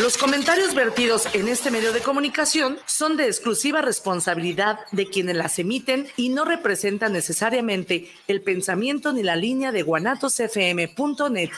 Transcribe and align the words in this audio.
Los 0.00 0.16
comentarios 0.16 0.74
vertidos 0.74 1.28
en 1.34 1.46
este 1.46 1.70
medio 1.70 1.92
de 1.92 2.00
comunicación 2.00 2.78
son 2.86 3.18
de 3.18 3.26
exclusiva 3.26 3.82
responsabilidad 3.82 4.78
de 4.92 5.06
quienes 5.06 5.36
las 5.36 5.58
emiten 5.58 6.08
y 6.16 6.30
no 6.30 6.46
representan 6.46 7.12
necesariamente 7.12 8.10
el 8.26 8.40
pensamiento 8.40 9.12
ni 9.12 9.22
la 9.22 9.36
línea 9.36 9.72
de 9.72 9.82
guanatosfm.net. 9.82 11.50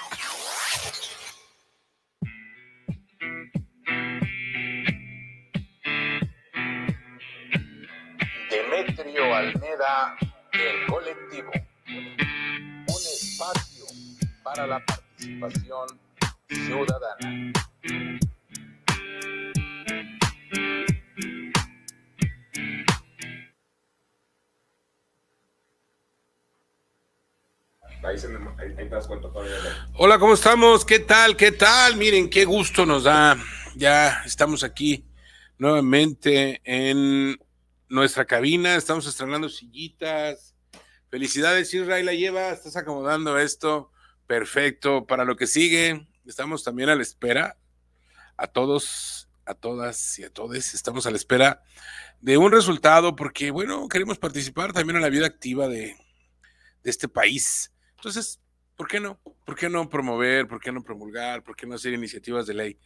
Demetrio 8.51 9.35
Almeda, 9.37 10.17
el 10.51 10.87
colectivo. 10.89 11.53
Un 11.87 13.03
espacio 13.15 13.85
para 14.43 14.67
la 14.67 14.85
participación 14.85 15.87
ciudadana. 16.49 17.53
Hola, 29.95 30.19
¿cómo 30.19 30.35
estamos? 30.35 30.85
¿Qué 30.85 30.99
tal? 30.99 31.37
¿Qué 31.37 31.53
tal? 31.53 31.97
Miren, 31.97 32.29
qué 32.29 32.45
gusto 32.45 32.85
nos 32.85 33.05
da. 33.05 33.39
Ya 33.77 34.23
estamos 34.25 34.65
aquí 34.65 35.07
nuevamente 35.57 36.61
en 36.65 37.39
nuestra 37.89 38.25
cabina. 38.25 38.75
Estamos 38.75 39.07
estrenando 39.07 39.49
sillitas. 39.49 40.57
Felicidades, 41.11 41.73
Israel, 41.73 42.07
la 42.07 42.15
lleva. 42.15 42.51
Estás 42.51 42.77
acomodando 42.77 43.39
esto. 43.39 43.93
Perfecto. 44.27 45.07
Para 45.07 45.25
lo 45.25 45.37
que 45.37 45.47
sigue, 45.47 46.09
estamos 46.27 46.65
también 46.65 46.89
a 46.89 46.97
la 46.97 47.03
espera. 47.03 47.57
A 48.37 48.49
todos, 48.49 49.29
a 49.45 49.55
todas 49.55 50.19
y 50.19 50.25
a 50.25 50.31
todos, 50.31 50.75
estamos 50.75 51.07
a 51.07 51.11
la 51.11 51.17
espera 51.17 51.63
de 52.21 52.37
un 52.37 52.51
resultado 52.51 53.15
porque, 53.15 53.53
bueno, 53.53 53.89
queremos 53.89 54.19
participar 54.19 54.73
también 54.73 54.97
en 54.97 55.03
la 55.03 55.11
vida 55.11 55.27
activa 55.27 55.69
de, 55.69 55.97
de 56.83 56.91
este 56.91 57.09
país. 57.09 57.72
Entonces, 58.03 58.41
¿por 58.75 58.89
qué 58.89 58.99
no? 58.99 59.21
¿Por 59.47 59.55
qué 59.55 59.69
no 59.69 59.89
promover? 59.89 60.49
¿Por 60.49 60.59
qué 60.59 60.73
no 60.73 60.83
promulgar? 60.83 61.45
¿Por 61.45 61.55
qué 61.55 61.69
no 61.69 61.77
hacer 61.77 61.93
iniciativas 61.93 62.49
de 62.49 62.55
ley? 62.55 62.79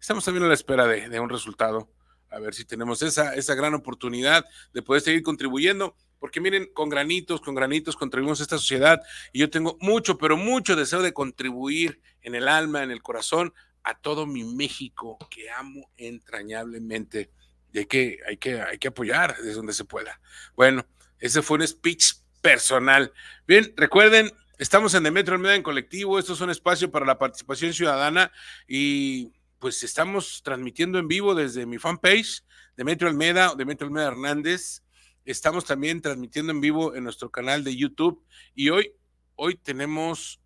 Estamos 0.00 0.24
también 0.24 0.42
a 0.42 0.48
la 0.48 0.54
espera 0.54 0.88
de, 0.88 1.20
un 1.20 1.30
resultado. 1.30 1.92
A 2.28 2.40
ver 2.40 2.54
si 2.54 2.64
tenemos 2.64 3.00
esa, 3.02 3.36
esa 3.36 3.54
gran 3.54 3.74
oportunidad 3.74 4.44
de 4.72 4.82
poder 4.82 5.00
seguir 5.00 5.22
contribuyendo. 5.22 5.94
Porque 6.18 6.40
miren, 6.40 6.72
con 6.74 6.88
granitos, 6.88 7.40
con 7.40 7.54
granitos 7.54 7.94
contribuimos 7.94 8.40
a 8.40 8.42
esta 8.42 8.58
sociedad. 8.58 9.00
Y 9.32 9.38
yo 9.38 9.48
tengo 9.48 9.78
mucho, 9.80 10.18
pero 10.18 10.36
mucho 10.36 10.74
deseo 10.74 11.02
de 11.02 11.12
contribuir 11.12 12.00
en 12.22 12.34
el 12.34 12.48
alma, 12.48 12.82
en 12.82 12.90
el 12.90 13.00
corazón, 13.00 13.54
a 13.84 13.96
todo 13.96 14.26
mi 14.26 14.42
México 14.42 15.18
que 15.30 15.52
amo 15.52 15.88
entrañablemente. 15.96 17.30
Y 17.72 17.78
hay 17.78 17.86
que, 17.86 18.18
hay 18.26 18.38
que, 18.38 18.60
hay 18.60 18.78
que 18.78 18.88
apoyar 18.88 19.36
desde 19.36 19.54
donde 19.54 19.72
se 19.72 19.84
pueda. 19.84 20.20
Bueno, 20.56 20.84
ese 21.20 21.42
fue 21.42 21.58
un 21.58 21.68
speech 21.68 22.14
personal. 22.42 23.12
Bien, 23.46 23.72
recuerden, 23.76 24.32
Estamos 24.56 24.94
en 24.94 25.02
Demetrio 25.02 25.34
Almeda 25.34 25.56
en 25.56 25.64
colectivo, 25.64 26.16
esto 26.16 26.34
es 26.34 26.40
un 26.40 26.48
espacio 26.48 26.88
para 26.88 27.04
la 27.04 27.18
participación 27.18 27.72
ciudadana 27.72 28.30
y 28.68 29.32
pues 29.58 29.82
estamos 29.82 30.42
transmitiendo 30.44 31.00
en 31.00 31.08
vivo 31.08 31.34
desde 31.34 31.66
mi 31.66 31.78
fanpage, 31.78 32.44
Demetrio 32.76 33.08
Almeda 33.10 33.54
Demetrio 33.56 33.88
Almeda 33.88 34.06
Hernández. 34.06 34.84
Estamos 35.24 35.64
también 35.64 36.00
transmitiendo 36.00 36.52
en 36.52 36.60
vivo 36.60 36.94
en 36.94 37.02
nuestro 37.02 37.32
canal 37.32 37.64
de 37.64 37.74
YouTube 37.74 38.24
y 38.54 38.68
hoy, 38.68 38.92
hoy 39.34 39.56
tenemos 39.56 40.40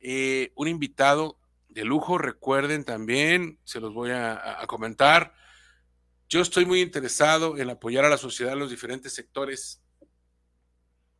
eh, 0.00 0.50
un 0.54 0.68
invitado 0.68 1.36
de 1.68 1.84
lujo, 1.84 2.16
recuerden 2.16 2.84
también, 2.84 3.58
se 3.64 3.80
los 3.80 3.92
voy 3.92 4.12
a 4.12 4.64
comentar. 4.66 5.34
Yo 6.26 6.40
estoy 6.40 6.64
muy 6.64 6.80
interesado 6.80 7.58
en 7.58 7.68
apoyar 7.68 8.06
a 8.06 8.08
la 8.08 8.16
sociedad 8.16 8.54
en 8.54 8.60
los 8.60 8.70
diferentes 8.70 9.12
sectores, 9.12 9.82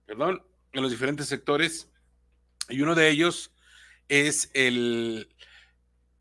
perdón, 0.06 0.42
en 0.72 0.80
los 0.80 0.90
diferentes 0.90 1.26
sectores 1.26 1.91
y 2.68 2.80
uno 2.80 2.94
de 2.94 3.10
ellos 3.10 3.52
es 4.08 4.50
el, 4.54 5.28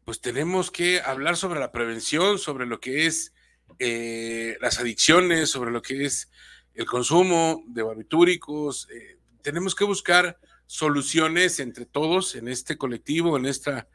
pues 0.05 0.21
tenemos 0.21 0.71
que 0.71 1.01
hablar 1.01 1.37
sobre 1.37 1.59
la 1.59 1.71
prevención, 1.71 2.39
sobre 2.39 2.65
lo 2.65 2.79
que 2.79 3.05
es 3.05 3.33
eh, 3.79 4.57
las 4.61 4.79
adicciones, 4.79 5.49
sobre 5.49 5.71
lo 5.71 5.81
que 5.81 6.05
es 6.05 6.29
el 6.73 6.85
consumo 6.85 7.63
de 7.67 7.83
barbitúricos. 7.83 8.87
Eh, 8.91 9.17
tenemos 9.41 9.75
que 9.75 9.83
buscar 9.83 10.39
soluciones 10.67 11.59
entre 11.59 11.85
todos 11.85 12.35
en 12.35 12.47
este 12.47 12.77
colectivo, 12.77 13.37
en 13.37 13.45
esta, 13.45 13.87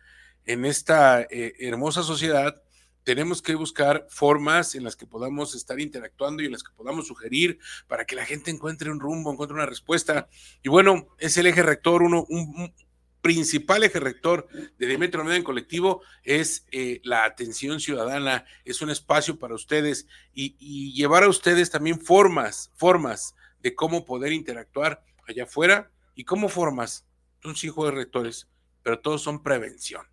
en 0.44 0.64
esta 0.64 1.22
eh, 1.22 1.54
hermosa 1.58 2.02
sociedad. 2.02 2.62
Tenemos 3.06 3.40
que 3.40 3.54
buscar 3.54 4.04
formas 4.10 4.74
en 4.74 4.82
las 4.82 4.96
que 4.96 5.06
podamos 5.06 5.54
estar 5.54 5.78
interactuando 5.78 6.42
y 6.42 6.46
en 6.46 6.52
las 6.52 6.64
que 6.64 6.74
podamos 6.74 7.06
sugerir 7.06 7.60
para 7.86 8.04
que 8.04 8.16
la 8.16 8.24
gente 8.24 8.50
encuentre 8.50 8.90
un 8.90 8.98
rumbo, 8.98 9.30
encuentre 9.30 9.54
una 9.54 9.64
respuesta. 9.64 10.28
Y 10.64 10.70
bueno, 10.70 11.06
es 11.20 11.36
el 11.36 11.46
eje 11.46 11.62
rector, 11.62 12.02
uno, 12.02 12.26
un, 12.28 12.74
principal 13.20 13.84
eje 13.84 14.00
rector 14.00 14.48
de 14.76 14.86
Demetrio 14.88 15.20
Almeda 15.20 15.36
en 15.36 15.44
colectivo 15.44 16.02
es 16.24 16.66
eh, 16.72 17.00
la 17.04 17.22
atención 17.22 17.78
ciudadana, 17.78 18.44
es 18.64 18.82
un 18.82 18.90
espacio 18.90 19.38
para 19.38 19.54
ustedes 19.54 20.08
y, 20.32 20.92
llevar 20.92 21.22
a 21.22 21.28
ustedes 21.28 21.70
también 21.70 22.00
formas, 22.00 22.72
formas 22.74 23.36
de 23.60 23.76
cómo 23.76 24.04
poder 24.04 24.32
interactuar 24.32 25.04
allá 25.28 25.44
afuera 25.44 25.92
y 26.16 26.24
cómo 26.24 26.48
formas. 26.48 27.06
Son 27.40 27.54
cinco 27.54 27.84
de 27.84 27.92
rectores, 27.92 28.48
pero 28.82 28.98
todos 28.98 29.22
son 29.22 29.44
prevención. 29.44 30.04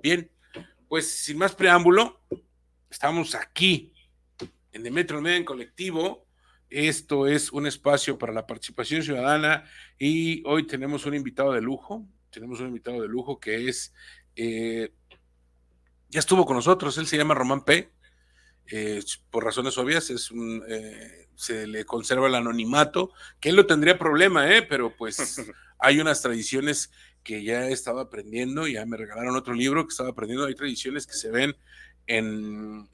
Bien, 0.00 0.30
pues 0.88 1.10
sin 1.10 1.38
más 1.38 1.54
preámbulo, 1.54 2.20
estamos 2.90 3.34
aquí 3.34 3.92
en 4.72 4.82
Demetrio 4.82 5.18
Almeda 5.18 5.36
en 5.36 5.44
colectivo. 5.44 6.26
Esto 6.68 7.26
es 7.26 7.52
un 7.52 7.66
espacio 7.66 8.18
para 8.18 8.32
la 8.32 8.46
participación 8.46 9.02
ciudadana 9.02 9.64
y 9.98 10.42
hoy 10.46 10.66
tenemos 10.66 11.06
un 11.06 11.14
invitado 11.14 11.52
de 11.52 11.60
lujo. 11.60 12.06
Tenemos 12.30 12.60
un 12.60 12.68
invitado 12.68 13.00
de 13.00 13.08
lujo 13.08 13.40
que 13.40 13.68
es, 13.68 13.94
eh, 14.34 14.92
ya 16.08 16.20
estuvo 16.20 16.44
con 16.44 16.56
nosotros, 16.56 16.98
él 16.98 17.06
se 17.06 17.16
llama 17.16 17.34
Román 17.34 17.64
P. 17.64 17.90
Eh, 18.68 19.00
por 19.30 19.44
razones 19.44 19.78
obvias, 19.78 20.10
es 20.10 20.30
un, 20.30 20.62
eh, 20.68 21.28
se 21.36 21.66
le 21.66 21.84
conserva 21.84 22.26
el 22.26 22.34
anonimato, 22.34 23.12
que 23.38 23.50
él 23.50 23.56
no 23.56 23.66
tendría 23.66 23.96
problema, 23.96 24.44
pero 24.68 24.94
pues 24.96 25.16
hay 25.78 26.00
unas 26.00 26.20
tradiciones 26.20 26.90
que 27.26 27.42
ya 27.42 27.68
he 27.68 27.72
estado 27.72 27.98
aprendiendo, 27.98 28.68
ya 28.68 28.86
me 28.86 28.96
regalaron 28.96 29.34
otro 29.34 29.52
libro 29.52 29.84
que 29.84 29.90
estaba 29.90 30.10
aprendiendo, 30.10 30.46
hay 30.46 30.54
tradiciones 30.54 31.08
que 31.08 31.14
se 31.14 31.28
ven 31.28 31.56
en, 32.06 32.88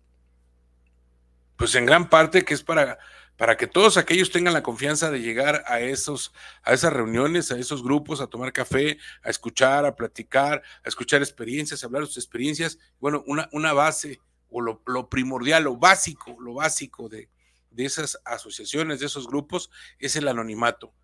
pues 1.57 1.75
en 1.75 1.85
gran 1.85 2.09
parte 2.09 2.43
que 2.43 2.55
es 2.55 2.63
para, 2.63 2.99
para 3.37 3.59
que 3.59 3.67
todos 3.67 3.99
aquellos 3.99 4.31
tengan 4.31 4.55
la 4.55 4.63
confianza 4.63 5.11
de 5.11 5.21
llegar 5.21 5.65
a, 5.67 5.81
esos, 5.81 6.33
a 6.63 6.73
esas 6.73 6.95
reuniones, 6.95 7.53
a 7.53 7.59
esos 7.59 7.83
grupos, 7.83 8.23
a 8.23 8.27
tomar 8.27 8.55
café, 8.55 8.97
a 9.23 9.29
escuchar, 9.29 9.85
a 9.85 9.95
platicar, 9.95 10.63
a 10.83 10.89
escuchar 10.89 11.21
experiencias, 11.21 11.83
a 11.83 11.87
hablar 11.87 12.01
de 12.01 12.07
sus 12.07 12.17
experiencias. 12.17 12.79
Bueno, 13.01 13.23
una, 13.27 13.51
una 13.53 13.75
base 13.75 14.19
o 14.49 14.63
lo, 14.63 14.83
lo 14.87 15.11
primordial, 15.11 15.65
lo 15.65 15.77
básico, 15.77 16.39
lo 16.41 16.55
básico 16.55 17.11
de, 17.11 17.29
de 17.71 17.85
esas 17.85 18.19
asociaciones, 18.25 19.01
de 19.01 19.07
esos 19.07 19.27
grupos, 19.27 19.71
es 19.99 20.17
el 20.17 20.27
anonimato. 20.27 20.95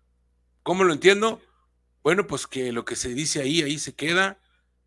¿Cómo 0.63 0.83
lo 0.83 0.93
entiendo? 0.93 1.39
Bueno, 2.03 2.27
pues 2.27 2.47
que 2.47 2.71
lo 2.71 2.85
que 2.85 2.95
se 2.95 3.09
dice 3.09 3.41
ahí, 3.41 3.61
ahí 3.61 3.77
se 3.79 3.93
queda, 3.93 4.39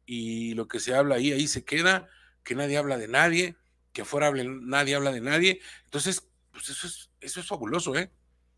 y 0.07 0.55
lo 0.55 0.69
que 0.69 0.81
se 0.81 0.95
habla 0.95 1.17
ahí, 1.17 1.33
ahí 1.33 1.47
se 1.47 1.65
queda, 1.65 2.09
que 2.43 2.55
nadie 2.55 2.77
habla 2.77 2.99
de 2.99 3.09
nadie, 3.09 3.57
que 3.93 4.03
afuera 4.03 4.29
hable, 4.29 4.45
nadie 4.45 4.95
habla 4.95 5.13
de 5.13 5.21
nadie. 5.21 5.61
Entonces, 5.85 6.29
pues 6.51 6.69
eso 6.69 6.87
es, 6.87 7.11
eso 7.21 7.41
es 7.41 7.47
fabuloso, 7.47 7.97
¿eh? 7.97 8.11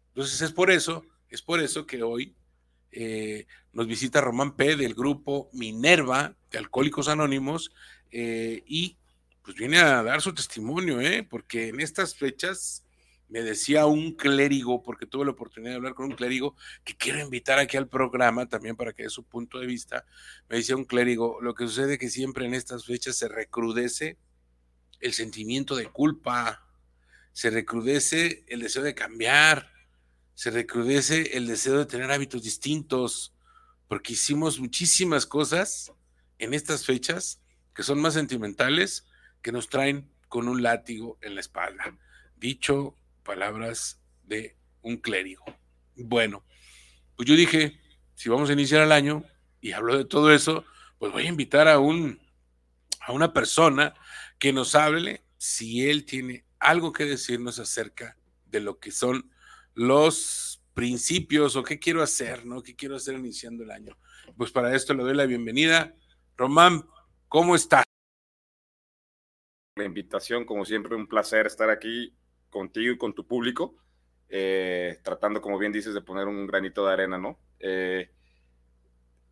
Entonces 0.08 0.40
es 0.40 0.52
por 0.52 0.70
eso, 0.70 1.04
es 1.28 1.42
por 1.42 1.60
eso 1.60 1.86
que 1.86 2.02
hoy 2.02 2.34
eh, 2.92 3.46
nos 3.72 3.86
visita 3.86 4.20
Román 4.20 4.56
P. 4.56 4.76
del 4.76 4.94
grupo 4.94 5.50
Minerva 5.52 6.36
de 6.50 6.58
Alcohólicos 6.58 7.08
Anónimos 7.08 7.72
eh, 8.12 8.62
y 8.66 8.96
pues 9.42 9.56
viene 9.56 9.78
a 9.78 10.02
dar 10.02 10.22
su 10.22 10.32
testimonio, 10.32 11.00
¿eh? 11.00 11.26
Porque 11.28 11.68
en 11.68 11.80
estas 11.80 12.14
fechas 12.14 12.83
me 13.28 13.42
decía 13.42 13.86
un 13.86 14.12
clérigo, 14.12 14.82
porque 14.82 15.06
tuve 15.06 15.24
la 15.24 15.32
oportunidad 15.32 15.72
de 15.72 15.76
hablar 15.76 15.94
con 15.94 16.06
un 16.06 16.12
clérigo, 16.16 16.54
que 16.84 16.96
quiero 16.96 17.20
invitar 17.20 17.58
aquí 17.58 17.76
al 17.76 17.88
programa 17.88 18.48
también 18.48 18.76
para 18.76 18.92
que 18.92 19.04
dé 19.04 19.10
su 19.10 19.24
punto 19.24 19.58
de 19.58 19.66
vista. 19.66 20.04
Me 20.48 20.56
decía 20.56 20.76
un 20.76 20.84
clérigo, 20.84 21.40
lo 21.40 21.54
que 21.54 21.66
sucede 21.66 21.94
es 21.94 21.98
que 21.98 22.10
siempre 22.10 22.46
en 22.46 22.54
estas 22.54 22.84
fechas 22.84 23.16
se 23.16 23.28
recrudece 23.28 24.18
el 25.00 25.12
sentimiento 25.12 25.74
de 25.76 25.86
culpa, 25.86 26.66
se 27.32 27.50
recrudece 27.50 28.44
el 28.48 28.60
deseo 28.60 28.82
de 28.82 28.94
cambiar, 28.94 29.70
se 30.34 30.50
recrudece 30.50 31.36
el 31.36 31.46
deseo 31.46 31.78
de 31.78 31.86
tener 31.86 32.10
hábitos 32.10 32.42
distintos, 32.42 33.34
porque 33.88 34.12
hicimos 34.12 34.60
muchísimas 34.60 35.26
cosas 35.26 35.92
en 36.38 36.54
estas 36.54 36.84
fechas 36.84 37.40
que 37.74 37.82
son 37.82 38.00
más 38.00 38.14
sentimentales, 38.14 39.06
que 39.42 39.52
nos 39.52 39.68
traen 39.68 40.10
con 40.28 40.48
un 40.48 40.62
látigo 40.62 41.18
en 41.20 41.34
la 41.34 41.40
espalda. 41.40 41.96
Dicho 42.36 42.96
palabras 43.24 44.00
de 44.22 44.56
un 44.82 44.98
clérigo. 44.98 45.44
Bueno, 45.96 46.44
pues 47.16 47.28
yo 47.28 47.34
dije, 47.34 47.80
si 48.14 48.28
vamos 48.28 48.50
a 48.50 48.52
iniciar 48.52 48.82
el 48.82 48.92
año 48.92 49.24
y 49.60 49.72
hablo 49.72 49.96
de 49.96 50.04
todo 50.04 50.32
eso, 50.32 50.64
pues 50.98 51.12
voy 51.12 51.26
a 51.26 51.30
invitar 51.30 51.66
a 51.66 51.78
un 51.78 52.22
a 53.06 53.12
una 53.12 53.32
persona 53.32 53.94
que 54.38 54.52
nos 54.52 54.74
hable 54.74 55.24
si 55.36 55.88
él 55.88 56.06
tiene 56.06 56.46
algo 56.58 56.92
que 56.92 57.04
decirnos 57.04 57.58
acerca 57.58 58.16
de 58.46 58.60
lo 58.60 58.78
que 58.78 58.90
son 58.90 59.30
los 59.74 60.62
principios 60.72 61.56
o 61.56 61.62
qué 61.62 61.78
quiero 61.78 62.02
hacer, 62.02 62.46
¿no? 62.46 62.62
¿Qué 62.62 62.74
quiero 62.74 62.96
hacer 62.96 63.14
iniciando 63.14 63.62
el 63.62 63.70
año? 63.70 63.98
Pues 64.36 64.50
para 64.50 64.74
esto 64.74 64.94
le 64.94 65.02
doy 65.02 65.14
la 65.14 65.26
bienvenida. 65.26 65.94
Román, 66.36 66.88
¿cómo 67.28 67.54
estás? 67.54 67.84
La 69.76 69.84
invitación, 69.84 70.44
como 70.44 70.64
siempre, 70.64 70.96
un 70.96 71.06
placer 71.06 71.46
estar 71.46 71.68
aquí 71.68 72.16
contigo 72.54 72.94
y 72.94 72.96
con 72.96 73.12
tu 73.12 73.26
público, 73.26 73.74
eh, 74.28 75.00
tratando, 75.02 75.42
como 75.42 75.58
bien 75.58 75.72
dices, 75.72 75.92
de 75.92 76.00
poner 76.00 76.28
un 76.28 76.46
granito 76.46 76.86
de 76.86 76.92
arena, 76.92 77.18
¿no? 77.18 77.38
Eh, 77.58 78.10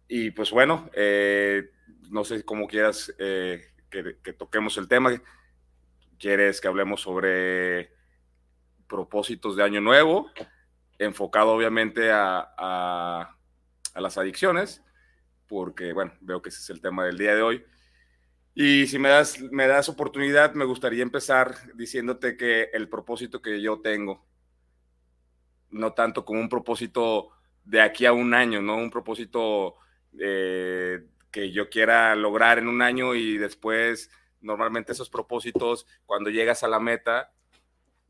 y 0.08 0.32
pues 0.32 0.50
bueno, 0.50 0.90
eh, 0.92 1.70
no 2.10 2.24
sé 2.24 2.44
cómo 2.44 2.66
quieras 2.66 3.14
que, 3.16 4.19
que 4.22 4.32
toquemos 4.32 4.76
el 4.76 4.88
tema. 4.88 5.22
¿Quieres 6.19 6.60
que 6.60 6.69
hablemos 6.69 7.00
sobre 7.00 7.92
propósitos 8.88 9.56
de 9.56 9.62
año 9.62 9.80
nuevo? 9.80 10.30
enfocado 11.04 11.52
obviamente 11.52 12.10
a, 12.12 13.36
las 13.94 14.16
adicciones, 14.16 14.82
porque 15.46 15.92
bueno, 15.92 16.12
veo 16.20 16.40
que 16.40 16.48
ese 16.48 16.60
es 16.60 16.70
el 16.70 16.80
tema 16.80 17.04
del 17.04 17.19
día 17.19 17.34
de 17.34 17.42
hoy. 17.42 17.64
Y 18.54 18.87
si 18.87 18.99
me 18.99 19.08
das, 19.08 19.40
me 19.50 19.66
das 19.66 19.88
oportunidad, 19.88 20.54
me 20.54 20.64
gustaría 20.64 21.02
empezar 21.02 21.54
diciéndote 21.75 22.37
que 22.37 22.64
el 22.72 22.88
propósito 22.88 23.40
que 23.40 23.62
yo 23.62 23.81
tengo, 23.81 24.25
no 25.70 25.94
tanto 25.94 26.25
como 26.25 26.40
un 26.40 26.49
propósito 26.49 27.31
de 27.64 27.81
aquí 27.81 28.04
a 28.04 28.12
un 28.12 28.34
año, 28.34 28.60
¿no? 28.60 28.76
Un 28.76 28.90
propósito 28.90 29.76
eh, 30.19 31.06
que 31.31 31.50
yo 31.50 31.70
quiera 31.70 32.14
lograr 32.14 32.58
en 32.58 32.69
un 32.69 32.82
año 32.82 33.14
y 33.14 33.38
después, 33.38 34.10
normalmente 34.40 34.93
esos 34.93 35.08
propósitos, 35.08 35.87
cuando 36.05 36.28
llegas 36.28 36.62
a 36.62 36.69
la 36.69 36.78
meta, 36.78 37.32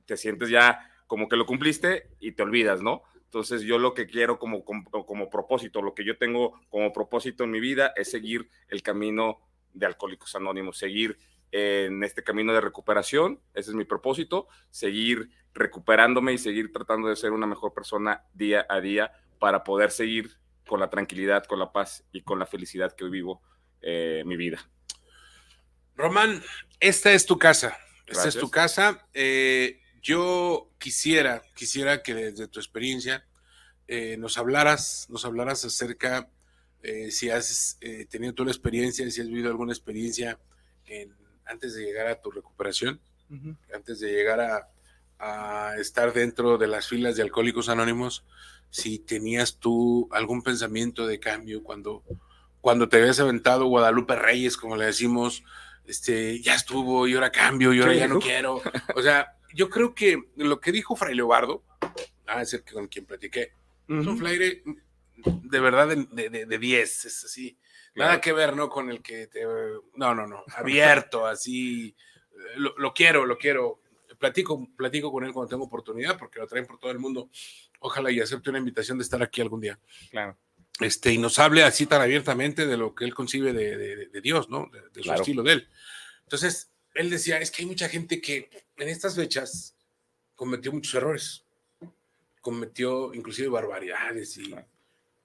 te 0.06 0.17
sientes 0.17 0.49
ya 0.49 0.91
como 1.06 1.29
que 1.29 1.37
lo 1.37 1.47
cumpliste 1.47 2.11
y 2.19 2.33
te 2.33 2.43
olvidas, 2.43 2.83
¿no? 2.83 3.03
Entonces 3.25 3.62
yo 3.62 3.79
lo 3.79 3.95
que 3.95 4.06
quiero 4.06 4.38
como, 4.38 4.65
como, 4.65 5.31
propósito, 5.31 5.81
lo 5.81 5.95
que 5.95 6.05
yo 6.05 6.19
tengo 6.19 6.61
como 6.69 6.93
propósito 6.93 7.45
en 7.45 7.50
mi 7.50 7.61
vida 7.61 7.93
es 7.97 8.11
seguir 8.11 8.50
el 8.69 8.83
camino 8.83 9.38
de 9.73 9.87
Alcohólicos 9.87 10.35
Anónimos, 10.35 10.79
seguir 10.79 11.19
en 11.51 12.03
este 12.03 12.25
camino 12.25 12.55
de 12.55 12.63
recuperación, 12.63 13.41
ese 13.53 13.71
es 13.71 13.77
mi 13.77 13.85
propósito, 13.85 14.49
seguir 14.71 15.31
recuperándome 15.53 16.33
y 16.33 16.39
seguir 16.39 16.73
tratando 16.73 17.09
de 17.09 17.17
ser 17.17 17.33
una 17.33 17.47
mejor 17.47 17.75
persona 17.75 18.25
día 18.33 18.67
a 18.69 18.81
día 18.81 19.13
para 19.39 19.63
poder 19.63 19.91
seguir 19.91 20.39
con 20.67 20.81
la 20.81 20.89
tranquilidad, 20.89 21.45
con 21.45 21.59
la 21.59 21.73
paz 21.73 22.05
y 22.13 22.23
con 22.23 22.39
la 22.39 22.47
felicidad 22.47 22.95
que 22.97 23.05
hoy 23.05 23.11
vivo 23.11 23.43
eh, 23.83 24.23
mi 24.25 24.37
vida. 24.37 24.67
Román, 25.95 26.43
esta 26.81 27.13
es 27.13 27.27
tu 27.27 27.39
casa, 27.39 27.77
esta 28.07 28.29
es 28.29 28.39
tu 28.39 28.51
casa. 28.51 29.07
Eh, 29.13 29.81
yo 30.01 30.71
quisiera, 30.79 31.43
quisiera 31.55 32.03
que 32.03 32.15
desde 32.15 32.49
tu 32.49 32.61
experiencia 32.61 33.27
eh, 33.89 34.17
nos 34.17 34.39
hablaras, 34.39 35.07
nos 35.11 35.25
hablaras 35.25 35.65
acerca 35.65 36.31
eh, 36.82 37.11
si 37.11 37.31
has 37.31 37.79
eh, 37.81 38.06
tenido 38.11 38.34
tú 38.34 38.44
la 38.44 38.50
experiencia, 38.50 39.08
si 39.11 39.20
has 39.20 39.29
vivido 39.29 39.49
alguna 39.49 39.73
experiencia 39.73 40.38
antes 41.46 41.75
de 41.75 41.84
llegar 41.84 42.06
a 42.06 42.20
tu 42.20 42.31
recuperación, 42.31 43.00
antes 43.75 44.00
de 44.00 44.12
llegar 44.12 44.40
a, 44.40 44.69
estar 45.79 46.12
dentro 46.12 46.58
de 46.58 46.67
las 46.67 46.88
filas 46.88 47.14
de 47.14 47.23
Alcohólicos 47.23 47.69
Anónimos, 47.69 48.25
si 48.70 48.99
tenías 48.99 49.58
tú 49.58 50.08
algún 50.11 50.43
pensamiento 50.43 51.06
de 51.06 51.20
cambio 51.20 51.62
cuando, 51.62 52.02
cuando 52.61 52.88
te 52.88 52.99
habías 52.99 53.20
aventado 53.20 53.67
Guadalupe 53.67 54.17
Reyes, 54.17 54.56
como 54.56 54.76
le 54.76 54.87
decimos, 54.87 55.44
este, 55.87 56.40
ya 56.40 56.56
estuvo 56.56 57.06
y 57.06 57.14
ahora 57.14 57.31
cambio 57.31 57.73
y 57.73 57.81
ahora 57.81 57.94
ya 57.94 58.08
no 58.08 58.19
quiero. 58.19 58.61
O 58.96 59.02
sea, 59.02 59.38
yo 59.55 59.70
creo 59.70 59.94
que 59.94 60.19
lo 60.37 60.61
que 60.61 60.73
dijo 60.73 60.96
Fray 60.96 61.14
Leobardo, 61.14 61.62
a 62.26 62.44
ser 62.44 62.64
que 62.64 62.75
con 62.75 62.88
quien 62.88 63.06
platiqué, 63.06 63.52
es 63.88 64.06
un 64.06 64.19
flaire 64.19 64.62
de 65.25 65.61
verdad 65.61 65.89
de 65.89 66.59
10, 66.59 67.05
es 67.05 67.25
así. 67.25 67.59
Nada 67.95 68.21
que 68.21 68.33
ver, 68.33 68.57
¿no? 68.57 68.69
Con 68.69 68.91
el 68.91 69.03
que 69.03 69.27
te. 69.27 69.45
No, 69.45 70.15
no, 70.15 70.27
no. 70.27 70.45
Abierto, 70.57 71.27
así. 71.27 71.95
Lo, 72.57 72.95
quiero, 72.95 73.27
lo 73.27 73.39
quiero. 73.39 73.81
Platico, 74.19 74.69
platico 74.77 75.11
con 75.11 75.25
él 75.25 75.33
cuando 75.33 75.51
tengo 75.51 75.65
oportunidad, 75.65 76.17
porque 76.17 76.39
lo 76.39 76.47
traen 76.47 76.67
por 76.67 76.79
todo 76.79 76.91
el 76.91 76.99
mundo. 76.99 77.29
Ojalá 77.81 78.11
y 78.11 78.21
acepte 78.21 78.51
una 78.51 78.61
invitación 78.61 78.99
de 78.99 79.05
estar 79.05 79.23
aquí 79.23 79.41
algún 79.41 79.61
día. 79.61 79.79
Claro. 80.11 80.37
Este, 80.81 81.13
y 81.13 81.19
nos 81.19 81.39
hable 81.39 81.65
así 81.65 81.87
tan 81.87 82.01
abiertamente 82.01 82.67
de 82.67 82.77
lo 82.77 82.95
que 82.95 83.05
él 83.05 83.15
concibe 83.15 83.53
de, 83.53 84.21
Dios, 84.23 84.49
¿no? 84.49 84.71
De, 84.93 85.03
su 85.03 85.13
estilo 85.13 85.43
de 85.43 85.53
él. 85.55 85.69
Entonces, 86.23 86.71
él 86.95 87.11
decía, 87.11 87.39
es 87.39 87.51
que 87.51 87.63
hay 87.63 87.69
mucha 87.69 87.89
gente 87.89 88.21
que 88.21 88.49
en 88.77 88.89
estas 88.89 89.17
fechas 89.17 89.77
cometió 90.35 90.73
muchos 90.73 90.95
errores, 90.95 91.45
cometió 92.41 93.13
inclusive 93.13 93.49
barbaridades 93.49 94.39
y 94.39 94.55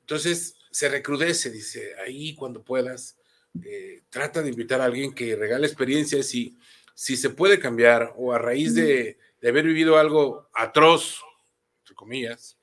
entonces 0.08 0.56
se 0.72 0.88
recrudece, 0.88 1.50
dice, 1.50 1.92
ahí 2.02 2.34
cuando 2.34 2.64
puedas, 2.64 3.18
eh, 3.62 4.04
trata 4.10 4.42
de 4.42 4.50
invitar 4.52 4.80
a 4.80 4.86
alguien 4.86 5.14
que 5.14 5.36
regale 5.36 5.68
experiencias 5.68 6.34
y 6.34 6.58
si 6.94 7.18
se 7.18 7.30
puede 7.30 7.60
cambiar 7.60 8.14
o 8.16 8.32
a 8.32 8.40
raíz 8.40 8.74
de, 8.74 9.18
haber 9.44 9.66
vivido 9.66 9.98
algo 9.98 10.48
atroz, 10.54 11.22
entre 11.82 11.94
comillas, 11.94 12.58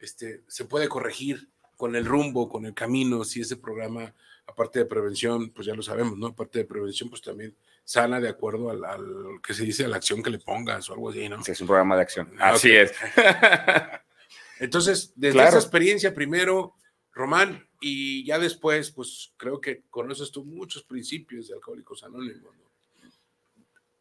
este, 0.00 0.42
se 0.48 0.64
puede 0.64 0.88
corregir 0.88 1.48
con 1.76 1.94
el 1.94 2.04
rumbo, 2.04 2.48
con 2.48 2.66
el 2.66 2.74
camino, 2.74 3.22
si 3.22 3.42
ese 3.42 3.56
programa, 3.56 4.12
aparte 4.48 4.80
de 4.80 4.86
prevención, 4.86 5.50
pues 5.50 5.68
ya 5.68 5.76
lo 5.76 5.82
sabemos, 5.82 6.18
¿no? 6.18 6.26
Aparte 6.26 6.58
de 6.58 6.64
prevención, 6.64 7.08
pues 7.08 7.22
también 7.22 7.56
sana 7.84 8.18
de 8.18 8.30
acuerdo 8.30 8.70
al, 8.70 9.40
que 9.46 9.54
se 9.54 9.62
dice, 9.64 9.84
a 9.84 9.88
la 9.88 9.96
acción 9.98 10.24
que 10.24 10.30
le 10.30 10.40
pongas 10.40 10.90
o 10.90 10.94
algo 10.94 11.10
así, 11.10 11.28
¿no? 11.28 11.44
Sí, 11.44 11.52
es 11.52 11.60
un 11.60 11.68
programa 11.68 11.94
de 11.94 12.02
acción. 12.02 12.34
Así 12.40 12.72
es. 12.72 12.92
Entonces, 14.58 15.12
desde 15.14 15.42
esa 15.42 15.56
experiencia 15.56 16.12
primero, 16.12 16.74
Román, 17.12 17.68
y 17.80 18.24
ya 18.24 18.38
después, 18.38 18.90
pues 18.90 19.34
creo 19.36 19.60
que 19.60 19.84
conoces 19.90 20.30
tú 20.30 20.44
muchos 20.44 20.84
principios 20.84 21.48
de 21.48 21.54
Alcohólicos 21.54 22.04
Anónimos, 22.04 22.56
¿no? 22.56 22.70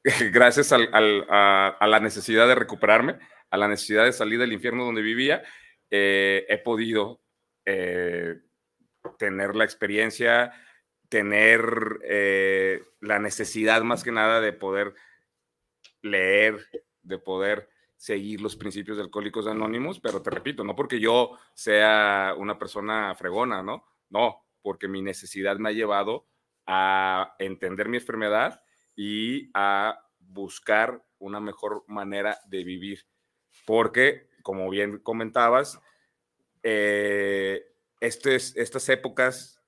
Gracias 0.31 0.71
a, 0.71 0.77
la 0.79 2.00
necesidad 2.01 2.47
de 2.47 2.56
recuperarme, 2.56 3.19
a 3.50 3.57
la 3.57 3.67
necesidad 3.67 4.06
de 4.06 4.13
salir 4.13 4.39
del 4.39 4.53
infierno 4.53 4.85
donde 4.85 5.01
vivía, 5.01 5.44
eh, 5.89 6.45
he 6.47 6.57
podido 6.57 7.21
eh, 7.65 8.39
tener 9.17 9.56
la 9.56 9.65
experiencia, 9.65 10.53
tener 11.09 12.00
eh, 12.03 12.81
la 13.01 13.19
necesidad 13.19 13.81
más 13.81 14.03
que 14.03 14.11
nada 14.11 14.39
de 14.41 14.53
poder 14.53 14.94
leer, 16.01 16.66
de 17.01 17.18
poder 17.18 17.69
seguir 17.99 18.39
los 18.39 18.56
principios 18.56 18.95
de 18.95 19.03
Alcohólicos 19.03 19.45
Anónimos, 19.45 19.99
pero 19.99 20.21
te 20.21 20.29
repito, 20.29 20.63
no 20.63 20.73
porque 20.73 21.01
yo 21.01 21.37
sea 21.53 22.33
una 22.37 22.57
persona 22.57 23.13
fregona, 23.13 23.61
¿no? 23.61 23.83
No, 24.09 24.45
porque 24.61 24.87
mi 24.87 25.01
necesidad 25.01 25.57
me 25.57 25.68
ha 25.68 25.73
llevado 25.73 26.25
a 26.65 27.35
entender 27.39 27.89
mi 27.89 27.97
enfermedad 27.97 28.63
y 28.95 29.51
a 29.53 29.99
buscar 30.18 31.03
una 31.18 31.41
mejor 31.41 31.83
manera 31.87 32.39
de 32.47 32.63
vivir. 32.63 33.06
Porque, 33.65 34.29
como 34.44 34.69
bien 34.69 34.99
comentabas, 34.99 35.81
eh, 36.63 37.65
estas 37.99 38.87
épocas 38.87 39.61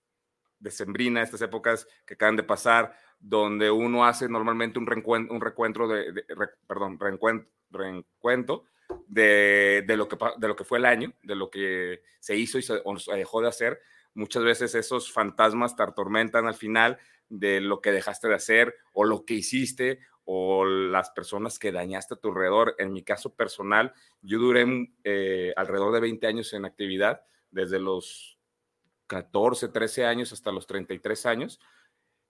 decembrina, 0.58 1.22
estas 1.22 1.42
épocas 1.42 1.86
que 2.06 2.14
acaban 2.14 2.38
de 2.38 2.44
pasar, 2.44 2.96
donde 3.22 3.70
uno 3.70 4.06
hace 4.06 4.28
normalmente 4.28 4.80
un 4.80 4.88
reencuentro, 4.88 5.34
un 5.34 5.42
recuentro 5.42 5.88
de, 5.88 6.26
perdón, 6.68 7.00
reencuentro, 7.00 8.66
de, 9.08 9.84
de, 9.86 9.98
lo 9.98 10.08
que, 10.08 10.18
de 10.38 10.48
lo 10.48 10.56
que 10.56 10.64
fue 10.64 10.80
el 10.80 10.86
año, 10.86 11.14
de 11.24 11.36
lo 11.36 11.50
que 11.50 12.02
se 12.20 12.36
hizo 12.36 12.58
y 12.58 12.64
se, 12.64 12.82
dejó 13.16 13.42
de 13.42 13.48
hacer. 13.48 13.80
Muchas 14.14 14.44
veces 14.44 14.76
esos 14.76 15.12
fantasmas 15.12 15.76
te 15.76 15.84
atormentan 15.84 16.48
al 16.48 16.56
final 16.56 16.98
de 17.30 17.62
lo 17.62 17.80
que 17.80 17.92
dejaste 17.92 18.28
de 18.28 18.36
hacer 18.36 18.76
o 18.94 19.06
lo 19.06 19.24
que 19.24 19.36
hiciste 19.36 20.00
o 20.26 20.66
las 20.66 21.12
personas 21.12 21.60
que 21.60 21.72
dañaste 21.72 22.16
a 22.16 22.18
tu 22.18 22.30
alrededor. 22.30 22.76
En 22.80 22.92
mi 22.92 23.04
caso 23.04 23.34
personal, 23.34 23.94
yo 24.22 24.40
duré 24.40 24.66
eh, 25.04 25.54
alrededor 25.56 25.94
de 25.94 26.02
20 26.02 26.28
años 26.28 26.54
en 26.54 26.66
actividad, 26.66 27.24
desde 27.52 27.80
los 27.80 28.38
14, 29.08 29.70
13 29.70 30.06
años 30.06 30.34
hasta 30.34 30.52
los 30.52 30.68
33 30.68 31.26
años. 31.26 31.60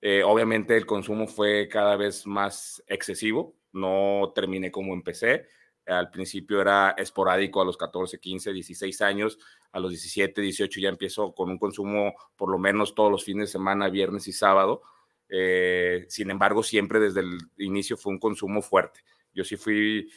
Eh, 0.01 0.23
obviamente 0.23 0.75
el 0.75 0.87
consumo 0.87 1.27
fue 1.27 1.67
cada 1.69 1.95
vez 1.95 2.25
más 2.25 2.83
excesivo, 2.87 3.55
no 3.71 4.31
terminé 4.33 4.71
como 4.71 4.93
empecé. 4.93 5.47
Al 5.85 6.09
principio 6.09 6.61
era 6.61 6.91
esporádico 6.97 7.61
a 7.61 7.65
los 7.65 7.77
14, 7.77 8.19
15, 8.19 8.51
16 8.53 9.01
años, 9.01 9.37
a 9.71 9.79
los 9.79 9.91
17, 9.91 10.41
18 10.41 10.79
ya 10.79 10.89
empiezo 10.89 11.33
con 11.33 11.49
un 11.49 11.57
consumo 11.57 12.13
por 12.35 12.49
lo 12.49 12.57
menos 12.57 12.95
todos 12.95 13.11
los 13.11 13.23
fines 13.23 13.49
de 13.49 13.51
semana, 13.51 13.89
viernes 13.89 14.27
y 14.27 14.33
sábado. 14.33 14.81
Eh, 15.29 16.05
sin 16.09 16.31
embargo, 16.31 16.63
siempre 16.63 16.99
desde 16.99 17.21
el 17.21 17.37
inicio 17.57 17.95
fue 17.95 18.11
un 18.11 18.19
consumo 18.19 18.61
fuerte. 18.61 19.01
Yo 19.33 19.43
sí 19.43 19.55
fui, 19.55 20.11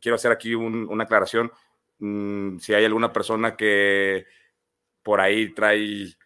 quiero 0.00 0.16
hacer 0.16 0.32
aquí 0.32 0.54
una 0.54 1.04
aclaración, 1.04 1.50
mm, 1.98 2.58
si 2.58 2.74
hay 2.74 2.84
alguna 2.84 3.12
persona 3.12 3.56
que 3.56 4.26
por 5.02 5.20
ahí 5.20 5.54
trae 5.54 6.16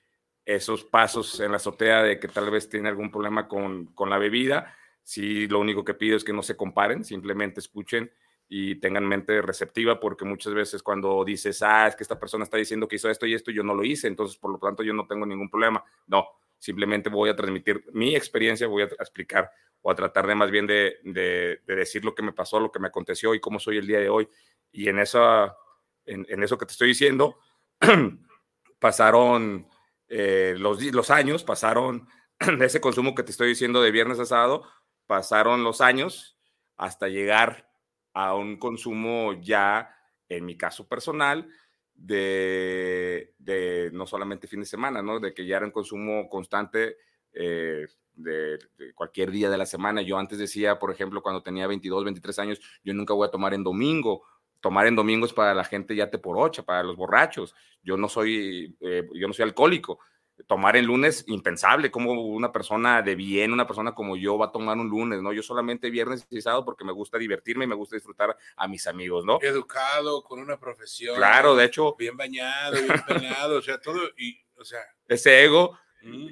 esos 0.54 0.85
pasos 0.85 1.38
en 1.40 1.52
la 1.52 1.59
azotea 1.59 2.02
de 2.02 2.19
que 2.19 2.28
tal 2.28 2.50
vez 2.50 2.69
tiene 2.69 2.88
algún 2.88 3.11
problema 3.11 3.47
con, 3.47 3.92
la 4.09 4.19
bebida. 4.19 4.75
Sí, 5.02 5.47
lo 5.47 5.61
único 5.61 5.85
que 5.85 5.95
pido 5.95 6.16
es 6.16 6.25
que 6.25 6.33
no 6.33 6.42
se 6.42 6.57
comparen, 6.57 7.04
simplemente 7.04 7.61
escuchen 7.61 8.11
y 8.49 8.75
tengan 8.76 9.07
mente 9.07 9.40
receptiva 9.42 10.00
porque 10.00 10.25
muchas 10.25 10.52
veces 10.52 10.83
cuando 10.83 11.25
dices, 11.25 11.62
ah, 11.62 11.87
es 11.87 11.95
que 11.95 12.02
esta 12.02 12.19
persona 12.19 12.45
está 12.45 12.57
diciendo 12.57 12.88
que 12.88 12.97
hizo 12.97 13.09
esto 13.09 13.26
y 13.26 13.35
esto, 13.35 13.52
yo 13.52 13.62
no 13.62 13.75
lo 13.75 13.85
hice, 13.85 14.09
entonces 14.09 14.37
por 14.37 14.50
lo 14.50 14.59
tanto 14.59 14.83
yo 14.83 14.92
no 14.92 15.07
tengo 15.07 15.25
ningún 15.25 15.49
problema. 15.49 15.85
No, 16.09 16.26
simplemente 16.59 17.09
voy 17.09 17.30
a 17.30 17.37
transmitir 17.37 17.85
mi 17.92 18.16
experiencia, 18.16 18.66
voy 18.66 18.83
a 18.83 18.87
explicar 18.87 19.50
o 19.83 19.90
a 19.90 19.95
tratar 19.95 20.26
de 20.26 20.35
más 20.35 20.50
bien 20.50 20.66
de, 20.66 20.97
de, 21.04 21.61
decir 21.64 22.04
lo 22.04 22.14
que 22.14 22.23
me 22.23 22.33
pasó, 22.33 22.59
lo 22.59 22.73
que 22.73 22.80
me 22.80 22.88
aconteció 22.88 23.35
y 23.35 23.40
cómo 23.40 23.61
soy 23.61 23.78
el 23.78 23.87
día 23.87 24.00
de 24.00 24.09
hoy. 24.09 24.28
Y 24.73 24.88
en, 24.88 24.99
esa, 24.99 25.57
en, 26.04 26.26
en 26.28 26.42
eso 26.42 26.59
que 26.59 26.66
te 26.66 26.73
estoy 26.73 26.88
diciendo, 26.88 27.38
pasaron 28.80 29.70
eh, 30.11 30.55
los, 30.59 30.83
los 30.83 31.11
años, 31.11 31.45
pasaron 31.45 32.09
ese 32.61 32.81
consumo 32.81 33.14
que 33.14 33.23
te 33.23 33.31
estoy 33.31 33.49
diciendo 33.49 33.81
de 33.81 33.90
viernes 33.90 34.19
a 34.19 34.26
sábado, 34.26 34.64
pasaron 35.07 35.64
los 35.64 35.81
años 35.81 36.37
hasta 36.76 37.09
llegar 37.09 37.71
a 38.12 38.35
un 38.35 38.59
consumo 38.59 39.33
ya, 39.40 39.97
en 40.29 40.45
mi 40.45 40.57
caso 40.57 40.87
personal, 40.88 41.49
de, 41.95 43.35
de 43.38 43.90
no 43.93 44.07
solamente 44.07 44.49
fin 44.49 44.61
de 44.61 44.67
semana, 44.67 45.02
¿no? 45.02 45.21
De 45.21 45.33
que 45.33 45.47
ya 45.47 45.59
era 45.59 45.67
un 45.67 45.73
consumo 45.73 46.29
constante 46.29 46.97
eh, 47.33 47.87
de, 48.14 48.59
cualquier 48.95 49.31
día 49.31 49.49
de 49.49 49.59
la 49.59 49.67
semana. 49.67 50.02
Yo 50.02 50.19
antes 50.19 50.38
decía, 50.38 50.79
por 50.79 50.90
ejemplo, 50.90 51.23
cuando 51.23 51.43
tenía 51.43 51.67
22, 51.67 52.05
23 52.05 52.38
años, 52.38 52.61
yo 52.85 52.93
nunca 52.95 53.14
voy 53.14 53.26
a 53.26 53.31
tomar 53.31 53.55
en 53.55 53.64
domingo. 53.64 54.23
Tomar 54.61 54.87
en 54.87 54.97
domingo 54.97 55.26
es 55.26 55.33
para 55.33 55.55
la 55.55 55.64
gente 55.64 55.97
ya 55.97 56.11
te 56.11 56.19
por 56.19 56.37
ocho, 56.38 56.64
para 56.64 56.83
los 56.83 56.97
borrachos. 56.97 57.55
Yo 57.83 57.97
no 57.97 58.09
soy, 58.09 58.76
eh, 58.81 59.09
yo 59.14 59.26
no 59.26 59.33
soy 59.33 59.45
alcohólico 59.45 60.00
tomar 60.47 60.76
el 60.76 60.87
lunes, 60.87 61.25
impensable, 61.29 61.90
como 61.90 62.12
una 62.12 62.52
persona 62.52 63.02
de 63.02 63.14
bien, 63.14 63.52
una 63.52 63.67
persona 63.67 63.95
como 63.95 64.17
yo 64.17 64.38
va 64.38 64.47
a 64.47 64.52
tomar 64.52 64.76
un 64.76 64.88
lunes, 64.88 65.23
¿no? 65.23 65.33
Yo 65.33 65.43
solamente 65.43 65.90
viernes 65.90 66.26
y 66.31 66.40
sábado 66.40 66.64
porque 66.64 66.85
me 66.85 66.93
gusta 66.93 67.19
divertirme 67.19 67.64
y 67.64 67.69
me 67.69 67.75
gusta 67.75 67.97
disfrutar 67.97 68.37
a 68.57 68.69
mis 68.69 68.87
amigos, 68.87 69.25
¿no? 69.25 69.38
Educado, 69.40 70.23
con 70.23 70.40
una 70.40 70.59
profesión. 70.59 71.17
Claro, 71.17 71.55
de 71.57 71.67
hecho. 71.67 71.95
Bien 71.97 72.17
bañado, 72.17 72.73
bien 72.73 73.02
bañado, 73.09 73.59
o 73.59 73.62
sea, 73.62 73.81
todo, 73.81 73.99
y, 74.17 74.38
o 74.57 74.64
sea. 74.64 74.81
Ese 75.07 75.45
ego 75.45 75.79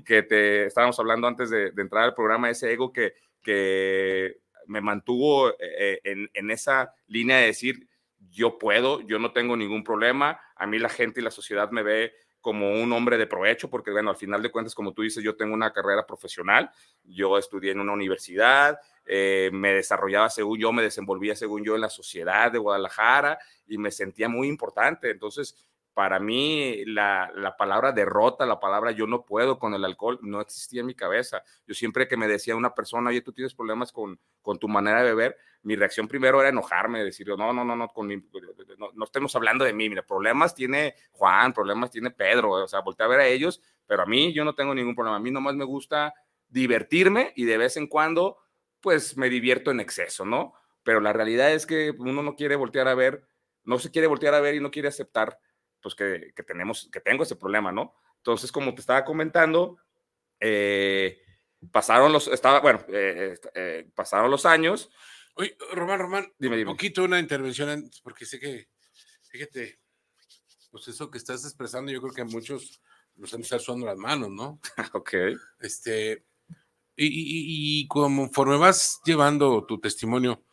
que 0.04 0.22
te 0.22 0.66
estábamos 0.66 0.98
hablando 0.98 1.26
antes 1.26 1.50
de, 1.50 1.72
entrar 1.76 2.04
al 2.04 2.14
programa, 2.14 2.48
ese 2.48 2.72
ego 2.72 2.92
que, 2.92 3.14
que 3.42 4.38
me 4.66 4.80
mantuvo 4.80 5.50
eh, 5.58 6.00
en, 6.04 6.30
en 6.32 6.50
esa 6.50 6.94
línea 7.06 7.38
de 7.38 7.46
decir, 7.46 7.87
yo 8.30 8.58
puedo, 8.58 9.00
yo 9.02 9.18
no 9.18 9.32
tengo 9.32 9.56
ningún 9.56 9.84
problema, 9.84 10.40
a 10.56 10.66
mí 10.66 10.78
la 10.78 10.88
gente 10.88 11.20
y 11.20 11.24
la 11.24 11.30
sociedad 11.30 11.70
me 11.70 11.82
ve 11.82 12.12
como 12.40 12.70
un 12.70 12.92
hombre 12.92 13.18
de 13.18 13.26
provecho, 13.26 13.68
porque 13.68 13.90
bueno, 13.90 14.10
al 14.10 14.16
final 14.16 14.42
de 14.42 14.50
cuentas, 14.50 14.74
como 14.74 14.92
tú 14.92 15.02
dices, 15.02 15.22
yo 15.24 15.36
tengo 15.36 15.54
una 15.54 15.72
carrera 15.72 16.06
profesional, 16.06 16.70
yo 17.04 17.36
estudié 17.36 17.72
en 17.72 17.80
una 17.80 17.92
universidad, 17.92 18.78
eh, 19.04 19.50
me 19.52 19.72
desarrollaba 19.72 20.30
según 20.30 20.58
yo, 20.58 20.72
me 20.72 20.82
desenvolvía 20.82 21.34
según 21.34 21.64
yo 21.64 21.74
en 21.74 21.80
la 21.80 21.90
sociedad 21.90 22.52
de 22.52 22.58
Guadalajara 22.58 23.38
y 23.66 23.78
me 23.78 23.90
sentía 23.90 24.28
muy 24.28 24.48
importante. 24.48 25.10
Entonces, 25.10 25.56
para 25.98 26.20
mí 26.20 26.84
la, 26.86 27.28
la, 27.34 27.56
palabra 27.56 27.90
derrota, 27.90 28.46
la 28.46 28.60
palabra 28.60 28.92
yo 28.92 29.08
no 29.08 29.24
puedo 29.24 29.58
con 29.58 29.74
el 29.74 29.84
alcohol, 29.84 30.20
no 30.22 30.40
existía 30.40 30.82
en 30.82 30.86
mi 30.86 30.94
cabeza. 30.94 31.42
Yo 31.66 31.74
siempre 31.74 32.06
que 32.06 32.16
me 32.16 32.28
decía 32.28 32.54
una 32.54 32.72
persona, 32.72 33.10
oye, 33.10 33.20
tú 33.20 33.32
tienes 33.32 33.52
problemas 33.52 33.90
con, 33.90 34.20
con 34.40 34.60
tu 34.60 34.68
manera 34.68 35.02
de 35.02 35.06
beber, 35.06 35.36
mi 35.64 35.74
reacción 35.74 36.06
primero 36.06 36.38
era 36.38 36.50
enojarme, 36.50 37.02
decir, 37.02 37.26
no, 37.26 37.52
no, 37.52 37.64
no, 37.64 37.74
no, 37.74 37.88
con 37.88 38.06
no, 38.06 38.90
no, 38.94 39.04
estemos 39.04 39.34
hablando 39.34 39.64
de 39.64 39.72
mí, 39.72 39.88
mira, 39.88 40.06
problemas 40.06 40.54
tiene 40.54 40.94
Juan, 41.10 41.52
problemas 41.52 41.90
tiene 41.90 42.12
Pedro, 42.12 42.52
o 42.52 42.68
sea, 42.68 42.78
volteé 42.78 43.04
a 43.04 43.08
ver 43.08 43.18
a 43.18 43.26
ellos, 43.26 43.60
pero 43.84 44.04
a 44.04 44.06
mí 44.06 44.32
yo 44.32 44.44
no 44.44 44.54
tengo 44.54 44.76
ningún 44.76 44.94
problema, 44.94 45.16
a 45.16 45.20
mí 45.20 45.32
nomás 45.32 45.56
me 45.56 45.64
gusta 45.64 46.14
divertirme 46.46 47.32
y 47.34 47.44
de 47.44 47.58
vez 47.58 47.76
en 47.76 47.88
cuando, 47.88 48.38
pues 48.80 49.16
me 49.16 49.28
divierto 49.28 49.72
en 49.72 49.80
exceso, 49.80 50.24
¿no? 50.24 50.54
Pero 50.84 51.00
la 51.00 51.12
realidad 51.12 51.52
es 51.52 51.66
que 51.66 51.92
uno 51.98 52.22
no 52.22 52.36
quiere 52.36 52.54
voltear 52.54 52.86
a 52.86 52.94
ver, 52.94 53.24
no 53.64 53.80
se 53.80 53.90
quiere 53.90 54.06
voltear 54.06 54.34
a 54.34 54.40
ver 54.40 54.54
y 54.54 54.60
no 54.60 54.70
quiere 54.70 54.86
aceptar 54.86 55.40
pues 55.80 55.94
que, 55.94 56.32
que, 56.34 56.42
tenemos, 56.42 56.88
que 56.92 57.00
tengo 57.00 57.22
ese 57.22 57.36
problema, 57.36 57.72
¿no? 57.72 57.94
Entonces, 58.16 58.52
como 58.52 58.74
te 58.74 58.80
estaba 58.80 59.04
comentando, 59.04 59.78
eh, 60.40 61.20
pasaron 61.70 62.12
los, 62.12 62.28
estaba, 62.28 62.60
bueno, 62.60 62.84
eh, 62.88 63.38
eh, 63.54 63.90
pasaron 63.94 64.30
los 64.30 64.46
años. 64.46 64.90
Oye, 65.34 65.56
Román, 65.72 66.00
Román, 66.00 66.32
dime, 66.38 66.56
dime. 66.56 66.70
Poquito 66.70 67.04
una 67.04 67.20
intervención, 67.20 67.90
porque 68.02 68.26
sé 68.26 68.38
que, 68.40 68.68
fíjate, 69.30 69.80
pues 70.70 70.88
eso 70.88 71.10
que 71.10 71.18
estás 71.18 71.44
expresando, 71.44 71.92
yo 71.92 72.00
creo 72.00 72.12
que 72.12 72.22
a 72.22 72.26
muchos 72.26 72.80
nos 73.16 73.32
han 73.34 73.40
estado 73.40 73.60
sudando 73.60 73.86
las 73.86 73.96
manos, 73.96 74.30
¿no? 74.30 74.60
ok. 74.94 75.14
Este, 75.60 76.24
y, 76.96 77.06
y, 77.06 77.80
y, 77.80 77.88
conforme 77.88 78.56
vas 78.56 79.00
llevando 79.04 79.64
tu 79.64 79.80
testimonio, 79.80 80.44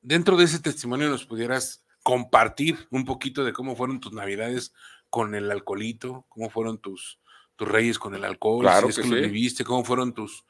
dentro 0.00 0.36
de 0.36 0.44
ese 0.44 0.60
testimonio 0.60 1.08
nos 1.10 1.26
pudieras 1.26 1.84
compartir 2.02 2.86
un 2.90 3.04
poquito 3.04 3.44
de 3.44 3.52
cómo 3.52 3.76
fueron 3.76 4.00
tus 4.00 4.12
navidades 4.12 4.72
con 5.10 5.34
el 5.34 5.50
alcoholito, 5.50 6.26
cómo 6.28 6.50
fueron 6.50 6.78
tus, 6.78 7.20
tus 7.56 7.68
reyes 7.68 7.98
con 7.98 8.14
el 8.14 8.24
alcohol, 8.24 8.62
claro 8.62 8.90
si 8.90 9.00
es 9.00 9.06
que, 9.06 9.14
lo 9.14 9.20
viviste, 9.20 9.64
cómo 9.64 9.84
fueron 9.84 10.12
tus, 10.12 10.44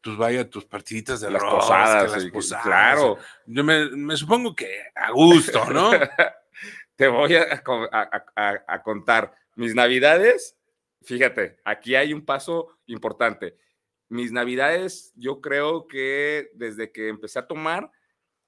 tus 0.00 0.16
vaya, 0.16 0.48
tus 0.48 0.64
partiditas 0.64 1.20
de 1.20 1.30
las 1.30 1.42
arroz, 1.42 1.64
posadas, 1.64 2.12
las 2.12 2.24
posadas. 2.26 2.64
claro. 2.64 3.18
Yo 3.46 3.64
me, 3.64 3.90
me, 3.90 4.16
supongo 4.16 4.54
que 4.54 4.68
a 4.94 5.10
gusto, 5.12 5.64
¿no? 5.70 5.90
Te 6.96 7.06
voy 7.06 7.36
a, 7.36 7.62
a, 7.92 8.24
a, 8.34 8.64
a 8.66 8.82
contar 8.82 9.32
mis 9.54 9.74
navidades. 9.74 10.56
Fíjate, 11.02 11.60
aquí 11.64 11.94
hay 11.94 12.12
un 12.12 12.24
paso 12.24 12.78
importante. 12.86 13.56
Mis 14.08 14.32
navidades, 14.32 15.12
yo 15.14 15.40
creo 15.40 15.86
que 15.86 16.50
desde 16.54 16.90
que 16.90 17.08
empecé 17.08 17.38
a 17.38 17.46
tomar, 17.46 17.92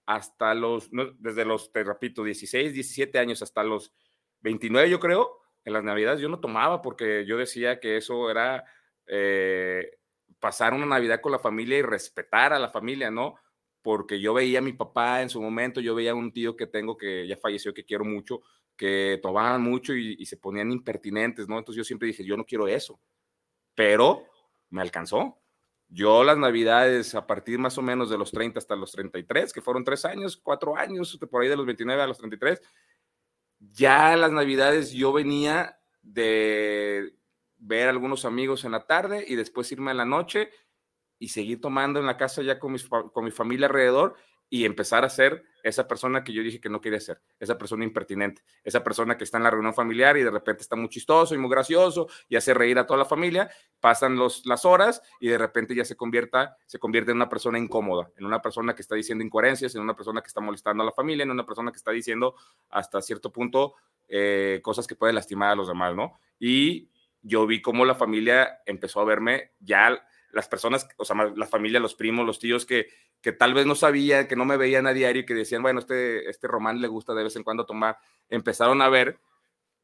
hasta 0.07 0.55
los, 0.55 0.91
desde 1.19 1.45
los, 1.45 1.73
te 1.73 1.85
repito, 1.85 2.25
16, 2.25 2.75
17 2.75 3.19
años 3.19 3.43
hasta 3.43 3.63
los 3.63 3.93
29, 4.41 4.91
yo 4.91 5.01
creo, 5.01 5.39
en 5.65 5.73
las 5.73 5.85
Navidades 5.85 6.21
yo 6.21 6.29
no 6.29 6.41
tomaba 6.41 6.83
porque 6.83 7.25
yo 7.27 7.37
decía 7.37 7.81
que 7.81 7.97
eso 7.97 8.31
era 8.31 8.65
eh, 9.07 9.99
pasar 10.39 10.75
una 10.75 10.87
Navidad 10.87 11.21
con 11.21 11.33
la 11.33 11.39
familia 11.39 11.79
y 11.79 11.83
respetar 11.83 12.53
a 12.53 12.59
la 12.59 12.71
familia, 12.71 13.11
¿no? 13.11 13.37
Porque 13.83 14.21
yo 14.21 14.35
veía 14.35 14.59
a 14.59 14.63
mi 14.63 14.73
papá 14.73 15.23
en 15.23 15.31
su 15.31 15.41
momento, 15.41 15.81
yo 15.81 15.95
veía 15.95 16.13
a 16.13 16.15
un 16.15 16.33
tío 16.33 16.57
que 16.57 16.67
tengo 16.67 16.97
que 16.97 17.27
ya 17.27 17.37
falleció, 17.37 17.75
que 17.75 17.85
quiero 17.85 18.05
mucho, 18.05 18.43
que 18.77 19.19
tomaban 19.23 19.63
mucho 19.63 19.95
y, 19.95 20.17
y 20.19 20.27
se 20.27 20.37
ponían 20.37 20.73
impertinentes, 20.73 21.49
¿no? 21.49 21.59
Entonces 21.59 21.79
yo 21.79 21.85
siempre 21.85 22.09
dije, 22.09 22.25
yo 22.25 22.37
no 22.37 22.45
quiero 22.45 22.69
eso, 22.69 23.01
pero 23.75 24.25
me 24.71 24.83
alcanzó, 24.83 25.40
yo 25.91 26.23
las 26.23 26.39
navidades 26.39 27.15
a 27.15 27.27
partir 27.27 27.59
más 27.59 27.77
o 27.77 27.83
menos 27.83 28.09
de 28.09 28.17
los 28.17 28.31
30 28.31 28.59
hasta 28.59 28.77
los 28.77 28.93
33, 28.93 29.53
que 29.53 29.61
fueron 29.61 29.85
tres 29.85 30.05
años, 30.05 30.37
cuatro 30.37 30.77
años, 30.77 31.19
por 31.31 31.43
ahí 31.43 31.49
de 31.49 31.57
los 31.57 31.67
29 31.67 32.01
a 32.01 32.07
los 32.07 32.19
33, 32.19 32.63
ya 33.59 34.17
las 34.17 34.31
navidades 34.31 34.93
yo 34.93 35.13
venía 35.13 35.79
de 36.03 37.15
ver 37.59 37.89
a 37.89 37.91
algunos 37.91 38.25
amigos 38.25 38.65
en 38.65 38.73
la 38.73 38.87
tarde 38.87 39.25
y 39.27 39.35
después 39.35 39.71
irme 39.73 39.91
en 39.91 39.99
la 39.99 40.05
noche 40.05 40.51
y 41.19 41.29
seguir 41.29 41.61
tomando 41.61 42.01
en 42.01 42.07
la 42.07 42.17
casa 42.17 42.43
ya 42.43 42.59
con 42.59 42.73
mi 42.73 43.31
familia 43.31 43.67
alrededor 43.67 44.17
y 44.51 44.65
empezar 44.65 45.05
a 45.05 45.09
ser 45.09 45.45
esa 45.63 45.87
persona 45.87 46.25
que 46.25 46.33
yo 46.33 46.43
dije 46.43 46.61
que 46.61 46.69
no 46.69 46.81
quería 46.81 46.99
ser, 47.01 47.21
esa 47.39 47.57
persona 47.57 47.85
impertinente, 47.85 48.43
esa 48.65 48.83
persona 48.83 49.17
que 49.17 49.25
está 49.25 49.39
en 49.39 49.45
la 49.45 49.51
reunión 49.51 49.75
familiar 49.75 50.17
y 50.17 50.25
de 50.25 50.31
repente 50.31 50.63
está 50.63 50.75
muy 50.75 50.89
chistoso 50.89 51.35
y 51.35 51.39
muy 51.39 51.49
gracioso 51.49 52.09
y 52.29 52.37
hace 52.37 52.53
reír 52.53 52.79
a 52.79 52.87
toda 52.87 52.99
la 52.99 53.05
familia, 53.05 53.49
pasan 53.79 54.17
los, 54.17 54.45
las 54.47 54.65
horas 54.65 55.03
y 55.21 55.29
de 55.29 55.39
repente 55.39 55.75
ya 55.75 55.85
se, 55.85 55.97
convierta, 55.97 56.57
se 56.67 56.81
convierte 56.81 57.13
en 57.13 57.19
una 57.19 57.29
persona 57.29 57.59
incómoda, 57.59 58.11
en 58.17 58.27
una 58.27 58.43
persona 58.43 58.75
que 58.75 58.83
está 58.83 58.97
diciendo 58.97 59.25
incoherencias, 59.25 59.75
en 59.77 59.83
una 59.83 59.95
persona 59.95 60.21
que 60.21 60.29
está 60.29 60.41
molestando 60.41 60.83
a 60.83 60.87
la 60.87 60.93
familia, 60.93 61.23
en 61.23 61.31
una 61.31 61.47
persona 61.47 61.71
que 61.71 61.79
está 61.79 61.93
diciendo 61.93 62.35
hasta 62.71 63.01
cierto 63.01 63.31
punto 63.31 63.75
eh, 64.09 64.59
cosas 64.63 64.89
que 64.89 64.97
pueden 64.97 65.15
lastimar 65.15 65.51
a 65.51 65.55
los 65.55 65.69
demás, 65.69 65.95
¿no? 65.95 66.19
Y 66.41 66.91
yo 67.23 67.47
vi 67.47 67.63
cómo 67.63 67.85
la 67.85 67.95
familia 67.95 68.61
empezó 68.67 69.01
a 69.01 69.05
verme 69.05 69.53
ya 69.61 70.03
las 70.33 70.49
personas, 70.49 70.89
o 70.97 71.05
sea, 71.05 71.17
la 71.35 71.47
familia, 71.47 71.81
los 71.81 71.95
primos, 71.95 72.27
los 72.27 72.39
tíos 72.39 72.67
que, 72.67 72.89
que 73.21 73.33
tal 73.33 73.55
vez 73.55 73.67
no 73.67 73.75
sabían, 73.75 74.27
que 74.27 74.37
no 74.37 74.45
me 74.45 74.57
veían 74.57 74.87
a 74.87 74.93
diario 74.93 75.23
y 75.23 75.27
que 75.27 75.35
decían, 75.35 75.63
bueno, 75.63 75.81
este, 75.81 76.29
este 76.29 76.49
Román 76.49 76.81
le 76.81 76.89
gusta 76.89 77.15
de 77.15 77.25
vez 77.25 77.37
en 77.37 77.43
cuando 77.43 77.67
tomar, 77.67 77.99
empezaron 78.29 78.83
a 78.83 78.89
ver 78.89 79.19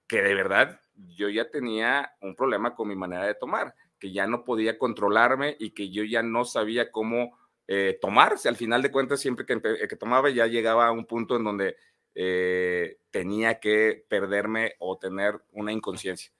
que 0.06 0.22
de 0.22 0.34
verdad 0.34 0.80
yo 0.94 1.28
ya 1.28 1.50
tenía 1.50 2.12
un 2.20 2.34
problema 2.34 2.74
con 2.74 2.88
mi 2.88 2.96
manera 2.96 3.26
de 3.26 3.34
tomar, 3.34 3.74
que 3.98 4.12
ya 4.12 4.26
no 4.26 4.44
podía 4.44 4.78
controlarme 4.78 5.56
y 5.58 5.70
que 5.70 5.90
yo 5.90 6.04
ya 6.04 6.22
no 6.22 6.44
sabía 6.44 6.90
cómo 6.90 7.36
eh, 7.66 7.98
tomarse. 8.00 8.48
Al 8.48 8.56
final 8.56 8.82
de 8.82 8.90
cuentas, 8.90 9.20
siempre 9.20 9.44
que, 9.44 9.60
que, 9.60 9.96
tomaba 9.96 10.30
ya 10.30 10.46
llegaba 10.46 10.86
a 10.86 10.92
un 10.92 11.06
punto 11.06 11.36
en 11.36 11.44
donde 11.44 11.76
eh, 12.14 12.98
tenía 13.10 13.58
que 13.58 14.04
perderme 14.08 14.74
o 14.78 14.98
tener 14.98 15.42
una 15.52 15.72
inconsciencia. 15.72 16.32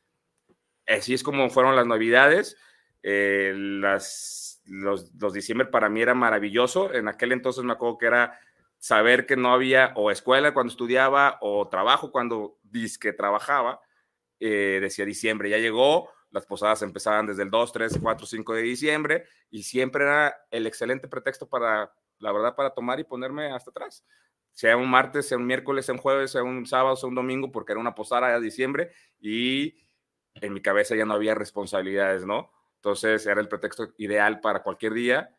Así 0.87 1.15
es 1.15 1.23
como 1.23 1.51
fueron 1.51 1.75
las 1.75 1.87
navidades. 1.87 2.57
Eh, 3.03 3.53
las, 3.57 4.63
los, 4.67 5.13
diciembre 5.33 5.67
para 5.67 5.89
mí 5.89 6.03
era 6.03 6.15
maravilloso. 6.15 6.93
En 6.93 7.09
aquel 7.09 7.33
entonces 7.33 7.65
me 7.65 7.73
acuerdo 7.73 7.99
que 7.99 8.07
era 8.07 8.39
saber 8.79 9.27
que 9.27 9.37
no 9.37 9.53
había 9.53 9.93
o 9.97 10.11
escuela 10.11 10.53
cuando 10.53 10.71
estudiaba 10.71 11.39
o 11.41 11.69
trabajo 11.69 12.11
cuando 12.11 12.59
que 13.01 13.13
trabajaba. 13.13 13.81
Eh, 14.39 14.79
decía 14.83 15.05
diciembre, 15.07 15.49
ya 15.49 15.59
llegó, 15.59 16.11
Las 16.31 16.45
posadas 16.45 16.83
empezaban 16.83 17.27
desde 17.27 17.43
el 17.43 17.51
2, 17.51 17.73
3, 17.73 17.99
4, 18.03 18.27
5 18.27 18.55
de 18.55 18.63
diciembre 18.63 19.25
y 19.51 19.63
siempre 19.63 20.05
era 20.05 20.37
el 20.51 20.67
excelente 20.67 21.09
pretexto 21.09 21.49
para, 21.49 21.91
la 22.19 22.33
verdad, 22.33 22.55
para 22.55 22.75
tomar 22.75 23.01
y 23.01 23.05
ponerme 23.05 23.51
hasta 23.53 23.71
atrás. 23.71 24.05
Sea 24.53 24.77
un 24.77 24.91
martes, 24.91 25.27
sea 25.29 25.39
un 25.39 25.47
miércoles, 25.47 25.87
sea 25.87 25.95
un 25.95 26.01
jueves, 26.01 26.33
sea 26.33 26.43
un 26.43 26.67
sábado, 26.67 26.97
sea 26.97 27.09
un 27.09 27.15
domingo, 27.15 27.51
porque 27.51 27.73
era 27.73 27.81
una 27.81 27.95
posada 27.95 28.29
de 28.35 28.41
diciembre 28.41 28.91
y 29.21 29.79
en 30.35 30.53
mi 30.53 30.61
cabeza 30.61 30.95
ya 30.95 31.07
no 31.07 31.15
había 31.15 31.35
responsabilidades, 31.35 32.27
¿no? 32.27 32.51
Entonces 32.87 33.27
era 33.27 33.41
el 33.41 33.49
pretexto 33.49 33.93
ideal 33.97 34.39
para 34.39 34.63
cualquier 34.63 34.93
día 34.93 35.37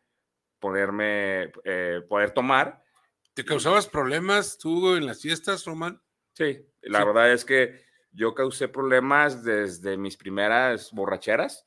poderme, 0.58 1.50
eh, 1.64 2.02
poder 2.06 2.32
tomar. 2.32 2.84
¿Te 3.32 3.42
causabas 3.42 3.86
problemas 3.86 4.58
tú 4.58 4.94
en 4.96 5.06
las 5.06 5.22
fiestas, 5.22 5.64
Román? 5.64 5.98
Sí, 6.34 6.60
la 6.82 7.02
verdad 7.06 7.32
es 7.32 7.46
que 7.46 7.80
yo 8.12 8.34
causé 8.34 8.68
problemas 8.68 9.44
desde 9.44 9.96
mis 9.96 10.18
primeras 10.18 10.92
borracheras. 10.92 11.64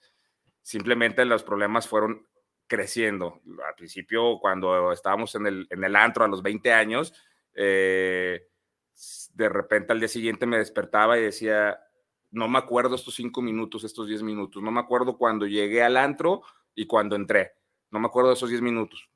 Simplemente 0.62 1.26
los 1.26 1.42
problemas 1.42 1.88
fueron 1.88 2.28
creciendo. 2.68 3.42
Al 3.68 3.74
principio, 3.74 4.38
cuando 4.40 4.92
estábamos 4.92 5.34
en 5.34 5.48
el, 5.48 5.68
en 5.72 5.84
el 5.84 5.96
antro 5.96 6.24
a 6.24 6.28
los 6.28 6.44
20 6.44 6.72
años, 6.72 7.12
eh, 7.56 8.50
de 9.34 9.50
repente 9.50 9.94
al 9.94 10.00
día 10.00 10.10
siguiente 10.10 10.46
me 10.46 10.60
despertaba 10.60 11.18
y 11.18 11.24
decía, 11.24 11.80
no 12.32 12.48
me 12.48 12.58
acuerdo 12.58 12.96
estos 12.96 13.16
cinco 13.16 13.42
minutos, 13.42 13.84
estos 13.84 14.08
10 14.08 14.24
minutos, 14.24 14.64
no 14.64 14.72
me 14.72 14.80
acuerdo 14.80 15.18
cuando 15.18 15.46
llegué 15.46 15.84
al 15.84 15.98
antro 15.98 16.42
y 16.74 16.88
cuando 16.88 17.16
entré, 17.16 17.52
no 17.92 18.00
me 18.00 18.08
acuerdo 18.08 18.30
de 18.30 18.36
esos 18.36 18.50
10 18.50 18.62
minutos. 18.62 19.10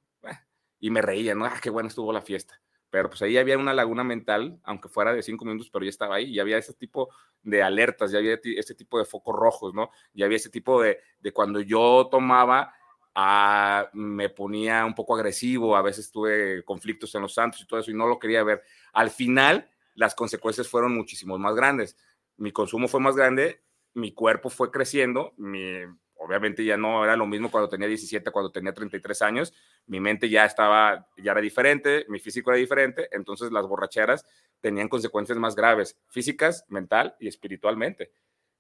Y 0.80 0.90
me 0.92 1.02
reía, 1.02 1.34
¿no? 1.34 1.46
Ah, 1.46 1.58
qué 1.62 1.70
buena 1.70 1.88
estuvo 1.88 2.12
la 2.14 2.22
fiesta 2.22 2.62
pero 2.96 3.10
pues 3.10 3.22
ahí 3.24 3.38
había 3.38 3.58
una 3.58 3.74
laguna 3.74 4.06
mental, 4.06 4.58
aunque 4.64 4.88
fuera 4.88 5.14
de 5.14 5.22
cinco 5.22 5.44
minutos, 5.44 5.70
pero 5.70 5.84
ya 5.84 5.90
estaba 5.90 6.16
ahí, 6.16 6.30
y 6.30 6.40
había 6.40 6.58
ese 6.58 6.74
tipo 6.74 7.10
de 7.42 7.62
alertas, 7.62 8.10
ya 8.10 8.20
había 8.20 8.40
ese 8.42 8.74
tipo 8.74 8.98
de 8.98 9.04
focos 9.04 9.36
rojos, 9.36 9.74
¿no? 9.74 9.92
Ya 10.14 10.24
había 10.26 10.38
ese 10.38 10.50
tipo 10.50 10.82
de, 10.82 11.00
de 11.20 11.34
cuando 11.34 11.60
yo 11.60 12.08
tomaba, 12.10 12.74
ah, 13.14 13.90
me 13.92 14.30
ponía 14.30 14.86
un 14.86 14.96
poco 14.96 15.14
agresivo, 15.14 15.76
a 15.76 15.82
veces 15.82 16.10
tuve 16.10 16.64
conflictos 16.64 17.14
en 17.16 17.24
los 17.24 17.34
santos 17.34 17.60
y 17.60 17.68
todo 17.68 17.82
eso, 17.82 17.92
y 17.92 17.96
no 17.96 18.08
lo 18.08 18.18
quería 18.18 18.46
ver. 18.46 18.64
Al 18.94 19.10
final, 19.10 19.70
las 19.96 20.16
consecuencias 20.16 20.70
fueron 20.70 20.96
muchísimo 20.96 21.38
más 21.38 21.54
grandes. 21.54 21.98
Mi 22.38 22.52
consumo 22.52 22.88
fue 22.88 23.00
más 23.00 23.16
grande, 23.16 23.64
mi 23.94 24.14
cuerpo 24.14 24.50
fue 24.50 24.72
creciendo, 24.72 25.34
mi, 25.38 25.84
obviamente 26.16 26.66
ya 26.66 26.78
no 26.78 27.04
era 27.04 27.16
lo 27.16 27.26
mismo 27.26 27.52
cuando 27.52 27.70
tenía 27.70 27.88
17, 27.88 28.32
cuando 28.32 28.52
tenía 28.52 28.74
33 28.74 29.22
años, 29.22 29.54
mi 29.86 30.00
mente 30.00 30.30
ya 30.30 30.46
estaba, 30.46 31.08
ya 31.18 31.32
era 31.32 31.42
diferente, 31.42 32.06
mi 32.10 32.20
físico 32.20 32.52
era 32.52 32.60
diferente, 32.60 33.08
entonces 33.12 33.52
las 33.52 33.68
borracheras 33.68 34.26
tenían 34.60 34.90
consecuencias 34.90 35.38
más 35.38 35.56
graves, 35.56 35.98
físicas, 36.10 36.66
mental 36.68 37.16
y 37.20 37.28
espiritualmente. 37.28 38.12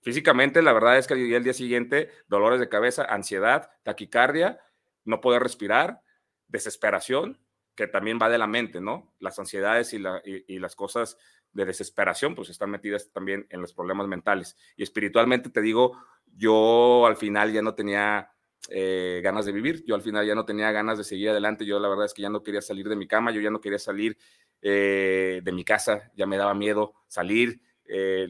Físicamente, 0.02 0.62
la 0.62 0.74
verdad 0.74 0.98
es 0.98 1.08
que 1.08 1.16
el 1.16 1.44
día 1.44 1.54
siguiente, 1.54 2.10
dolores 2.28 2.60
de 2.60 2.70
cabeza, 2.70 3.06
ansiedad, 3.06 3.72
taquicardia, 3.84 4.60
no 5.04 5.20
poder 5.20 5.42
respirar, 5.42 6.02
desesperación, 6.48 7.40
que 7.76 7.88
también 7.88 8.20
va 8.22 8.30
de 8.30 8.38
la 8.38 8.48
mente, 8.48 8.82
¿no? 8.82 9.14
Las 9.20 9.38
ansiedades 9.38 9.94
y, 9.94 10.02
y 10.48 10.60
las 10.60 10.76
cosas 10.76 11.18
de 11.56 11.66
desesperación, 11.66 12.36
pues 12.36 12.50
están 12.50 12.70
metidas 12.70 13.12
también 13.12 13.48
en 13.50 13.62
los 13.62 13.74
problemas 13.74 14.08
mentales. 14.08 14.58
Y 14.76 14.84
espiritualmente, 14.84 15.50
te 15.50 15.62
digo, 15.62 15.98
yo 16.36 17.06
al 17.06 17.16
final 17.16 17.52
ya 17.54 17.62
no 17.62 17.74
tenía 17.76 18.30
eh, 18.70 19.22
ganas 19.24 19.46
de 19.46 19.52
vivir, 19.52 19.84
yo 19.86 19.96
al 19.96 20.02
final 20.02 20.26
ya 20.26 20.36
no 20.36 20.46
tenía 20.46 20.72
ganas 20.72 20.98
de 20.98 21.04
seguir 21.04 21.30
adelante, 21.30 21.66
yo 21.66 21.80
la 21.80 21.88
verdad 21.88 22.06
es 22.06 22.14
que 22.14 22.24
ya 22.24 22.30
no 22.30 22.44
quería 22.44 22.62
salir 22.62 22.90
de 22.90 22.96
mi 22.96 23.08
cama, 23.08 23.32
yo 23.32 23.40
ya 23.40 23.52
no 23.52 23.62
quería 23.62 23.80
salir 23.80 24.18
eh, 24.62 25.42
de 25.44 25.52
mi 25.52 25.64
casa, 25.64 26.12
ya 26.16 26.26
me 26.26 26.38
daba 26.38 26.54
miedo 26.54 26.94
salir, 27.08 27.62
eh, 27.86 28.28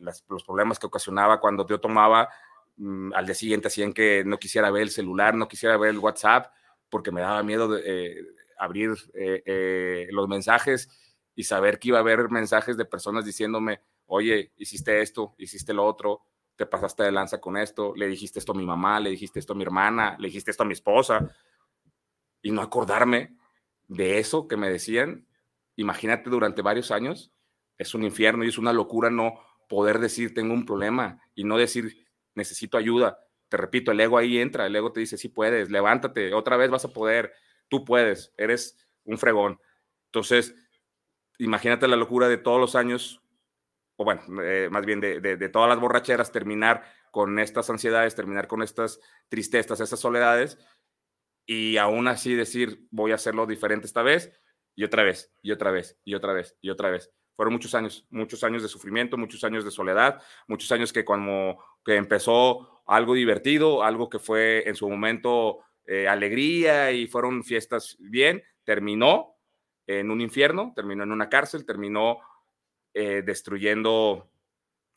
los 0.00 0.44
problemas 0.44 0.78
que 0.78 0.86
ocasionaba 0.86 1.40
cuando 1.40 1.66
yo 1.66 1.78
tomaba, 1.78 2.30
mm, 2.78 3.12
al 3.12 3.26
día 3.26 3.34
siguiente 3.34 3.68
hacían 3.68 3.92
que 3.92 4.24
no 4.24 4.38
quisiera 4.38 4.70
ver 4.70 4.82
el 4.82 4.90
celular, 4.90 5.34
no 5.34 5.46
quisiera 5.46 5.76
ver 5.76 5.90
el 5.90 5.98
WhatsApp, 5.98 6.52
porque 6.88 7.12
me 7.12 7.20
daba 7.20 7.42
miedo 7.42 7.68
de, 7.68 8.24
abrir 8.64 8.90
los 10.10 10.28
mensajes 10.28 10.88
y 11.34 11.44
saber 11.44 11.78
que 11.78 11.88
iba 11.88 11.98
a 11.98 12.02
haber 12.02 12.28
mensajes 12.30 12.76
de 12.76 12.84
personas 12.84 13.24
diciéndome, 13.24 13.80
oye, 14.06 14.52
hiciste 14.56 15.00
esto, 15.00 15.34
hiciste 15.38 15.72
lo 15.72 15.86
otro, 15.86 16.22
te 16.56 16.66
pasaste 16.66 17.04
de 17.04 17.12
lanza 17.12 17.40
con 17.40 17.56
esto, 17.56 17.94
le 17.96 18.06
dijiste 18.06 18.38
esto 18.38 18.52
a 18.52 18.54
mi 18.54 18.66
mamá, 18.66 19.00
le 19.00 19.10
dijiste 19.10 19.38
esto 19.38 19.54
a 19.54 19.56
mi 19.56 19.62
hermana, 19.62 20.16
le 20.18 20.28
dijiste 20.28 20.50
esto 20.50 20.64
a 20.64 20.66
mi 20.66 20.74
esposa, 20.74 21.34
y 22.42 22.50
no 22.50 22.60
acordarme 22.60 23.36
de 23.88 24.18
eso 24.18 24.46
que 24.46 24.56
me 24.56 24.68
decían, 24.68 25.26
imagínate 25.76 26.28
durante 26.28 26.60
varios 26.62 26.90
años, 26.90 27.32
es 27.78 27.94
un 27.94 28.04
infierno 28.04 28.44
y 28.44 28.48
es 28.48 28.58
una 28.58 28.72
locura 28.72 29.08
no 29.08 29.40
poder 29.68 30.00
decir 30.00 30.34
tengo 30.34 30.52
un 30.52 30.66
problema 30.66 31.22
y 31.34 31.44
no 31.44 31.56
decir 31.56 32.06
necesito 32.34 32.76
ayuda. 32.76 33.18
Te 33.48 33.56
repito, 33.56 33.92
el 33.92 34.00
ego 34.00 34.18
ahí 34.18 34.38
entra, 34.38 34.66
el 34.66 34.76
ego 34.76 34.92
te 34.92 35.00
dice, 35.00 35.16
sí 35.16 35.28
puedes, 35.28 35.70
levántate, 35.70 36.34
otra 36.34 36.56
vez 36.56 36.70
vas 36.70 36.84
a 36.84 36.92
poder, 36.92 37.32
tú 37.70 37.86
puedes, 37.86 38.34
eres 38.36 38.76
un 39.04 39.16
fregón. 39.16 39.58
Entonces, 40.06 40.54
imagínate 41.38 41.88
la 41.88 41.96
locura 41.96 42.28
de 42.28 42.36
todos 42.36 42.60
los 42.60 42.76
años 42.76 43.22
o 44.00 44.04
bueno, 44.04 44.22
eh, 44.42 44.70
más 44.70 44.86
bien 44.86 44.98
de, 44.98 45.48
todas 45.50 45.68
las 45.68 45.78
borracheras, 45.78 46.32
terminar 46.32 46.90
con 47.10 47.38
estas 47.38 47.68
ansiedades, 47.68 48.14
terminar 48.14 48.48
con 48.48 48.62
estas 48.62 48.98
tristezas, 49.28 49.78
estas 49.78 50.00
soledades, 50.00 50.56
y 51.44 51.76
aún 51.76 52.08
así 52.08 52.34
decir, 52.34 52.86
voy 52.90 53.12
a 53.12 53.16
hacerlo 53.16 53.44
diferente 53.44 53.86
esta 53.86 54.02
vez, 54.02 54.32
y 54.74 54.84
otra 54.84 55.02
vez, 55.02 55.30
y 55.42 55.52
otra 55.52 55.70
vez, 55.70 55.98
y 56.02 56.14
otra 56.14 56.32
vez, 56.32 56.56
y 56.62 56.70
otra 56.70 56.88
vez. 56.88 57.12
Fueron 57.36 57.52
muchos 57.52 57.74
años, 57.74 58.06
muchos 58.08 58.42
años 58.42 58.62
de 58.62 58.68
sufrimiento, 58.68 59.18
muchos 59.18 59.44
años 59.44 59.66
de 59.66 59.70
soledad, 59.70 60.22
muchos 60.48 60.72
años 60.72 60.94
que 60.94 61.04
cuando 61.04 61.58
que 61.84 61.96
empezó 61.96 62.82
algo 62.86 63.12
divertido, 63.12 63.82
algo 63.82 64.08
que 64.08 64.18
fue 64.18 64.66
en 64.66 64.76
su 64.76 64.88
momento 64.88 65.58
eh, 65.92 66.06
alegría 66.06 66.92
y 66.92 67.08
fueron 67.08 67.42
fiestas 67.42 67.96
bien, 67.98 68.44
terminó 68.62 69.34
en 69.88 70.12
un 70.12 70.20
infierno, 70.20 70.72
terminó 70.76 71.02
en 71.02 71.10
una 71.10 71.28
cárcel, 71.28 71.66
terminó 71.66 72.20
eh, 72.94 73.22
destruyendo 73.26 74.30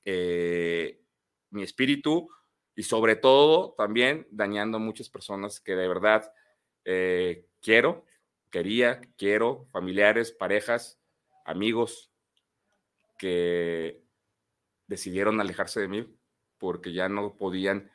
eh, 0.06 1.02
mi 1.50 1.64
espíritu 1.64 2.30
y 2.76 2.84
sobre 2.84 3.16
todo 3.16 3.74
también 3.76 4.28
dañando 4.30 4.78
a 4.78 4.82
muchas 4.82 5.10
personas 5.10 5.60
que 5.60 5.76
de 5.76 5.88
verdad 5.88 6.32
quiero, 7.60 8.06
quería, 8.52 9.02
quiero, 9.18 9.66
familiares, 9.72 10.32
parejas, 10.32 11.02
amigos 11.44 12.12
que 13.18 14.04
decidieron 14.86 15.42
alejarse 15.42 15.80
de 15.80 15.88
mí 15.88 16.16
porque 16.60 16.94
ya 16.94 17.10
no 17.10 17.36
podían 17.36 17.90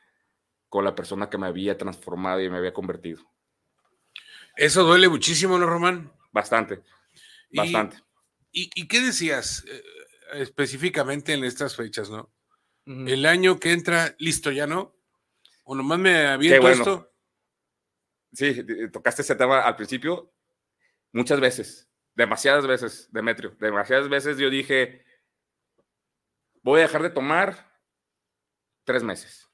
con 0.69 0.85
la 0.85 0.95
persona 0.95 1.31
que 1.31 1.39
me 1.39 1.47
había 1.47 1.79
transformado 1.79 2.41
y 2.41 2.51
me 2.51 2.59
había 2.59 2.73
convertido. 2.73 3.23
Eso 4.57 4.85
duele 4.85 5.09
muchísimo, 5.09 5.59
¿no, 5.59 5.67
Román? 5.67 6.13
Bastante, 6.33 6.83
bastante. 7.53 7.99
¿Y, 8.51 8.89
qué 8.89 9.01
decías 9.01 9.65
eh, 9.69 9.83
específicamente 10.35 11.33
en 11.33 11.45
estas 11.45 11.77
fechas, 11.77 12.11
no? 12.11 12.33
El 12.87 13.27
año 13.27 13.61
que 13.61 13.73
entra, 13.73 14.15
listo, 14.19 14.51
ya 14.51 14.67
no. 14.67 14.97
O 15.65 15.75
nomás 15.75 15.99
me 15.99 16.27
aviento 16.27 16.63
bueno. 16.63 16.79
esto. 16.79 17.13
Sí, 18.33 18.65
tocaste 18.91 19.21
ese 19.21 19.37
tema 19.37 19.61
al 19.61 19.77
principio 19.77 20.33
muchas 21.13 21.41
veces, 21.41 21.91
demasiadas 22.15 22.67
veces, 22.67 23.09
Demetrio, 23.13 23.57
demasiadas 23.59 24.09
veces 24.09 24.39
yo 24.39 24.51
dije, 24.51 25.05
voy 26.63 26.81
a 26.81 26.83
dejar 26.83 27.03
de 27.03 27.11
tomar 27.11 27.73
tres 28.85 29.03
meses. 29.03 29.48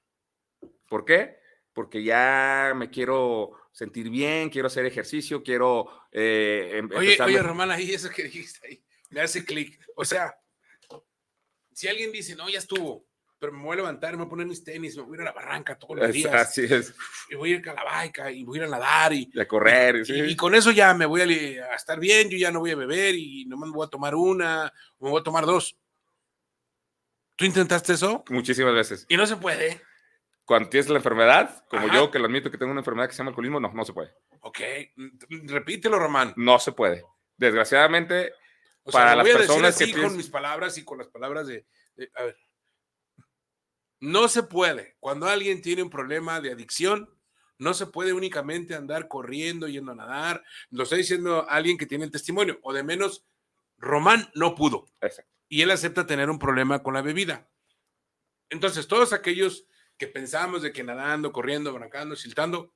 ¿Por 0.94 1.04
qué? 1.04 1.40
Porque 1.72 2.04
ya 2.04 2.72
me 2.76 2.88
quiero 2.88 3.50
sentir 3.72 4.11
bien, 4.11 4.48
quiero 4.48 4.68
hacer 4.68 4.87
ejercicio, 4.87 5.42
quiero... 5.42 5.88
Eh, 6.12 6.70
em, 6.74 6.88
oye, 6.94 7.20
oye, 7.20 7.42
Román, 7.42 7.72
ahí 7.72 7.92
eso 7.92 8.09
que 8.11 8.22
dijiste 8.22 8.64
ahí, 8.64 8.85
me 9.11 9.20
hace 9.20 9.44
clic. 9.44 9.76
O 9.96 10.04
sea, 10.04 10.38
si 11.72 11.88
alguien 11.88 12.12
dice, 12.12 12.37
no, 12.37 12.48
ya 12.48 12.61
estuvo, 12.61 13.09
pero 13.40 13.50
me 13.50 13.64
voy 13.64 13.72
a 13.72 13.76
levantar, 13.78 14.12
me 14.12 14.18
voy 14.18 14.26
a 14.26 14.30
poner 14.30 14.46
mis 14.46 14.62
tenis, 14.62 14.96
me 14.96 15.02
voy 15.02 15.14
a 15.14 15.16
ir 15.16 15.20
a 15.22 15.24
la 15.24 15.33
barranca 15.33 15.76
todos 15.76 15.96
los 15.96 16.12
días. 16.12 16.33
Así 16.33 16.62
es. 16.62 16.94
Y 17.28 17.35
voy 17.35 17.54
a 17.54 17.57
ir 17.57 17.68
a 17.68 17.74
la 17.74 18.30
y 18.30 18.44
voy 18.44 18.61
a 18.61 18.62
ir 18.62 18.68
a 18.68 18.70
nadar 18.70 19.12
y, 19.14 19.33
a 19.37 19.48
correr. 19.48 20.04
Y, 20.07 20.20
y, 20.30 20.37
con 20.37 20.54
eso 20.54 20.70
ya 20.70 20.94
me 20.94 21.07
voy 21.07 21.22
a, 21.22 21.74
estar 21.74 21.98
bien, 21.98 22.30
yo 22.30 22.38
ya 22.38 22.52
no 22.52 22.61
voy 22.61 22.70
a 22.70 22.76
beber 22.76 23.16
y 23.16 23.46
nomás 23.46 23.70
me 23.70 23.74
voy 23.74 23.87
a 23.88 23.90
tomar 23.90 24.14
una 24.14 24.72
me 25.00 25.11
voy 25.11 25.20
a 25.20 25.24
tomar 25.24 25.44
dos. 25.44 25.76
¿Tú 27.35 27.46
intentaste 27.46 27.94
eso? 27.94 28.22
Muchísimas 28.30 28.74
veces. 28.74 29.07
Y 29.09 29.16
no 29.16 29.26
se 29.26 29.37
puede 29.37 29.83
cuando 30.44 30.68
tienes 30.68 30.88
la 30.90 30.98
enfermedad, 30.98 31.64
como 31.68 31.88
yo, 31.88 32.11
que 32.11 32.18
lo 32.18 32.26
admito 32.26 32.50
que 32.50 32.59
tengo 32.59 32.72
una 32.72 32.80
enfermedad 32.80 33.09
que 33.09 33.14
se 33.14 33.18
llama 33.18 33.30
alcoholismo, 33.30 33.61
no, 33.61 33.72
no 33.72 33.85
se 33.85 33.92
puede. 33.92 34.14
Ok, 34.40 34.61
repítelo, 35.46 35.98
Román. 35.98 36.35
No 36.37 36.59
se 36.59 36.72
puede. 36.72 37.04
Desgraciadamente, 37.37 38.33
para 38.92 39.16
las 39.16 39.26
personas 39.26 39.78
que 39.78 39.92
con 39.92 40.16
mis 40.16 40.28
palabras 40.28 40.76
y 40.76 40.85
con 40.85 40.98
las 40.98 41.09
palabras 41.09 41.46
de, 41.46 41.66
a 42.14 42.24
ver. 42.24 42.37
No 44.00 44.28
se 44.28 44.42
puede. 44.42 44.96
Cuando 45.00 45.26
alguien 45.26 45.62
tiene 45.62 45.83
un 45.83 45.88
problema 45.88 46.40
de 46.42 46.52
adicción, 46.52 47.09
no 47.59 47.72
se 47.72 47.87
puede 47.87 48.12
únicamente 48.12 48.74
andar 48.74 49.09
corriendo, 49.09 49.66
yendo 49.66 49.92
a 49.92 49.96
nadar. 49.96 50.44
Lo 50.70 50.83
está 50.83 50.96
diciendo 50.96 51.46
alguien 51.48 51.78
que 51.78 51.87
tiene 51.87 52.04
el 52.04 52.11
testimonio, 52.11 52.59
o 52.62 52.74
de 52.74 52.83
menos, 52.83 53.24
Román 53.78 54.30
no 54.35 54.54
pudo. 54.54 54.87
Exacto. 55.00 55.33
Y 55.48 55.62
él 55.62 55.70
acepta 55.70 56.07
tener 56.07 56.28
un 56.28 56.38
problema 56.38 56.83
con 56.83 56.94
la 56.94 57.02
bebida. 57.02 57.48
Entonces, 58.50 58.87
todos 58.88 59.12
aquellos 59.14 59.66
que 59.98 60.07
pensamos 60.07 60.62
de 60.62 60.72
que 60.72 60.83
nadando, 60.83 61.33
corriendo, 61.33 61.72
brancando, 61.72 62.16
siltando, 62.16 62.72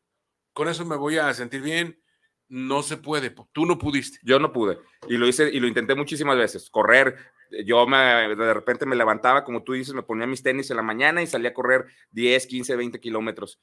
con 0.52 0.68
eso 0.68 0.84
me 0.84 0.96
voy 0.96 1.18
a 1.18 1.32
sentir 1.34 1.62
bien. 1.62 2.00
No 2.48 2.82
se 2.82 2.96
puede, 2.96 3.34
tú 3.52 3.66
no 3.66 3.76
pudiste. 3.78 4.18
Yo 4.22 4.38
no 4.38 4.52
pude 4.52 4.78
y 5.06 5.18
lo 5.18 5.26
hice 5.26 5.50
y 5.50 5.60
lo 5.60 5.68
intenté 5.68 5.94
muchísimas 5.94 6.38
veces. 6.38 6.70
Correr, 6.70 7.16
yo 7.64 7.86
me, 7.86 7.96
de 7.96 8.54
repente 8.54 8.86
me 8.86 8.96
levantaba, 8.96 9.44
como 9.44 9.62
tú 9.62 9.74
dices, 9.74 9.94
me 9.94 10.02
ponía 10.02 10.26
mis 10.26 10.42
tenis 10.42 10.70
en 10.70 10.76
la 10.76 10.82
mañana 10.82 11.22
y 11.22 11.26
salía 11.26 11.50
a 11.50 11.54
correr 11.54 11.86
10, 12.12 12.46
15, 12.46 12.76
20 12.76 13.00
kilómetros. 13.00 13.60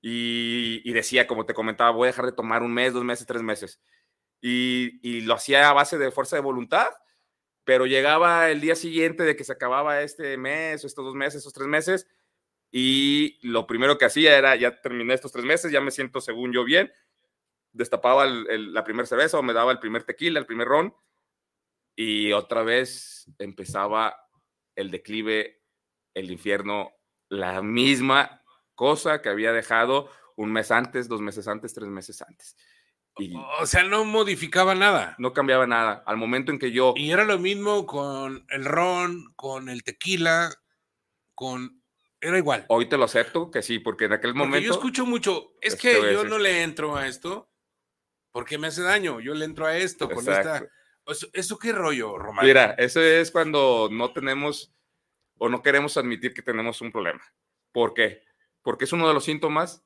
Y, 0.00 0.92
decía, 0.92 1.26
como 1.26 1.46
te 1.46 1.54
comentaba, 1.54 1.90
voy 1.90 2.06
a 2.06 2.12
dejar 2.12 2.26
de 2.26 2.32
tomar 2.32 2.62
un 2.62 2.72
mes, 2.72 2.92
dos 2.92 3.04
meses, 3.04 3.26
tres 3.26 3.42
meses. 3.42 3.80
Y, 4.40 5.22
lo 5.22 5.34
hacía 5.34 5.68
a 5.68 5.72
base 5.72 5.98
de 5.98 6.10
fuerza 6.10 6.36
de 6.36 6.42
voluntad, 6.42 6.90
pero 7.64 7.86
llegaba 7.86 8.50
el 8.50 8.60
día 8.60 8.76
siguiente 8.76 9.24
de 9.24 9.34
que 9.34 9.44
se 9.44 9.52
acababa 9.52 10.02
este 10.02 10.36
mes, 10.36 10.84
estos 10.84 11.04
dos 11.04 11.14
meses, 11.14 11.38
estos 11.38 11.52
tres 11.52 11.66
meses, 11.66 12.06
y 12.78 13.38
lo 13.40 13.66
primero 13.66 13.96
que 13.96 14.04
hacía 14.04 14.36
era, 14.36 14.54
ya 14.54 14.82
terminé 14.82 15.14
estos 15.14 15.32
tres 15.32 15.46
meses, 15.46 15.72
ya 15.72 15.80
me 15.80 15.90
siento 15.90 16.20
según 16.20 16.52
yo 16.52 16.62
bien, 16.62 16.92
destapaba 17.72 18.24
el, 18.24 18.74
la 18.74 18.84
primera 18.84 19.06
cerveza 19.06 19.38
o 19.38 19.42
me 19.42 19.54
daba 19.54 19.72
el 19.72 19.78
primer 19.78 20.02
tequila, 20.02 20.38
el 20.38 20.44
primer 20.44 20.68
ron, 20.68 20.94
y 21.96 22.32
otra 22.32 22.64
vez 22.64 23.32
empezaba 23.38 24.14
el 24.74 24.90
declive, 24.90 25.62
el 26.12 26.30
infierno, 26.30 26.92
la 27.30 27.62
misma 27.62 28.42
cosa 28.74 29.22
que 29.22 29.30
había 29.30 29.52
dejado 29.52 30.10
un 30.36 30.52
mes 30.52 30.70
antes, 30.70 31.08
dos 31.08 31.22
meses 31.22 31.48
antes, 31.48 31.72
tres 31.72 31.88
meses 31.88 32.20
antes. 32.20 32.58
Y 33.16 33.34
o 33.58 33.64
sea, 33.64 33.84
no 33.84 34.04
modificaba 34.04 34.74
nada. 34.74 35.14
No 35.16 35.32
cambiaba 35.32 35.66
nada. 35.66 36.02
Al 36.04 36.18
momento 36.18 36.52
en 36.52 36.58
que 36.58 36.72
yo... 36.72 36.92
Y 36.94 37.10
era 37.10 37.24
lo 37.24 37.38
mismo 37.38 37.86
con 37.86 38.44
el 38.50 38.66
ron, 38.66 39.32
con 39.34 39.70
el 39.70 39.82
tequila, 39.82 40.52
con 41.34 41.82
era 42.28 42.38
igual. 42.38 42.64
Hoy 42.68 42.86
te 42.86 42.96
lo 42.96 43.04
acepto 43.04 43.50
que 43.50 43.62
sí, 43.62 43.78
porque 43.78 44.06
en 44.06 44.12
aquel 44.12 44.32
porque 44.32 44.38
momento. 44.38 44.66
Yo 44.66 44.72
escucho 44.72 45.06
mucho, 45.06 45.54
es 45.60 45.76
que 45.76 45.92
yo 46.12 46.24
no 46.24 46.38
le 46.38 46.62
entro 46.62 46.96
a 46.96 47.06
esto 47.06 47.50
porque 48.32 48.58
me 48.58 48.66
hace 48.66 48.82
daño. 48.82 49.20
Yo 49.20 49.34
le 49.34 49.44
entro 49.44 49.66
a 49.66 49.76
esto 49.76 50.08
con 50.08 50.28
esta. 50.28 50.66
¿Eso 51.32 51.58
qué 51.58 51.72
rollo, 51.72 52.18
Román? 52.18 52.44
Mira, 52.44 52.74
eso 52.78 53.00
es 53.00 53.30
cuando 53.30 53.88
no 53.90 54.12
tenemos 54.12 54.74
o 55.38 55.48
no 55.48 55.62
queremos 55.62 55.96
admitir 55.96 56.34
que 56.34 56.42
tenemos 56.42 56.80
un 56.80 56.90
problema. 56.90 57.22
¿Por 57.72 57.94
qué? 57.94 58.22
Porque 58.62 58.84
es 58.84 58.92
uno 58.92 59.06
de 59.06 59.14
los 59.14 59.24
síntomas 59.24 59.84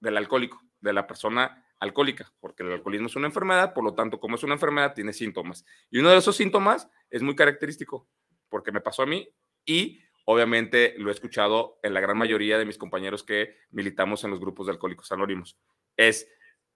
del 0.00 0.16
alcohólico, 0.16 0.60
de 0.80 0.92
la 0.92 1.06
persona 1.06 1.64
alcohólica, 1.80 2.32
porque 2.40 2.64
el 2.64 2.72
alcoholismo 2.72 3.06
es 3.06 3.16
una 3.16 3.28
enfermedad, 3.28 3.72
por 3.72 3.84
lo 3.84 3.94
tanto, 3.94 4.18
como 4.18 4.34
es 4.34 4.42
una 4.42 4.54
enfermedad, 4.54 4.94
tiene 4.94 5.12
síntomas. 5.12 5.64
Y 5.90 5.98
uno 5.98 6.10
de 6.10 6.18
esos 6.18 6.36
síntomas 6.36 6.88
es 7.10 7.22
muy 7.22 7.36
característico, 7.36 8.08
porque 8.48 8.72
me 8.72 8.80
pasó 8.80 9.02
a 9.02 9.06
mí 9.06 9.28
y 9.64 10.02
Obviamente 10.30 10.92
lo 10.98 11.08
he 11.08 11.14
escuchado 11.14 11.80
en 11.82 11.94
la 11.94 12.00
gran 12.00 12.18
mayoría 12.18 12.58
de 12.58 12.66
mis 12.66 12.76
compañeros 12.76 13.22
que 13.22 13.56
militamos 13.70 14.24
en 14.24 14.30
los 14.30 14.38
grupos 14.38 14.66
de 14.66 14.72
alcohólicos 14.72 15.10
anónimos. 15.10 15.58
Es 15.96 16.28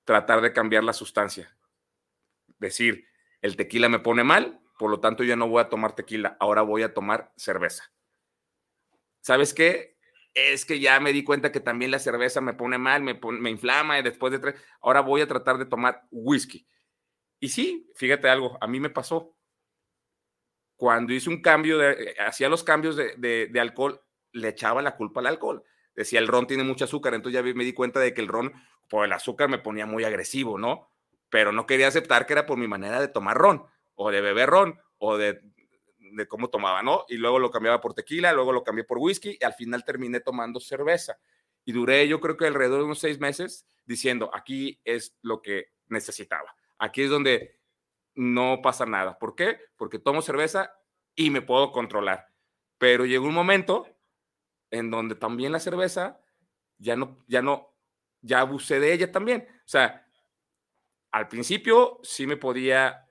tratar 0.04 0.40
de 0.40 0.54
cambiar 0.54 0.84
la 0.84 0.94
sustancia. 0.94 1.54
Decir, 2.58 3.04
el 3.42 3.56
tequila 3.56 3.90
me 3.90 3.98
pone 3.98 4.24
mal, 4.24 4.62
por 4.78 4.90
lo 4.90 5.00
tanto 5.00 5.22
yo 5.22 5.36
no 5.36 5.48
voy 5.48 5.60
a 5.60 5.68
tomar 5.68 5.94
tequila, 5.94 6.34
ahora 6.40 6.62
voy 6.62 6.82
a 6.82 6.94
tomar 6.94 7.30
cerveza. 7.36 7.92
¿Sabes 9.20 9.52
qué? 9.52 9.98
Es 10.32 10.64
que 10.64 10.80
ya 10.80 10.98
me 10.98 11.12
di 11.12 11.22
cuenta 11.22 11.52
que 11.52 11.60
también 11.60 11.90
la 11.90 11.98
cerveza 11.98 12.40
me 12.40 12.54
pone 12.54 12.78
mal, 12.78 13.02
me, 13.02 13.20
me 13.22 13.50
inflama 13.50 13.98
y 13.98 14.02
después 14.02 14.32
de 14.32 14.38
tres, 14.38 14.54
ahora 14.80 15.02
voy 15.02 15.20
a 15.20 15.28
tratar 15.28 15.58
de 15.58 15.66
tomar 15.66 16.06
whisky. 16.10 16.66
Y 17.38 17.50
sí, 17.50 17.92
fíjate 17.96 18.30
algo, 18.30 18.56
a 18.62 18.66
mí 18.66 18.80
me 18.80 18.88
pasó 18.88 19.36
cuando 20.82 21.12
hice 21.12 21.30
un 21.30 21.40
cambio, 21.40 21.78
de, 21.78 21.92
eh, 21.92 22.14
hacía 22.26 22.48
los 22.48 22.64
cambios 22.64 22.96
de, 22.96 23.60
alcohol, 23.60 24.02
le 24.32 24.48
echaba 24.48 24.82
la 24.82 24.96
culpa 24.96 25.20
al 25.20 25.28
alcohol. 25.28 25.62
Decía, 25.94 26.18
el 26.18 26.26
ron 26.26 26.48
tiene 26.48 26.64
mucho 26.64 26.86
azúcar, 26.86 27.14
entonces 27.14 27.40
ya 27.40 27.54
me 27.54 27.62
di 27.62 27.72
cuenta 27.72 28.00
de 28.00 28.12
que 28.12 28.20
el 28.20 28.26
ron, 28.26 28.52
por 28.90 29.04
el 29.04 29.12
azúcar, 29.12 29.48
me 29.48 29.60
ponía 29.60 29.86
muy 29.86 30.02
agresivo, 30.02 30.58
¿no? 30.58 30.90
Pero 31.30 31.52
no 31.52 31.66
quería 31.66 31.86
aceptar 31.86 32.26
que 32.26 32.32
era 32.32 32.46
por 32.46 32.58
mi 32.58 32.66
manera 32.66 33.00
de 33.00 33.06
tomar 33.06 33.36
ron, 33.36 33.64
o 33.94 34.10
de 34.10 34.22
beber 34.22 34.48
ron, 34.48 34.80
o 34.98 35.16
de, 35.16 35.40
de 35.98 36.26
cómo 36.26 36.50
tomaba, 36.50 36.82
¿no? 36.82 37.04
Y 37.08 37.16
luego 37.16 37.38
lo 37.38 37.52
cambiaba 37.52 37.80
por 37.80 37.94
tequila, 37.94 38.32
luego 38.32 38.52
lo 38.52 38.64
cambié 38.64 38.82
por 38.82 38.98
whisky, 38.98 39.38
y 39.40 39.44
al 39.44 39.54
final 39.54 39.84
terminé 39.84 40.18
tomando 40.18 40.58
cerveza. 40.58 41.16
Y 41.64 41.70
duré, 41.70 42.08
yo 42.08 42.18
creo 42.18 42.36
que 42.36 42.48
alrededor 42.48 42.80
de 42.80 42.86
unos 42.86 42.98
seis 42.98 43.20
meses 43.20 43.68
diciendo, 43.84 44.32
aquí 44.34 44.80
es 44.82 45.16
lo 45.22 45.42
que 45.42 45.66
necesitaba. 45.86 46.56
Aquí 46.76 47.02
es 47.02 47.10
donde 47.10 47.61
no 48.14 48.60
pasa 48.62 48.86
nada. 48.86 49.18
¿Por 49.18 49.34
qué? 49.34 49.58
Porque 49.76 49.98
tomo 49.98 50.22
cerveza 50.22 50.74
y 51.14 51.30
me 51.30 51.42
puedo 51.42 51.72
controlar. 51.72 52.28
Pero 52.78 53.06
llegó 53.06 53.26
un 53.26 53.34
momento 53.34 53.86
en 54.70 54.90
donde 54.90 55.14
también 55.14 55.52
la 55.52 55.60
cerveza 55.60 56.20
ya 56.78 56.96
no, 56.96 57.18
ya 57.28 57.42
no, 57.42 57.74
ya 58.20 58.40
abusé 58.40 58.80
de 58.80 58.92
ella 58.92 59.12
también. 59.12 59.46
O 59.58 59.68
sea, 59.68 60.06
al 61.12 61.28
principio 61.28 62.00
sí 62.02 62.26
me 62.26 62.36
podía 62.36 63.06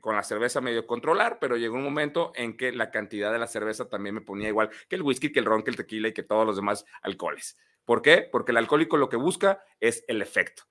con 0.00 0.14
la 0.14 0.22
cerveza 0.22 0.60
medio 0.60 0.86
controlar, 0.86 1.38
pero 1.38 1.56
llegó 1.56 1.76
un 1.76 1.84
momento 1.84 2.32
en 2.34 2.56
que 2.56 2.72
la 2.72 2.90
cantidad 2.90 3.32
de 3.32 3.38
la 3.38 3.46
cerveza 3.46 3.88
también 3.88 4.14
me 4.14 4.20
ponía 4.20 4.48
igual 4.48 4.70
que 4.88 4.96
el 4.96 5.02
whisky, 5.02 5.32
que 5.32 5.40
el 5.40 5.46
ron, 5.46 5.62
que 5.62 5.70
el 5.70 5.76
tequila 5.76 6.08
y 6.08 6.12
que 6.12 6.22
todos 6.22 6.46
los 6.46 6.56
demás 6.56 6.84
alcoholes. 7.02 7.56
¿Por 7.84 8.02
qué? 8.02 8.28
Porque 8.30 8.52
el 8.52 8.58
alcohólico 8.58 8.96
lo 8.96 9.08
que 9.08 9.16
busca 9.16 9.62
es 9.80 10.04
el 10.08 10.20
efecto. 10.20 10.64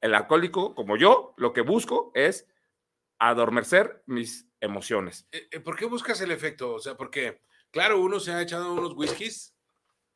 El 0.00 0.14
alcohólico, 0.14 0.74
como 0.74 0.96
yo, 0.96 1.34
lo 1.36 1.52
que 1.52 1.62
busco 1.62 2.12
es 2.14 2.46
adormecer 3.20 4.02
mis 4.06 4.48
emociones. 4.60 5.28
Eh, 5.30 5.46
eh, 5.52 5.60
¿Por 5.60 5.76
qué 5.76 5.84
buscas 5.84 6.20
el 6.22 6.32
efecto? 6.32 6.74
O 6.74 6.80
sea, 6.80 6.96
porque, 6.96 7.42
claro, 7.70 8.00
uno 8.00 8.18
se 8.18 8.32
ha 8.32 8.42
echado 8.42 8.72
unos 8.72 8.94
whiskies 8.96 9.54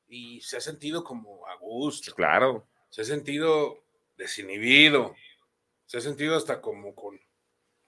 y 0.09 0.41
se 0.41 0.57
ha 0.57 0.61
sentido 0.61 1.05
como 1.05 1.47
a 1.47 1.57
gusto. 1.57 2.15
Claro. 2.15 2.67
Se 2.89 3.03
ha 3.03 3.05
sentido 3.05 3.85
desinhibido. 4.17 5.15
Se 5.87 5.99
ha 5.99 6.01
sentido 6.01 6.35
hasta 6.35 6.61
como 6.61 6.95
con, 6.95 7.21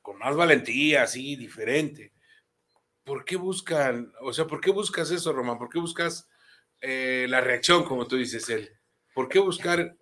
con 0.02 0.18
más 0.18 0.36
valentía, 0.36 1.02
así, 1.02 1.34
diferente. 1.34 2.12
¿Por 3.02 3.24
qué 3.24 3.36
buscan, 3.36 4.12
o 4.20 4.32
sea, 4.32 4.46
por 4.46 4.60
qué 4.60 4.70
buscas 4.70 5.10
eso, 5.10 5.32
Román? 5.32 5.58
¿Por 5.58 5.70
qué 5.70 5.78
buscas 5.78 6.28
eh, 6.82 7.26
la 7.28 7.40
reacción, 7.40 7.84
como 7.84 8.06
tú 8.06 8.16
dices, 8.16 8.48
él? 8.50 8.70
¿Por 9.14 9.28
qué 9.28 9.38
buscar 9.38 9.96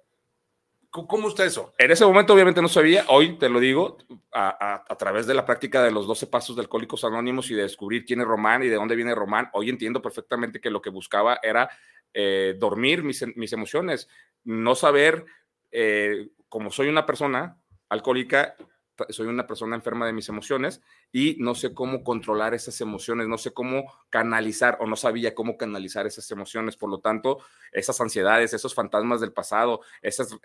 ¿Cómo 0.94 1.26
está 1.26 1.44
eso? 1.44 1.74
En 1.76 1.90
ese 1.90 2.06
momento 2.06 2.32
obviamente 2.34 2.62
no 2.62 2.68
sabía, 2.68 3.04
hoy 3.08 3.36
te 3.36 3.48
lo 3.48 3.58
digo, 3.58 3.98
a, 4.32 4.84
través 4.96 5.26
de 5.26 5.34
la 5.34 5.44
práctica 5.44 5.82
de 5.82 5.90
los 5.90 6.06
12 6.06 6.28
pasos 6.28 6.54
de 6.54 6.62
Alcohólicos 6.62 7.02
Anónimos 7.02 7.50
y 7.50 7.54
de 7.54 7.62
descubrir 7.62 8.04
quién 8.04 8.20
es 8.20 8.28
Román 8.28 8.62
y 8.62 8.68
de 8.68 8.76
dónde 8.76 8.94
viene 8.94 9.12
Román, 9.12 9.50
hoy 9.54 9.70
entiendo 9.70 10.00
perfectamente 10.00 10.60
que 10.60 10.70
lo 10.70 10.80
que 10.80 10.90
buscaba 10.90 11.40
era 11.42 11.68
eh, 12.12 12.54
dormir 12.60 13.02
mis, 13.02 13.24
mis, 13.36 13.52
emociones, 13.52 14.08
no 14.44 14.76
saber, 14.76 15.24
eh, 15.72 16.28
como 16.48 16.70
soy 16.70 16.86
una 16.86 17.06
persona 17.06 17.58
alcohólica, 17.88 18.54
soy 19.08 19.26
una 19.26 19.46
persona 19.46 19.76
enferma 19.76 20.06
de 20.06 20.12
mis 20.12 20.28
emociones 20.28 20.80
y 21.12 21.36
no 21.40 21.54
sé 21.54 21.74
cómo 21.74 22.04
controlar 22.04 22.54
esas 22.54 22.80
emociones, 22.80 23.28
no 23.28 23.38
sé 23.38 23.52
cómo 23.52 23.92
canalizar 24.10 24.78
o 24.80 24.86
no 24.86 24.96
sabía 24.96 25.34
cómo 25.34 25.56
canalizar 25.56 26.06
esas 26.06 26.30
emociones. 26.30 26.76
Por 26.76 26.90
lo 26.90 27.00
tanto, 27.00 27.38
esas 27.72 28.00
ansiedades, 28.00 28.54
esos 28.54 28.74
fantasmas 28.74 29.20
del 29.20 29.32
pasado, 29.32 29.80
esos, 30.02 30.38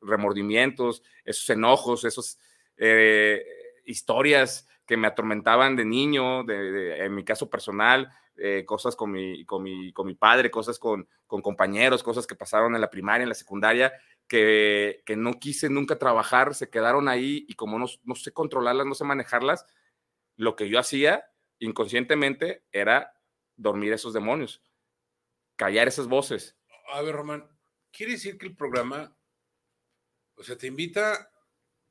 remordimientos, 0.00 1.02
esos 1.24 1.48
enojos, 1.50 2.04
esas 2.04 2.38
eh, 2.76 3.44
historias 3.84 4.68
que 4.86 4.96
me 4.96 5.06
atormentaban 5.06 5.76
de 5.76 5.84
niño, 5.84 6.44
de, 6.44 7.04
en 7.04 7.14
mi 7.14 7.24
caso 7.24 7.48
personal, 7.48 8.10
eh, 8.36 8.64
cosas 8.66 8.96
con 8.96 9.10
mi, 9.10 9.44
con, 9.44 9.62
mi, 9.62 9.92
con 9.92 10.06
mi 10.06 10.14
padre, 10.14 10.50
cosas 10.50 10.78
con, 10.78 11.06
con 11.26 11.42
compañeros, 11.42 12.02
cosas 12.02 12.26
que 12.26 12.34
pasaron 12.34 12.74
en 12.74 12.80
la 12.80 12.90
primaria, 12.90 13.22
en 13.22 13.28
la 13.28 13.34
secundaria, 13.34 13.92
que, 14.28 15.02
no 15.16 15.38
quise 15.38 15.68
nunca 15.68 15.98
trabajar, 15.98 16.54
se 16.54 16.70
quedaron 16.70 17.08
ahí 17.08 17.44
y 17.48 17.54
como 17.54 17.78
no, 17.78 17.86
no 18.04 18.14
sé 18.14 18.32
controlarlas, 18.32 18.86
no 18.86 18.94
sé 18.94 19.04
manejarlas, 19.04 19.66
lo 20.36 20.56
que 20.56 20.68
yo 20.68 20.78
hacía 20.78 21.26
inconscientemente 21.58 22.64
era 22.72 23.12
dormir 23.56 23.92
esos 23.92 24.12
demonios, 24.12 24.62
callar 25.56 25.88
esas 25.88 26.08
voces. 26.08 26.56
A 26.92 27.02
ver, 27.02 27.14
Román, 27.14 27.48
¿quiere 27.90 28.12
decir 28.12 28.38
que 28.38 28.46
el 28.46 28.56
programa, 28.56 29.16
o 30.34 30.42
sea, 30.42 30.56
te 30.56 30.66
invita 30.66 31.30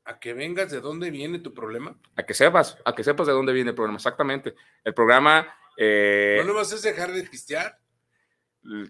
a 0.04 0.20
que 0.20 0.34
vengas 0.34 0.72
de 0.72 0.82
dónde 0.82 1.12
viene 1.12 1.40
tu 1.40 1.54
problema? 1.54 2.00
A 2.16 2.24
que 2.24 2.34
sepas, 2.34 2.78
a 2.84 2.96
que 2.96 3.04
sepas 3.04 3.28
de 3.28 3.34
dónde 3.34 3.54
viene 3.54 3.70
el 3.70 3.76
problema, 3.76 3.98
exactamente. 3.98 4.56
El 4.84 4.94
programa... 4.94 5.56
Eh, 5.78 6.42
¿No 6.46 6.54
vas 6.54 6.74
a 6.74 6.78
dejar 6.78 7.12
de 7.12 7.24
pistear? 7.24 7.81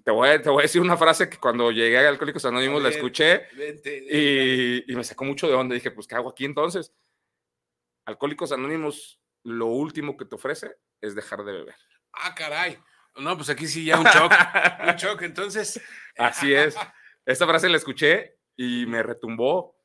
Te 0.03 0.11
voy, 0.11 0.29
a, 0.29 0.37
decir 0.37 0.81
una 0.81 0.97
frase 0.97 1.29
que 1.29 1.37
cuando 1.37 1.71
llegué 1.71 1.97
a 1.97 2.09
Alcohólicos 2.09 2.43
Anónimos 2.45 2.83
la 2.83 2.89
escuché 2.89 3.47
y, 4.09 4.93
me 4.93 5.03
sacó 5.03 5.23
mucho 5.23 5.47
de 5.47 5.53
onda. 5.53 5.75
Dije, 5.75 5.91
pues, 5.91 6.07
¿qué 6.07 6.15
hago 6.15 6.29
aquí 6.29 6.45
entonces? 6.45 6.93
Alcohólicos 8.05 8.51
Anónimos, 8.51 9.21
lo 9.43 9.67
último 9.67 10.17
que 10.17 10.25
te 10.25 10.35
ofrece 10.35 10.75
es 10.99 11.15
dejar 11.15 11.43
de 11.45 11.53
beber. 11.53 11.75
Ah, 12.13 12.35
caray. 12.35 12.77
No, 13.15 13.35
pues 13.35 13.49
aquí 13.49 13.67
sí 13.67 13.85
ya 13.85 13.99
un 13.99 14.05
shock. 14.05 14.33
un 14.87 14.95
shock, 14.97 15.21
entonces. 15.21 15.81
Así 16.17 16.53
es. 16.53 16.75
Esta 17.25 17.47
frase 17.47 17.69
la 17.69 17.77
escuché 17.77 18.37
y 18.57 18.85
me 18.87 19.03
retumbó. 19.03 19.80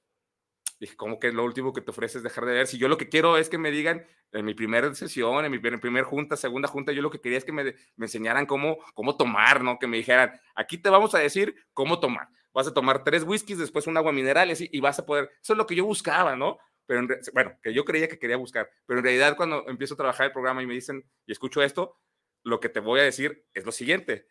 Dije, 0.78 0.94
¿cómo 0.96 1.18
que 1.18 1.32
lo 1.32 1.44
último 1.44 1.72
que 1.72 1.80
te 1.80 1.90
ofrece 1.90 2.18
es 2.18 2.24
dejar 2.24 2.44
de 2.44 2.52
beber? 2.52 2.66
Si 2.66 2.76
yo 2.76 2.88
lo 2.88 2.98
que 2.98 3.08
quiero 3.08 3.38
es 3.38 3.48
que 3.48 3.56
me 3.56 3.70
digan 3.70 4.06
en 4.32 4.44
mi 4.44 4.54
primera 4.54 4.94
sesión, 4.94 5.44
en 5.44 5.50
mi 5.50 5.58
primer, 5.58 6.04
junta, 6.04 6.36
segunda 6.36 6.68
junta, 6.68 6.92
yo 6.92 7.00
lo 7.00 7.10
que 7.10 7.20
quería 7.20 7.38
es 7.38 7.44
que 7.44 7.52
me, 7.52 7.64
me, 7.64 8.06
enseñaran 8.06 8.44
cómo, 8.44 8.78
cómo 8.94 9.16
tomar, 9.16 9.62
¿no? 9.64 9.78
Que 9.78 9.86
me 9.86 9.96
dijeran, 9.96 10.38
aquí 10.54 10.76
te 10.76 10.90
vamos 10.90 11.14
a 11.14 11.18
decir 11.18 11.54
cómo 11.72 11.98
tomar. 11.98 12.28
Vas 12.52 12.66
a 12.66 12.74
tomar 12.74 13.04
tres 13.04 13.22
whiskies, 13.22 13.58
después 13.58 13.86
un 13.86 13.96
agua 13.96 14.12
mineral 14.12 14.50
y, 14.50 14.54
y 14.58 14.80
vas 14.80 14.98
a 14.98 15.06
poder. 15.06 15.30
Eso 15.42 15.54
es 15.54 15.56
lo 15.56 15.66
que 15.66 15.74
yo 15.74 15.84
buscaba, 15.84 16.36
¿no? 16.36 16.58
Pero 16.86 17.06
bueno, 17.32 17.58
que 17.62 17.72
yo 17.74 17.84
creía 17.84 18.08
que 18.08 18.18
quería 18.18 18.36
buscar. 18.36 18.70
Pero 18.86 19.00
en 19.00 19.04
realidad, 19.04 19.36
cuando 19.36 19.66
empiezo 19.68 19.94
a 19.94 19.98
trabajar 19.98 20.26
el 20.26 20.32
programa 20.32 20.62
y 20.62 20.66
me 20.66 20.74
dicen 20.74 21.04
y 21.26 21.32
escucho 21.32 21.62
esto, 21.62 21.98
lo 22.44 22.60
que 22.60 22.68
te 22.68 22.80
voy 22.80 23.00
a 23.00 23.04
decir 23.04 23.46
es 23.54 23.64
lo 23.64 23.72
siguiente. 23.72 24.28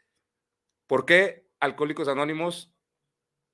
¿Por 0.88 1.06
qué 1.06 1.48
Alcohólicos 1.60 2.08
Anónimos 2.08 2.75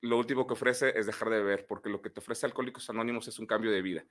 lo 0.02 0.18
último 0.18 0.46
que 0.46 0.52
ofrece 0.52 0.98
es 0.98 1.06
dejar 1.06 1.30
de 1.30 1.38
beber, 1.38 1.66
porque 1.66 1.88
lo 1.88 2.02
que 2.02 2.10
te 2.10 2.20
ofrece 2.20 2.44
Alcohólicos 2.44 2.90
Anónimos 2.90 3.28
es 3.28 3.38
un 3.38 3.46
cambio 3.46 3.70
de 3.70 3.82
vida. 3.82 4.04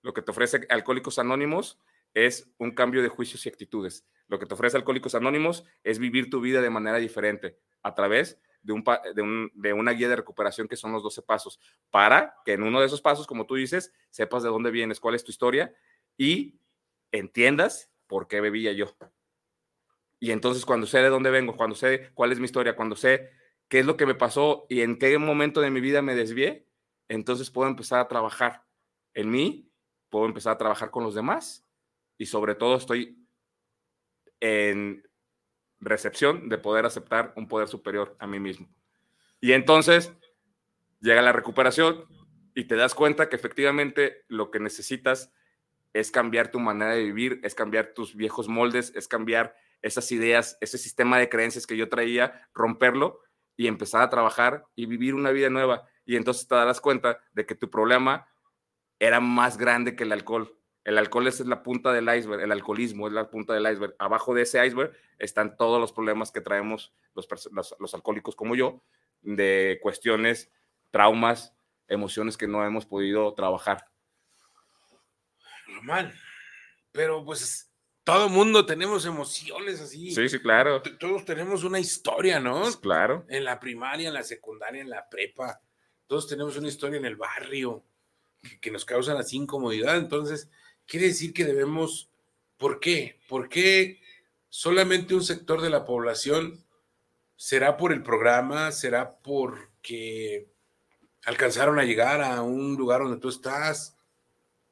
Lo 0.00 0.12
que 0.14 0.22
te 0.22 0.30
ofrece 0.30 0.66
Alcohólicos 0.70 1.18
Anónimos 1.18 1.78
es 2.14 2.50
un 2.58 2.72
cambio 2.72 3.02
de 3.02 3.08
juicios 3.08 3.44
y 3.44 3.50
actitudes. 3.50 4.06
Lo 4.26 4.38
que 4.38 4.46
te 4.46 4.54
ofrece 4.54 4.78
Alcohólicos 4.78 5.14
Anónimos 5.14 5.64
es 5.82 5.98
vivir 5.98 6.30
tu 6.30 6.40
vida 6.40 6.62
de 6.62 6.70
manera 6.70 6.96
diferente 6.96 7.58
a 7.82 7.94
través 7.94 8.40
de, 8.62 8.72
un, 8.72 8.82
de, 8.82 9.50
de, 9.52 9.72
una 9.74 9.92
guía 9.92 10.08
de 10.08 10.16
recuperación 10.16 10.66
que 10.66 10.76
son 10.76 10.92
los 10.92 11.02
12 11.02 11.20
pasos, 11.20 11.60
para 11.90 12.34
que 12.46 12.54
en 12.54 12.62
uno 12.62 12.80
de 12.80 12.86
esos 12.86 13.02
pasos, 13.02 13.26
como 13.26 13.44
tú 13.44 13.56
dices, 13.56 13.92
sepas 14.10 14.42
de 14.42 14.48
dónde 14.48 14.70
vienes, 14.70 14.98
cuál 14.98 15.14
es 15.14 15.24
tu 15.24 15.30
historia 15.30 15.74
y 16.16 16.58
entiendas 17.12 17.92
por 18.06 18.28
qué 18.28 18.40
bebía 18.40 18.72
yo. 18.72 18.96
Y 20.20 20.30
entonces 20.30 20.64
cuando 20.64 20.86
sé 20.86 21.00
de 21.00 21.10
dónde 21.10 21.30
vengo, 21.30 21.54
cuando 21.54 21.76
sé 21.76 22.10
cuál 22.14 22.32
es 22.32 22.38
mi 22.38 22.46
historia, 22.46 22.74
cuando 22.74 22.96
sé 22.96 23.30
qué 23.68 23.80
es 23.80 23.86
lo 23.86 23.96
que 23.96 24.06
me 24.06 24.14
pasó 24.14 24.66
y 24.68 24.82
en 24.82 24.98
qué 24.98 25.18
momento 25.18 25.60
de 25.60 25.70
mi 25.70 25.80
vida 25.80 26.02
me 26.02 26.14
desvié, 26.14 26.66
entonces 27.08 27.50
puedo 27.50 27.68
empezar 27.68 28.00
a 28.00 28.08
trabajar 28.08 28.64
en 29.14 29.30
mí, 29.30 29.70
puedo 30.10 30.26
empezar 30.26 30.54
a 30.54 30.58
trabajar 30.58 30.90
con 30.90 31.04
los 31.04 31.14
demás 31.14 31.66
y 32.18 32.26
sobre 32.26 32.54
todo 32.54 32.76
estoy 32.76 33.18
en 34.40 35.08
recepción 35.80 36.48
de 36.48 36.58
poder 36.58 36.86
aceptar 36.86 37.32
un 37.36 37.48
poder 37.48 37.68
superior 37.68 38.16
a 38.18 38.26
mí 38.26 38.40
mismo. 38.40 38.68
Y 39.40 39.52
entonces 39.52 40.12
llega 41.00 41.22
la 41.22 41.32
recuperación 41.32 42.04
y 42.54 42.64
te 42.64 42.76
das 42.76 42.94
cuenta 42.94 43.28
que 43.28 43.36
efectivamente 43.36 44.24
lo 44.28 44.50
que 44.50 44.60
necesitas 44.60 45.32
es 45.92 46.10
cambiar 46.10 46.50
tu 46.50 46.60
manera 46.60 46.92
de 46.92 47.04
vivir, 47.04 47.40
es 47.42 47.54
cambiar 47.54 47.94
tus 47.94 48.16
viejos 48.16 48.48
moldes, 48.48 48.92
es 48.96 49.06
cambiar 49.08 49.56
esas 49.82 50.10
ideas, 50.12 50.56
ese 50.60 50.78
sistema 50.78 51.18
de 51.18 51.28
creencias 51.28 51.66
que 51.66 51.76
yo 51.76 51.88
traía, 51.88 52.48
romperlo 52.54 53.20
y 53.56 53.66
empezar 53.66 54.02
a 54.02 54.10
trabajar 54.10 54.64
y 54.74 54.86
vivir 54.86 55.14
una 55.14 55.30
vida 55.30 55.50
nueva. 55.50 55.86
Y 56.04 56.16
entonces 56.16 56.46
te 56.46 56.54
darás 56.54 56.80
cuenta 56.80 57.20
de 57.32 57.46
que 57.46 57.54
tu 57.54 57.70
problema 57.70 58.28
era 58.98 59.20
más 59.20 59.56
grande 59.56 59.96
que 59.96 60.04
el 60.04 60.12
alcohol. 60.12 60.56
El 60.84 60.98
alcohol 60.98 61.26
es 61.26 61.40
la 61.40 61.62
punta 61.62 61.92
del 61.92 62.14
iceberg, 62.14 62.42
el 62.42 62.52
alcoholismo 62.52 63.06
es 63.06 63.14
la 63.14 63.30
punta 63.30 63.54
del 63.54 63.70
iceberg. 63.70 63.94
Abajo 63.98 64.34
de 64.34 64.42
ese 64.42 64.64
iceberg 64.64 64.92
están 65.18 65.56
todos 65.56 65.80
los 65.80 65.92
problemas 65.92 66.30
que 66.30 66.42
traemos 66.42 66.92
los, 67.14 67.26
los, 67.78 67.94
alcohólicos 67.94 68.36
como 68.36 68.54
yo, 68.54 68.82
de 69.22 69.78
cuestiones, 69.82 70.52
traumas, 70.90 71.56
emociones 71.88 72.36
que 72.36 72.46
no 72.46 72.64
hemos 72.66 72.84
podido 72.84 73.32
trabajar. 73.32 73.86
Normal. 75.68 76.14
Pero 76.92 77.24
pues 77.24 77.73
todo 78.04 78.28
mundo 78.28 78.66
tenemos 78.66 79.06
emociones 79.06 79.80
así. 79.80 80.14
Sí, 80.14 80.28
sí, 80.28 80.38
claro. 80.38 80.82
Todos 80.82 81.24
tenemos 81.24 81.64
una 81.64 81.80
historia, 81.80 82.38
¿no? 82.38 82.60
Pues, 82.60 82.76
claro. 82.76 83.24
En 83.28 83.44
la 83.44 83.58
primaria, 83.58 84.08
en 84.08 84.14
la 84.14 84.22
secundaria, 84.22 84.82
en 84.82 84.90
la 84.90 85.08
prepa. 85.08 85.62
Todos 86.06 86.28
tenemos 86.28 86.56
una 86.58 86.68
historia 86.68 86.98
en 86.98 87.06
el 87.06 87.16
barrio 87.16 87.82
que, 88.60 88.70
nos 88.70 88.84
causa 88.84 89.18
así 89.18 89.38
incomodidad. 89.38 89.96
Entonces, 89.96 90.50
quiere 90.86 91.08
decir 91.08 91.32
que 91.32 91.46
debemos. 91.46 92.10
¿Por 92.58 92.78
qué? 92.78 93.20
¿Por 93.26 93.48
qué 93.48 94.00
solamente 94.50 95.14
un 95.14 95.24
sector 95.24 95.62
de 95.62 95.70
la 95.70 95.86
población 95.86 96.62
será 97.36 97.78
por 97.78 97.90
el 97.90 98.02
programa? 98.02 98.70
¿Será 98.70 99.18
porque 99.22 100.46
alcanzaron 101.24 101.78
a 101.78 101.84
llegar 101.84 102.20
a 102.20 102.42
un 102.42 102.76
lugar 102.76 103.00
donde 103.00 103.18
tú 103.18 103.30
estás? 103.30 103.96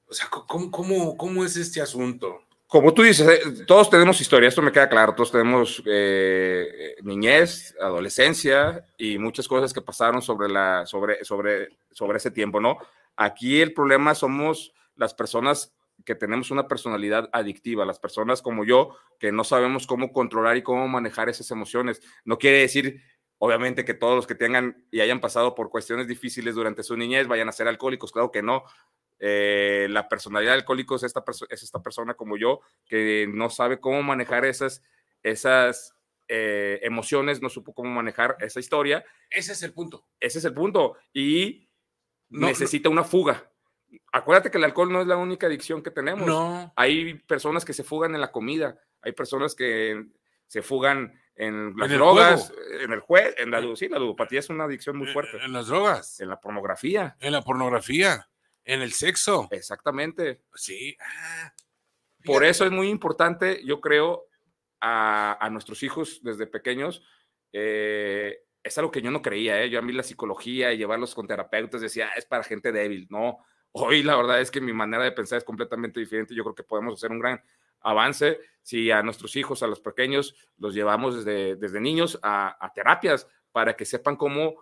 O 0.07 0.13
sea, 0.13 0.29
¿cómo, 0.29 0.71
cómo, 0.71 1.17
cómo 1.17 1.45
es 1.47 1.57
este 1.57 1.81
asunto? 1.81 2.47
Como 2.73 2.95
tú 2.95 3.03
dices, 3.03 3.29
eh, 3.29 3.65
todos 3.67 3.91
tenemos 3.91 4.19
historia, 4.19 4.49
esto 4.49 4.63
me 4.63 4.73
queda 4.73 4.89
claro, 4.89 5.15
todos 5.15 5.31
tenemos 5.31 5.83
eh, 5.85 6.97
niñez, 7.03 7.77
adolescencia 7.79 8.87
y 8.97 9.19
muchas 9.19 9.47
cosas 9.47 9.75
que 9.75 9.83
pasaron 9.83 10.23
sobre, 10.23 10.49
sobre, 10.87 11.23
sobre, 11.23 11.69
sobre 11.91 12.17
ese 12.17 12.31
tiempo, 12.31 12.61
¿no? 12.61 12.79
Aquí 13.15 13.61
el 13.61 13.75
problema 13.75 14.15
somos 14.15 14.73
las 14.97 15.13
personas 15.13 15.75
que 16.07 16.15
tenemos 16.15 16.51
una 16.51 16.67
personalidad 16.67 17.29
adictiva, 17.35 17.85
las 17.85 17.99
personas 17.99 18.41
como 18.41 18.65
yo, 18.65 18.97
que 19.19 19.33
no 19.33 19.45
sabemos 19.45 19.87
cómo 19.87 20.11
controlar 20.11 20.57
y 20.57 20.63
cómo 20.63 20.89
manejar 20.89 21.29
esas 21.29 21.51
emociones. 21.51 22.01
No 22.25 22.39
quiere 22.39 22.61
decir, 22.61 23.03
obviamente, 23.37 23.85
que 23.85 23.93
todos 23.93 24.17
los 24.17 24.27
que 24.27 24.35
tengan 24.35 24.87
y 24.91 25.01
hayan 25.01 25.21
pasado 25.21 25.55
por 25.55 25.69
cuestiones 25.69 26.09
difíciles 26.09 26.55
durante 26.55 26.83
su 26.83 26.97
niñez 26.97 27.29
vayan 27.29 27.51
a 27.51 27.53
ser 27.53 27.69
alcohólicos, 27.69 28.13
claro 28.13 28.33
que 28.33 28.43
no, 28.43 28.65
eh, 29.25 29.87
la 29.89 30.09
personalidad 30.09 30.51
de 30.51 30.59
alcohólico 30.59 30.97
es 30.97 31.05
esta, 31.05 31.23
es 31.49 31.63
esta 31.63 31.81
persona 31.81 32.15
como 32.15 32.37
yo 32.37 32.61
que 32.85 33.29
no 33.33 33.51
sabe 33.51 33.79
cómo 33.79 34.03
manejar 34.03 34.45
esas, 34.45 34.83
esas 35.23 35.95
eh, 36.27 36.81
emociones, 36.83 37.41
no 37.41 37.49
supo 37.49 37.73
cómo 37.73 37.89
manejar 37.89 38.37
esa 38.41 38.59
historia. 38.59 39.05
Ese 39.31 39.53
es 39.53 39.63
el 39.63 39.73
punto. 39.73 40.09
Ese 40.19 40.41
es 40.41 40.45
el 40.45 40.55
punto. 40.55 40.97
Y 41.13 41.69
necesita 42.31 42.89
una 42.89 43.05
fuga. 43.05 43.49
Acuérdate 44.11 44.51
que 44.51 44.59
el 44.59 44.65
alcohol 44.65 44.91
no 44.91 45.01
es 45.01 45.07
la 45.07 45.17
única 45.17 45.47
adicción 45.47 45.85
que 45.85 45.93
tenemos. 45.93 46.27
No. 46.27 46.73
Hay 46.75 47.15
personas 47.15 47.65
que 47.65 47.75
se 47.75 47.85
fugan 47.85 48.17
en 48.17 48.21
la 48.21 48.33
comida, 48.33 48.77
hay 49.03 49.13
personas 49.13 49.55
que 49.55 50.05
se 50.49 50.63
fugan 50.63 51.17
en 51.37 51.77
las 51.77 51.91
drogas, 51.91 52.53
en 52.81 52.93
el 52.93 53.01
juez, 53.01 53.37
en 53.39 53.53
la, 53.53 53.63
sí, 53.77 53.89
la 53.89 54.01
ludopatía 54.01 54.41
es 54.41 54.51
una 54.51 54.65
adicción 54.65 54.97
muy 54.97 55.07
fuerte. 55.07 55.39
En 55.45 55.53
las 55.53 55.69
drogas. 55.69 56.19
En 56.19 56.29
la 56.29 56.41
pornografía. 56.41 57.17
En 57.21 57.33
la 57.33 57.43
pornografía. 57.43 58.29
En 58.65 58.83
el 58.83 58.93
sexo. 58.93 59.49
Exactamente. 59.51 60.43
Sí. 60.55 60.97
Ah, 61.01 61.53
Por 62.25 62.45
eso 62.45 62.65
es 62.65 62.71
muy 62.71 62.89
importante, 62.89 63.61
yo 63.65 63.81
creo, 63.81 64.27
a, 64.81 65.49
nuestros 65.51 65.83
hijos 65.83 66.21
desde 66.23 66.47
pequeños. 66.47 67.03
Eh, 67.53 68.45
es 68.63 68.79
algo 68.79 68.91
que 68.91 69.03
yo 69.03 69.11
no 69.11 69.23
creía, 69.23 69.63
¿eh? 69.63 69.71
Yo 69.71 69.79
a 69.79 69.83
mí 69.83 69.93
la 69.93 70.03
psicología 70.03 70.73
y 70.73 70.79
llevarlos 70.79 71.15
con 71.15 71.27
terapeutas 71.27 71.81
decía, 71.81 72.11
ah, 72.13 72.15
es 72.17 72.27
para 72.27 72.45
gente 72.45 72.73
débil. 72.73 73.07
No, 73.11 73.39
hoy 73.73 74.03
la 74.03 74.17
verdad 74.17 74.41
es 74.41 74.51
que 74.51 74.61
mi 74.61 74.73
manera 74.73 75.03
de 75.03 75.13
pensar 75.13 75.39
es 75.39 75.45
completamente 75.45 75.99
diferente. 75.99 76.35
Yo 76.35 76.45
creo 76.45 76.55
que 76.55 76.63
podemos 76.63 76.95
hacer 76.95 77.11
un 77.11 77.19
gran 77.19 77.43
avance 77.81 78.39
si 78.63 78.93
a 78.93 79.03
nuestros 79.03 79.35
hijos, 79.35 79.63
a 79.63 79.67
los 79.67 79.81
pequeños, 79.81 80.37
los 80.59 80.75
llevamos 80.75 81.17
desde, 81.17 81.57
desde 81.57 81.81
niños 81.81 82.19
a, 82.23 82.57
a 82.65 82.73
terapias 82.73 83.27
para 83.51 83.75
que 83.75 83.85
sepan 83.85 84.17
cómo 84.17 84.55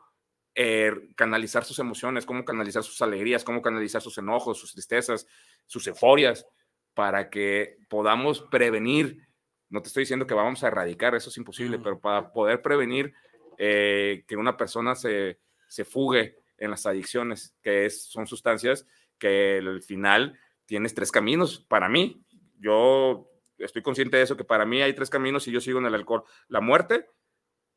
eh, 0.63 0.93
canalizar 1.17 1.65
sus 1.65 1.79
emociones, 1.79 2.27
cómo 2.27 2.45
canalizar 2.45 2.83
sus 2.83 3.01
alegrías, 3.01 3.45
cómo 3.45 3.63
canalizar 3.63 4.03
sus 4.03 4.19
enojos, 4.19 4.59
sus 4.59 4.75
tristezas, 4.75 5.27
sus 5.67 5.87
euforias, 5.87 6.47
para 6.93 7.31
que 7.31 7.79
podamos 7.89 8.43
prevenir. 8.43 9.27
No 9.71 9.81
te 9.81 9.89
estoy 9.89 10.03
diciendo 10.03 10.27
que 10.27 10.35
vamos 10.35 10.63
a 10.63 10.67
erradicar, 10.67 11.15
eso 11.15 11.31
es 11.31 11.39
imposible, 11.39 11.79
pero 11.79 11.99
para 11.99 12.31
poder 12.31 12.61
prevenir 12.61 13.15
eh, 13.57 14.23
que 14.29 14.37
una 14.37 14.59
persona 14.59 14.95
se, 14.95 15.41
se 15.67 15.87
fugue 15.87 16.37
en 16.59 16.71
las 16.71 16.85
adicciones, 16.85 17.57
que 17.63 17.87
es, 17.87 18.03
son 18.03 18.27
sustancias 18.27 18.87
que 19.19 19.63
al 19.65 19.81
final 19.81 20.39
tienes 20.67 20.93
tres 20.93 21.11
caminos. 21.11 21.65
Para 21.71 21.89
mí, 21.89 22.23
yo 22.59 23.31
estoy 23.57 23.81
consciente 23.81 24.19
de 24.19 24.25
eso, 24.25 24.37
que 24.37 24.45
para 24.45 24.67
mí 24.67 24.83
hay 24.83 24.93
tres 24.93 25.09
caminos 25.09 25.49
y 25.49 25.53
yo 25.53 25.63
sigo 25.63 25.79
en 25.79 25.87
el 25.87 25.95
alcohol. 25.95 26.25
La 26.49 26.61
muerte, 26.61 27.07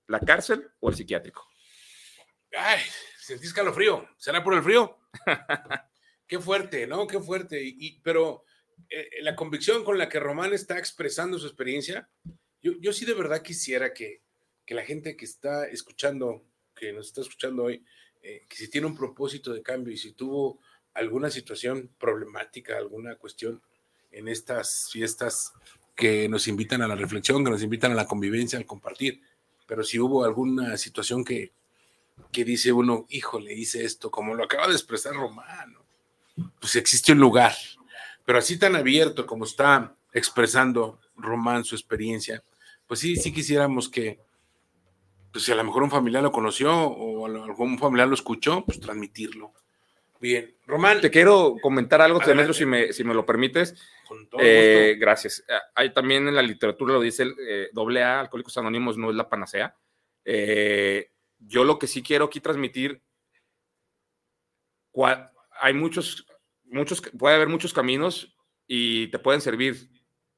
la 0.07 0.19
cárcel 0.19 0.69
o 0.81 0.89
el 0.89 0.95
psiquiátrico. 0.95 1.47
Ay, 2.57 2.81
sentí 3.19 3.47
escalofrío. 3.47 4.07
¿Será 4.17 4.43
por 4.43 4.53
el 4.53 4.63
frío? 4.63 4.97
Qué 6.27 6.39
fuerte, 6.39 6.87
¿no? 6.87 7.07
Qué 7.07 7.19
fuerte. 7.19 7.75
Pero 8.03 8.45
eh, 8.89 9.09
la 9.21 9.35
convicción 9.35 9.83
con 9.83 9.97
la 9.97 10.09
que 10.09 10.19
Román 10.19 10.53
está 10.53 10.77
expresando 10.77 11.39
su 11.39 11.47
experiencia, 11.47 12.09
yo, 12.61 12.73
yo 12.79 12.93
sí 12.93 13.05
de 13.05 13.13
verdad 13.13 13.41
quisiera 13.41 13.93
que, 13.93 14.21
que, 14.65 14.75
la 14.75 14.83
gente 14.83 15.15
que 15.17 15.25
está 15.25 15.67
escuchando, 15.67 16.43
que 16.75 16.93
nos 16.93 17.07
está 17.07 17.21
escuchando 17.21 17.63
hoy, 17.63 17.83
eh, 18.21 18.45
que 18.47 18.55
si 18.55 18.69
tiene 18.69 18.87
un 18.87 18.95
propósito 18.95 19.53
de 19.53 19.61
cambio 19.61 19.93
y 19.93 19.97
si 19.97 20.13
tuvo 20.13 20.59
alguna 20.93 21.29
situación 21.29 21.89
problemática, 21.97 22.77
alguna 22.77 23.15
cuestión 23.15 23.61
en 24.11 24.27
estas 24.27 24.89
fiestas 24.91 25.53
que 25.95 26.29
nos 26.29 26.47
invitan 26.47 26.81
a 26.81 26.87
la 26.87 26.95
reflexión, 26.95 27.43
que 27.43 27.51
nos 27.51 27.63
invitan 27.63 27.91
a 27.91 27.95
la 27.95 28.07
convivencia, 28.07 28.57
al 28.57 28.65
compartir, 28.65 29.21
pero 29.67 29.83
si 29.83 29.99
hubo 29.99 30.23
alguna 30.23 30.77
situación 30.77 31.25
que, 31.25 31.51
que 32.31 32.43
dice 32.43 32.71
uno, 32.71 33.05
híjole, 33.09 33.53
hice 33.53 33.83
esto, 33.85 34.09
como 34.11 34.33
lo 34.35 34.43
acaba 34.43 34.67
de 34.67 34.73
expresar 34.73 35.13
Romano, 35.13 35.85
pues 36.59 36.75
existe 36.75 37.11
un 37.11 37.19
lugar, 37.19 37.53
pero 38.25 38.39
así 38.39 38.57
tan 38.57 38.75
abierto 38.75 39.25
como 39.25 39.45
está 39.45 39.95
expresando 40.13 40.99
Román 41.15 41.63
su 41.63 41.75
experiencia, 41.75 42.43
pues 42.87 42.99
sí, 42.99 43.15
sí 43.15 43.31
quisiéramos 43.33 43.89
que, 43.89 44.19
pues 45.31 45.43
si 45.45 45.51
a 45.51 45.55
lo 45.55 45.63
mejor 45.63 45.83
un 45.83 45.91
familiar 45.91 46.23
lo 46.23 46.31
conoció 46.31 46.73
o 46.75 47.25
algún 47.25 47.77
familiar 47.79 48.07
lo 48.07 48.13
escuchó, 48.15 48.63
pues 48.65 48.79
transmitirlo. 48.79 49.51
Bien, 50.19 50.55
Román. 50.67 51.01
Te 51.01 51.11
quiero 51.11 51.57
comentar 51.61 51.99
algo. 52.01 52.19
Demetrio, 52.19 52.53
si 52.53 52.65
me, 52.65 52.93
si 52.93 53.03
me 53.03 53.13
lo 53.13 53.25
permites. 53.25 53.75
Con 54.07 54.29
todo 54.29 54.39
Eh, 54.41 54.91
gusto. 54.91 55.01
gracias. 55.01 55.43
Ah, 55.49 55.61
Hay 55.75 55.91
también 55.93 56.27
en 56.29 56.35
la 56.35 56.41
literatura 56.41 56.93
lo 56.93 57.01
dice 57.01 57.23
el 57.23 57.35
eh, 57.45 57.69
doble 57.73 58.03
A, 58.03 58.21
Alcohólicos 58.21 58.57
Anónimos 58.57 58.97
no 58.97 59.09
es 59.09 59.17
la 59.17 59.27
panacea. 59.27 59.75
Eh, 60.23 61.11
yo 61.47 61.63
lo 61.63 61.79
que 61.79 61.87
sí 61.87 62.01
quiero 62.03 62.25
aquí 62.25 62.39
transmitir, 62.39 63.01
hay 65.61 65.73
muchos, 65.73 66.25
muchos, 66.65 67.01
puede 67.17 67.35
haber 67.35 67.47
muchos 67.49 67.73
caminos 67.73 68.35
y 68.67 69.07
te 69.07 69.19
pueden 69.19 69.41
servir 69.41 69.89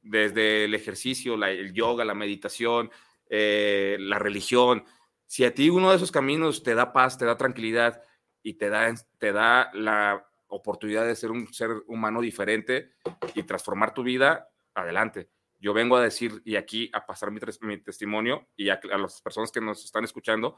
desde 0.01 0.65
el 0.65 0.73
ejercicio, 0.75 1.35
la- 1.35 1.51
el 1.51 1.73
yoga, 1.73 2.05
la 2.05 2.13
meditación, 2.13 2.91
eh, 3.29 3.97
la 3.99 4.19
religión. 4.19 4.85
Si 5.25 5.43
a 5.43 5.53
ti 5.53 5.69
uno 5.69 5.89
de 5.89 5.97
esos 5.97 6.11
caminos 6.11 6.63
te 6.63 6.75
da 6.75 6.93
paz, 6.93 7.17
te 7.17 7.25
da 7.25 7.37
tranquilidad 7.37 8.01
y 8.43 8.53
te 8.53 8.69
da, 8.69 8.93
te 9.17 9.31
da 9.31 9.71
la 9.73 10.25
oportunidad 10.47 11.05
de 11.05 11.15
ser 11.15 11.31
un 11.31 11.51
ser 11.51 11.71
humano 11.87 12.21
diferente 12.21 12.91
y 13.33 13.43
transformar 13.43 13.93
tu 13.93 14.03
vida, 14.03 14.47
adelante. 14.75 15.29
Yo 15.59 15.73
vengo 15.73 15.97
a 15.97 16.03
decir 16.03 16.41
y 16.45 16.55
aquí 16.57 16.89
a 16.93 17.05
pasar 17.05 17.31
mi, 17.31 17.39
mi 17.61 17.77
testimonio 17.81 18.47
y 18.55 18.69
a, 18.69 18.79
a 18.91 18.97
las 18.97 19.21
personas 19.21 19.51
que 19.51 19.61
nos 19.61 19.83
están 19.83 20.03
escuchando 20.03 20.55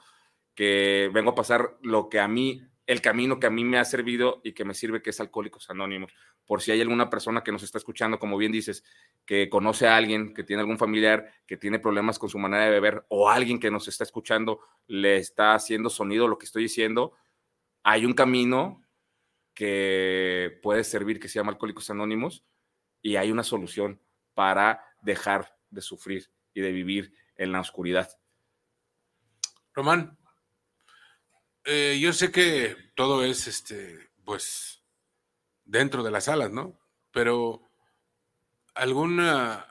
que 0.57 1.11
vengo 1.13 1.29
a 1.29 1.35
pasar 1.35 1.77
lo 1.83 2.09
que 2.09 2.19
a 2.19 2.27
mí, 2.27 2.63
el 2.87 2.99
camino 2.99 3.39
que 3.39 3.45
a 3.45 3.51
mí 3.51 3.63
me 3.63 3.77
ha 3.77 3.85
servido 3.85 4.41
y 4.43 4.53
que 4.53 4.65
me 4.65 4.73
sirve, 4.73 5.03
que 5.03 5.11
es 5.11 5.19
Alcohólicos 5.19 5.69
Anónimos. 5.69 6.11
Por 6.47 6.63
si 6.63 6.71
hay 6.71 6.81
alguna 6.81 7.11
persona 7.11 7.43
que 7.43 7.51
nos 7.51 7.61
está 7.61 7.77
escuchando, 7.77 8.17
como 8.17 8.37
bien 8.37 8.51
dices, 8.51 8.83
que 9.23 9.49
conoce 9.49 9.87
a 9.87 9.95
alguien, 9.95 10.33
que 10.33 10.43
tiene 10.43 10.61
algún 10.61 10.79
familiar 10.79 11.31
que 11.45 11.57
tiene 11.57 11.77
problemas 11.77 12.17
con 12.17 12.29
su 12.29 12.39
manera 12.39 12.65
de 12.65 12.71
beber, 12.71 13.05
o 13.09 13.29
alguien 13.29 13.59
que 13.59 13.69
nos 13.69 13.87
está 13.87 14.03
escuchando 14.03 14.59
le 14.87 15.17
está 15.17 15.53
haciendo 15.53 15.91
sonido 15.91 16.27
lo 16.27 16.39
que 16.39 16.47
estoy 16.47 16.63
diciendo, 16.63 17.13
hay 17.83 18.03
un 18.03 18.13
camino 18.13 18.81
que 19.53 20.59
puede 20.63 20.83
servir 20.83 21.19
que 21.19 21.29
se 21.29 21.37
llama 21.37 21.51
Alcohólicos 21.51 21.91
Anónimos 21.91 22.43
y 23.03 23.17
hay 23.17 23.29
una 23.29 23.43
solución 23.43 24.01
para 24.33 24.83
dejar 25.03 25.55
de 25.69 25.81
sufrir 25.81 26.31
y 26.55 26.61
de 26.61 26.71
vivir 26.71 27.13
en 27.35 27.51
la 27.51 27.59
oscuridad. 27.59 28.09
Román, 29.75 30.17
eh, 31.67 31.99
yo 31.99 32.13
sé 32.13 32.31
que 32.31 32.75
todo 32.95 33.23
es, 33.23 33.47
este, 33.47 34.09
pues, 34.23 34.83
dentro 35.65 36.01
de 36.01 36.11
las 36.11 36.25
salas, 36.25 36.51
¿no? 36.51 36.79
Pero, 37.11 37.61
¿alguna 38.73 39.67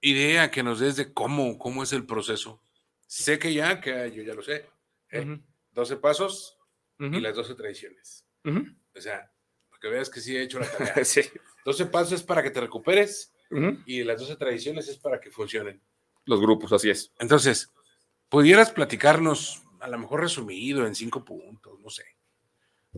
idea 0.00 0.50
que 0.50 0.62
nos 0.62 0.80
des 0.80 0.96
de 0.96 1.12
cómo, 1.12 1.58
cómo 1.58 1.82
es 1.82 1.92
el 1.92 2.06
proceso? 2.06 2.60
Sé 3.06 3.38
que 3.38 3.54
ya, 3.54 3.80
que 3.80 4.12
yo 4.12 4.22
ya 4.22 4.34
lo 4.34 4.42
sé. 4.42 4.68
¿eh? 5.10 5.20
Ujú, 5.20 5.42
12 5.72 5.96
pasos 5.96 6.58
ujú, 6.98 7.14
y 7.14 7.20
las 7.20 7.36
12 7.36 7.54
tradiciones. 7.54 8.26
O 8.44 9.00
sea, 9.00 9.32
para 9.68 9.80
que 9.80 9.88
veas 9.88 10.10
que 10.10 10.20
sí 10.20 10.36
he 10.36 10.42
hecho 10.42 10.58
la 10.58 10.70
tarea. 10.70 11.04
Sí. 11.04 11.22
12 11.64 11.86
pasos 11.86 12.12
es 12.12 12.22
para 12.22 12.42
que 12.42 12.50
te 12.50 12.60
recuperes 12.60 13.32
y 13.86 14.02
las 14.02 14.20
12 14.20 14.36
tradiciones 14.36 14.88
es 14.88 14.98
para 14.98 15.20
que 15.20 15.30
funcionen. 15.30 15.80
Los 16.24 16.40
grupos, 16.40 16.72
así 16.72 16.90
es. 16.90 17.12
Entonces, 17.20 17.72
¿pudieras 18.28 18.72
platicarnos, 18.72 19.62
a 19.80 19.88
lo 19.88 19.98
mejor 19.98 20.20
resumido 20.20 20.86
en 20.86 20.94
cinco 20.94 21.24
puntos, 21.24 21.80
no 21.80 21.90
sé, 21.90 22.04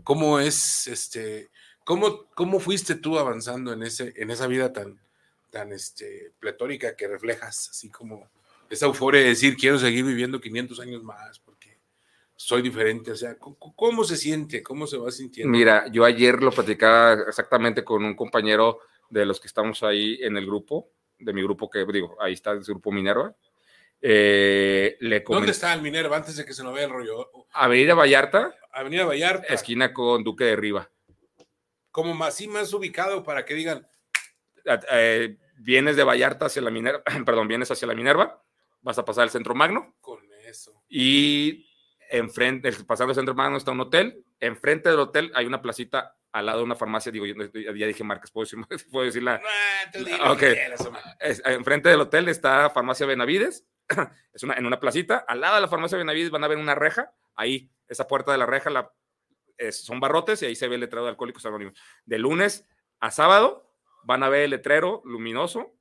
cómo 0.03 0.41
es, 0.41 0.87
este, 0.87 1.51
cómo, 1.85 2.27
cómo 2.35 2.61
fuiste 2.61 2.95
tú 2.95 3.19
avanzando 3.19 3.73
en, 3.73 3.83
ese, 3.83 4.13
en 4.17 4.31
esa 4.31 4.47
vida 4.47 4.73
tan, 4.73 5.01
tan 5.51 5.73
este, 5.73 6.33
pletórica 6.39 6.97
que 6.97 7.09
reflejas, 7.09 7.71
así 7.71 7.91
como 7.91 8.29
esa 8.71 8.87
euforia 8.87 9.23
de 9.23 9.29
decir, 9.29 9.57
quiero 9.57 9.79
seguir 9.79 10.05
viviendo 10.05 10.41
500 10.41 10.81
años 10.81 11.03
más 11.03 11.39
porque 11.39 11.79
soy 12.37 12.63
diferente, 12.63 13.11
o 13.11 13.17
sea, 13.17 13.37
¿cómo, 13.39 14.05
se 14.05 14.17
siente? 14.17 14.63
¿Cómo 14.63 14.87
se 14.87 14.97
va 14.97 15.11
sintiendo? 15.11 15.51
Mira, 15.51 15.89
yo 15.91 16.05
ayer 16.05 16.41
lo 16.41 16.53
platicaba 16.53 17.25
exactamente 17.27 17.83
con 17.83 18.05
un 18.05 18.15
compañero 18.15 18.79
de 19.11 19.27
los 19.27 19.41
que 19.41 19.49
estamos 19.49 19.83
ahí 19.83 20.19
en 20.21 20.37
el 20.37 20.47
grupo, 20.47 20.91
de 21.19 21.33
mi 21.33 21.43
grupo 21.43 21.69
que 21.69 21.85
digo, 21.93 22.17
ahí 22.21 22.35
está 22.35 22.53
el 22.53 22.63
grupo 22.63 22.93
Minerva. 22.93 23.35
Eh, 24.01 24.97
le 25.01 25.21
¿Dónde 25.21 25.51
está 25.51 25.75
el 25.75 25.83
Minerva 25.83 26.17
antes 26.17 26.37
de 26.37 26.45
que 26.45 26.55
se 26.55 26.63
nos 26.63 26.73
vaya 26.73 26.87
el 26.87 26.93
rollo? 26.93 27.31
Avenida 27.53 27.95
Vallarta, 27.95 28.55
Avenida 28.73 29.05
Vallarta, 29.05 29.53
esquina 29.53 29.93
con 29.93 30.23
Duque 30.23 30.45
de 30.45 30.57
Riva. 30.57 30.91
como 31.91 32.15
más, 32.15 32.37
sí, 32.37 32.47
más 32.47 32.73
ubicado 32.73 33.25
para 33.25 33.45
que 33.45 33.55
digan, 33.55 33.89
eh, 34.93 35.37
vienes 35.57 35.97
de 35.97 36.05
Vallarta 36.05 36.47
hacia 36.47 36.63
la 36.63 36.71
Minerva, 36.71 37.03
perdón, 37.27 37.49
vienes 37.49 37.71
hacia 37.71 37.89
la 37.89 37.95
Minerva, 37.95 38.43
vas 38.83 38.99
a 38.99 39.05
pasar 39.05 39.25
al 39.25 39.31
Centro 39.31 39.55
Magno 39.55 39.97
con 40.01 40.21
eso. 40.47 40.81
y 40.89 41.67
enfrente, 42.11 42.73
pasando 42.87 43.11
el 43.11 43.17
Centro 43.17 43.35
Magno 43.35 43.57
está 43.57 43.73
un 43.73 43.81
hotel, 43.81 44.25
enfrente 44.39 44.91
del 44.91 45.01
hotel 45.01 45.33
hay 45.35 45.47
una 45.47 45.61
placita 45.61 46.18
al 46.33 46.47
lado 46.47 46.59
de 46.59 46.65
una 46.65 46.75
farmacia, 46.75 47.11
digo, 47.13 47.25
yo 47.27 47.35
ya 47.75 47.87
dije 47.87 48.05
marcas, 48.05 48.31
puedo 48.31 48.45
decir, 48.45 48.59
puedo 48.93 49.05
decir 49.07 49.23
la, 49.23 49.37
Ah, 49.37 49.91
tú 49.93 49.99
dile 50.05 50.19
lo 50.19 50.33
ok. 50.33 50.39
que 50.39 50.53
quieras, 50.55 50.81
hombre. 50.87 51.03
es- 51.21 51.43
enfrente 51.45 51.89
del 51.89 52.01
hotel 52.01 52.29
está 52.29 52.69
Farmacia 52.71 53.07
Benavides, 53.07 53.67
es 54.35 54.43
una, 54.43 54.55
en 54.55 54.67
una 54.67 54.79
placita, 54.81 55.25
al 55.27 55.41
lado 55.41 55.55
de 55.57 55.61
la 55.63 55.69
Farmacia 55.69 55.97
Benavides 55.99 56.31
van 56.31 56.45
a 56.45 56.49
ver 56.49 56.59
una 56.59 56.75
reja, 56.75 57.13
ahí, 57.35 57.71
esa 57.89 58.07
puerta 58.07 58.33
de 58.33 58.39
la 58.39 58.47
reja 58.47 58.69
la, 58.71 58.93
es- 59.57 59.85
son 59.85 60.01
barrotes 60.01 60.43
y 60.43 60.47
ahí 60.47 60.55
se 60.55 60.69
ve 60.69 60.75
el 60.75 60.83
letrero 60.83 61.05
de 61.05 61.11
Alcohólicos 61.11 61.45
Anónimos. 61.47 61.79
De 62.05 62.19
lunes 62.19 62.69
a 63.01 63.11
sábado 63.11 63.75
van 64.05 64.23
a 64.23 64.29
ver 64.29 64.43
el 64.43 64.51
letrero 64.51 65.01
luminoso, 65.05 65.75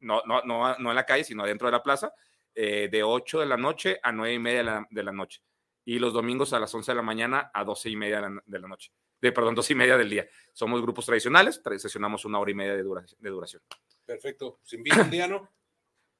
no, 0.00 0.22
no, 0.26 0.42
no, 0.42 0.76
no 0.78 0.90
en 0.90 0.96
la 0.96 1.06
calle, 1.06 1.24
sino 1.24 1.42
adentro 1.42 1.68
de 1.68 1.72
la 1.72 1.82
plaza, 1.82 2.12
eh, 2.54 2.88
de 2.90 3.02
8 3.02 3.40
de 3.40 3.46
la 3.46 3.56
noche 3.56 3.98
a 4.02 4.12
9 4.12 4.34
y 4.34 4.38
media 4.38 4.58
de 4.58 4.64
la, 4.64 4.86
de 4.90 5.02
la 5.02 5.12
noche. 5.12 5.42
Y 5.84 5.98
los 5.98 6.12
domingos 6.12 6.52
a 6.52 6.58
las 6.60 6.74
11 6.74 6.92
de 6.92 6.96
la 6.96 7.02
mañana 7.02 7.50
a 7.54 7.64
12 7.64 7.90
y 7.90 7.96
media 7.96 8.16
de 8.20 8.22
la, 8.30 8.42
de 8.44 8.58
la 8.58 8.68
noche. 8.68 8.92
De, 9.20 9.32
perdón, 9.32 9.54
12 9.54 9.72
y 9.72 9.76
media 9.76 9.96
del 9.96 10.10
día. 10.10 10.28
Somos 10.52 10.80
grupos 10.82 11.06
tradicionales, 11.06 11.62
tra- 11.62 11.78
sesionamos 11.78 12.24
una 12.24 12.38
hora 12.38 12.50
y 12.50 12.54
media 12.54 12.74
de, 12.76 12.82
dura- 12.82 13.04
de 13.18 13.30
duración. 13.30 13.62
Perfecto. 14.04 14.60
¿Se 14.62 14.76
invita 14.76 15.00
un 15.02 15.10
día, 15.10 15.26
no? 15.26 15.50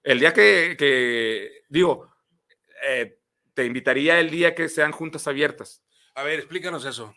El 0.03 0.19
día 0.21 0.33
que, 0.33 0.77
que 0.79 1.63
digo, 1.69 2.11
eh, 2.87 3.21
te 3.55 3.65
invitaría 3.65 4.19
el 4.21 4.31
día 4.31 4.55
que 4.55 4.69
sean 4.69 4.93
juntas 4.93 5.27
abiertas. 5.27 5.83
A 6.15 6.23
ver, 6.23 6.39
explícanos 6.39 6.85
eso. 6.85 7.15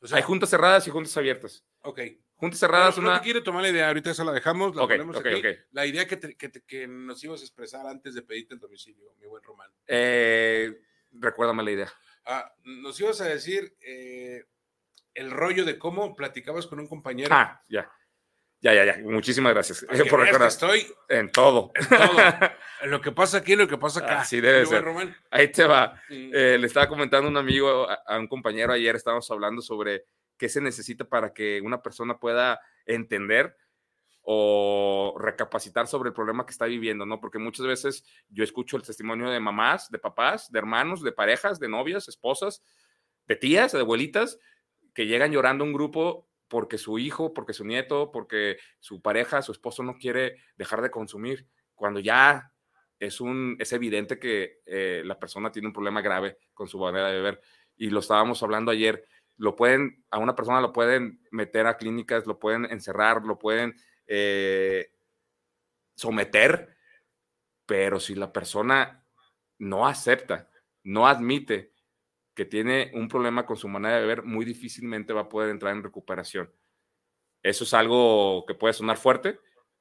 O 0.00 0.06
sea, 0.06 0.18
Hay 0.18 0.22
juntas 0.22 0.50
cerradas 0.50 0.86
y 0.86 0.90
juntas 0.90 1.16
abiertas. 1.16 1.64
ok. 1.82 2.00
Juntas 2.36 2.58
cerradas, 2.58 2.96
No, 2.96 3.04
no 3.04 3.08
una... 3.10 3.18
te 3.20 3.24
quiero 3.24 3.42
tomar 3.44 3.62
la 3.62 3.68
idea, 3.70 3.86
ahorita 3.88 4.10
esa 4.10 4.24
la 4.24 4.32
dejamos, 4.32 4.74
la 4.74 4.82
Ok, 4.82 4.90
ponemos 4.90 5.16
ok, 5.16 5.26
aquí. 5.26 5.36
ok. 5.38 5.46
La 5.70 5.86
idea 5.86 6.06
que, 6.06 6.16
te- 6.16 6.36
que, 6.36 6.48
te- 6.48 6.62
que 6.62 6.86
nos 6.88 7.22
ibas 7.24 7.40
a 7.40 7.44
expresar 7.44 7.86
antes 7.86 8.14
de 8.14 8.22
pedirte 8.22 8.54
el 8.54 8.60
domicilio, 8.60 9.14
mi 9.20 9.26
buen 9.28 9.42
Román. 9.42 9.70
eh, 9.86 10.76
recuérdame 11.12 11.62
la 11.62 11.70
idea. 11.70 11.92
Ah, 12.26 12.52
nos 12.64 12.98
ibas 13.00 13.20
a 13.20 13.26
decir 13.28 13.76
eh, 13.80 14.44
el 15.14 15.30
rollo 15.30 15.64
de 15.64 15.78
cómo 15.78 16.14
platicabas 16.16 16.66
con 16.66 16.80
un 16.80 16.88
compañero. 16.88 17.28
Ah, 17.32 17.62
ya. 17.68 17.90
Ya, 18.60 18.72
ya, 18.72 18.84
ya. 18.86 18.98
Muchísimas 19.02 19.52
gracias 19.52 19.84
por 20.08 20.20
recordar. 20.20 20.48
estoy 20.48 20.86
En 21.08 21.30
todo. 21.30 21.70
en 21.74 21.88
todo. 21.88 22.16
En 22.82 22.90
lo 22.90 23.00
que 23.00 23.12
pasa 23.12 23.38
aquí, 23.38 23.52
en 23.54 23.60
lo 23.60 23.68
que 23.68 23.78
pasa 23.78 24.00
acá. 24.00 24.20
Así 24.20 24.40
debe 24.40 24.66
ser. 24.66 24.82
Román. 24.84 25.14
Ahí 25.30 25.48
te 25.50 25.64
va. 25.64 25.94
Mm, 26.08 26.30
Eh, 26.34 26.58
le 26.58 26.66
estaba 26.66 26.86
comentando 26.88 27.28
a 27.28 27.30
un 27.30 27.36
amigo, 27.36 27.88
a, 27.88 27.94
a 28.06 28.18
un 28.18 28.26
compañero 28.26 28.72
ayer, 28.72 28.94
estábamos 28.96 29.30
hablando 29.30 29.62
sobre 29.62 30.04
qué 30.38 30.48
se 30.48 30.60
necesita 30.60 31.04
para 31.04 31.32
que 31.32 31.60
una 31.62 31.80
persona 31.82 32.18
pueda 32.18 32.60
entender 32.86 33.56
o 34.22 35.14
recapacitar 35.18 35.86
sobre 35.86 36.08
el 36.08 36.14
problema 36.14 36.46
que 36.46 36.52
está 36.52 36.64
viviendo, 36.64 37.04
¿no? 37.04 37.20
Porque 37.20 37.38
muchas 37.38 37.66
veces 37.66 38.04
yo 38.28 38.42
escucho 38.44 38.76
el 38.76 38.82
testimonio 38.82 39.28
de 39.30 39.40
mamás, 39.40 39.90
de 39.90 39.98
papás, 39.98 40.50
de 40.50 40.58
hermanos, 40.58 41.02
de 41.02 41.12
parejas, 41.12 41.60
de 41.60 41.68
novias, 41.68 42.08
esposas, 42.08 42.62
de 43.26 43.36
tías, 43.36 43.72
de 43.72 43.80
abuelitas, 43.80 44.38
que 44.94 45.06
llegan 45.06 45.32
llorando 45.32 45.64
un 45.64 45.72
grupo 45.72 46.28
porque 46.48 46.78
su 46.78 46.98
hijo, 46.98 47.34
porque 47.34 47.52
su 47.52 47.64
nieto, 47.64 48.12
porque 48.12 48.58
su 48.78 49.02
pareja, 49.02 49.42
su 49.42 49.52
esposo 49.52 49.82
no 49.82 49.98
quiere 49.98 50.36
dejar 50.56 50.82
de 50.82 50.90
consumir, 50.90 51.48
cuando 51.74 52.00
ya 52.00 52.52
es, 52.98 53.20
un, 53.20 53.56
es 53.58 53.72
evidente 53.72 54.18
que 54.18 54.60
eh, 54.66 55.02
la 55.04 55.18
persona 55.18 55.50
tiene 55.50 55.68
un 55.68 55.74
problema 55.74 56.00
grave 56.00 56.38
con 56.52 56.68
su 56.68 56.78
manera 56.78 57.08
de 57.08 57.14
beber. 57.14 57.40
Y 57.76 57.90
lo 57.90 58.00
estábamos 58.00 58.42
hablando 58.42 58.70
ayer, 58.70 59.04
lo 59.36 59.56
pueden, 59.56 60.04
a 60.10 60.18
una 60.18 60.36
persona 60.36 60.60
lo 60.60 60.72
pueden 60.72 61.20
meter 61.30 61.66
a 61.66 61.76
clínicas, 61.76 62.26
lo 62.26 62.38
pueden 62.38 62.66
encerrar, 62.66 63.22
lo 63.24 63.38
pueden 63.38 63.74
eh, 64.06 64.92
someter, 65.94 66.76
pero 67.66 67.98
si 67.98 68.14
la 68.14 68.32
persona 68.32 69.04
no 69.58 69.86
acepta, 69.88 70.50
no 70.84 71.08
admite 71.08 71.73
que 72.34 72.44
tiene 72.44 72.90
un 72.94 73.08
problema 73.08 73.46
con 73.46 73.56
su 73.56 73.68
manera 73.68 73.96
de 73.96 74.02
beber, 74.02 74.24
muy 74.24 74.44
difícilmente 74.44 75.12
va 75.12 75.22
a 75.22 75.28
poder 75.28 75.50
entrar 75.50 75.74
en 75.74 75.82
recuperación. 75.82 76.52
Eso 77.42 77.64
es 77.64 77.74
algo 77.74 78.44
que 78.46 78.54
puede 78.54 78.74
sonar 78.74 78.96
fuerte, 78.96 79.38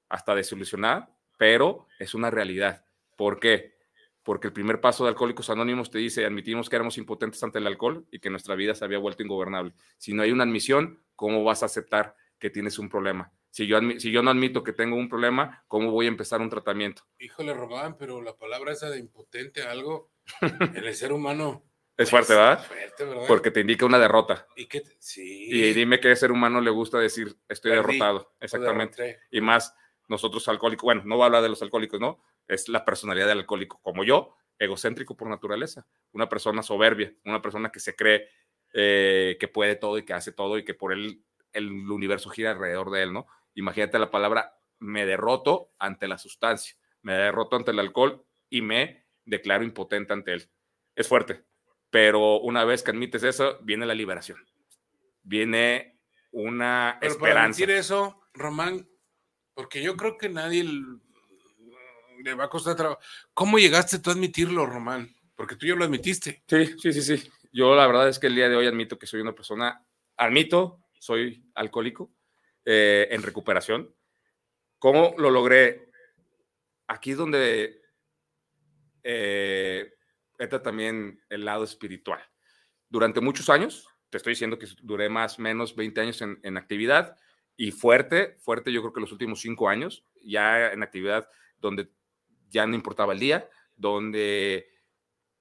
hasta 0.10 0.36
desilusionar, 0.36 1.10
pero 1.38 1.88
es 1.97 2.14
una 2.14 2.30
realidad. 2.30 2.86
¿Por 3.16 3.39
qué? 3.39 3.74
Porque 4.22 4.47
el 4.47 4.54
primer 4.54 4.80
paso 4.80 5.04
de 5.04 5.10
Alcohólicos 5.10 5.49
Anónimos 5.49 5.89
te 5.89 5.97
dice, 5.97 6.26
admitimos 6.26 6.70
que 6.70 6.76
éramos 6.76 6.97
impotentes 6.97 7.43
ante 7.43 7.60
el 7.60 7.68
alcohol 7.68 8.06
y 8.12 8.20
que 8.20 8.30
nuestra 8.30 8.56
vida 8.56 8.76
se 8.76 8.86
había 8.86 8.99
vuelto 8.99 9.24
ingobernable. 9.24 9.74
Si 9.97 10.14
no 10.14 10.22
hay 10.22 10.32
una 10.32 10.43
admisión, 10.43 11.04
¿cómo 11.16 11.43
vas 11.43 11.64
a 11.64 11.66
aceptar 11.66 12.16
que 12.38 12.49
tienes 12.49 12.80
un 12.80 12.89
problema? 12.89 13.34
Si 13.49 13.68
yo, 13.68 13.80
si 13.97 14.12
yo 14.12 14.24
no 14.24 14.32
admito 14.32 14.64
que 14.64 14.74
tengo 14.74 14.95
un 14.95 15.10
problema, 15.10 15.64
¿cómo 15.68 15.91
voy 15.91 16.06
a 16.06 16.10
empezar 16.10 16.41
un 16.41 16.49
tratamiento? 16.49 17.04
Híjole, 17.20 17.54
Román, 17.54 17.97
pero 17.97 18.22
la 18.22 18.36
palabra 18.36 18.72
esa 18.72 18.89
de 18.89 18.99
impotente, 18.99 19.64
algo 19.64 20.12
en 20.41 20.84
el 20.86 20.95
ser 20.95 21.12
humano 21.12 21.64
Es 21.96 22.10
fuerte, 22.10 22.34
¿verdad? 22.34 22.66
Fuerte, 22.66 23.06
¿verdad? 23.06 23.24
Porque 23.28 23.52
te 23.52 23.62
indica 23.62 23.86
una 23.86 24.00
derrota. 24.00 24.48
¿Y 24.56 24.68
Sí. 25.00 25.48
Y 25.50 25.74
dime 25.74 26.00
qué 26.00 26.16
ser 26.16 26.32
humano 26.32 26.60
le 26.60 26.72
gusta 26.72 26.98
decir, 26.98 27.36
estoy 27.48 27.72
Perdí, 27.72 28.00
derrotado. 28.00 28.34
Exactamente. 28.39 29.20
Y 29.30 29.41
más 29.41 29.76
nosotros 30.08 30.48
alcohólicos, 30.48 30.84
bueno, 30.84 31.04
no 31.06 31.16
voy 31.16 31.24
a 31.24 31.26
hablar 31.28 31.44
de 31.44 31.50
los 31.50 31.62
alcohólicos, 31.62 32.00
¿no? 32.00 32.24
Es 32.48 32.68
la 32.68 32.84
personalidad 32.84 33.28
del 33.28 33.39
alcohólico, 33.39 33.80
como 33.82 34.04
yo, 34.04 34.36
egocéntrico 34.58 35.16
por 35.16 35.30
naturaleza, 35.30 35.88
una 36.12 36.28
persona 36.30 36.64
soberbia, 36.64 37.14
una 37.26 37.41
persona 37.41 37.72
que 37.72 37.80
se 37.80 37.96
cree 37.96 38.28
eh, 38.74 39.38
que 39.39 39.48
puede 39.48 39.76
todo 39.76 39.98
y 39.98 40.04
que 40.04 40.14
hace 40.14 40.32
todo 40.32 40.58
y 40.58 40.66
que 40.66 40.74
por 40.74 40.94
él 40.94 41.24
el 41.54 41.70
universo 41.91 42.30
gira 42.30 42.52
alrededor 42.52 42.89
de 42.89 43.04
él, 43.04 43.14
¿no? 43.14 43.28
Imagínate 43.54 44.00
la 44.00 44.10
palabra, 44.10 44.58
me 44.80 45.06
derroto 45.06 45.74
ante 45.78 46.08
la 46.08 46.18
sustancia, 46.18 46.76
me 47.04 47.14
derroto 47.14 47.56
ante 47.56 47.72
el 47.72 47.80
alcohol 47.80 48.26
y 48.50 48.62
me 48.62 49.06
declaro 49.26 49.64
impotente 49.64 50.14
ante 50.14 50.34
él. 50.34 50.50
Es 50.96 51.08
fuerte, 51.08 51.46
pero 51.94 52.39
una 52.39 52.66
vez 52.66 52.82
que 52.82 52.89
admites 52.89 53.22
eso, 53.22 53.60
viene 53.62 53.86
la 53.86 53.94
liberación, 53.94 54.44
viene 55.22 56.00
una 56.32 56.98
Pero 57.00 57.20
para 57.20 57.30
esperanza. 57.30 57.58
admitir 57.58 57.70
eso, 57.70 58.20
Román, 58.34 58.89
porque 59.54 59.84
yo 59.84 59.96
creo 59.96 60.18
que 60.18 60.28
nadie 60.28 60.64
le 60.64 62.34
va 62.34 62.46
a 62.46 62.50
costar 62.50 62.76
trabajo. 62.76 63.00
¿Cómo 63.36 63.60
llegaste 63.60 64.00
tú 64.00 64.10
a 64.10 64.14
admitirlo, 64.14 64.66
Román? 64.66 65.16
Porque 65.36 65.56
tú 65.56 65.68
ya 65.68 65.76
lo 65.76 65.84
admitiste. 65.86 66.41
Sí, 66.48 66.66
sí, 66.80 66.94
sí, 66.94 67.02
sí. 67.04 67.32
Yo 67.52 67.76
la 67.76 67.86
verdad 67.86 68.10
es 68.10 68.18
que 68.18 68.26
el 68.26 68.34
día 68.34 68.50
de 68.50 68.56
hoy 68.56 68.66
admito 68.66 68.98
que 68.98 69.06
soy 69.06 69.22
una 69.22 69.36
persona, 69.36 69.86
admito, 70.18 70.80
soy 70.98 71.46
alcohólico 71.54 72.12
eh, 72.66 73.08
en 73.12 73.22
recuperación. 73.22 73.94
¿Cómo 74.80 75.14
lo 75.20 75.30
logré? 75.30 75.91
Aquí 76.88 77.12
es 77.12 77.18
donde 77.18 77.84
eh, 79.04 79.94
entra 80.44 80.62
también 80.62 81.22
el 81.30 81.46
lado 81.46 81.64
espiritual. 81.64 82.22
Durante 82.89 83.22
muchos 83.22 83.50
años, 83.50 83.88
te 84.10 84.18
estoy 84.18 84.32
diciendo 84.32 84.60
que 84.60 84.68
duré 84.82 85.10
más 85.10 85.39
o 85.39 85.41
menos 85.41 85.76
20 85.76 86.02
años 86.02 86.22
en, 86.22 86.39
en 86.44 86.58
actividad 86.58 87.18
y 87.58 87.72
fuerte, 87.72 88.38
fuerte 88.39 88.72
yo 88.72 88.82
creo 88.82 88.94
que 88.94 89.02
los 89.02 89.12
últimos 89.12 89.41
cinco 89.41 89.70
años, 89.70 90.06
ya 90.24 90.72
en 90.72 90.84
actividad 90.84 91.28
donde 91.60 91.91
ya 92.50 92.68
no 92.68 92.76
importaba 92.76 93.14
el 93.14 93.20
día, 93.20 93.50
donde 93.76 94.68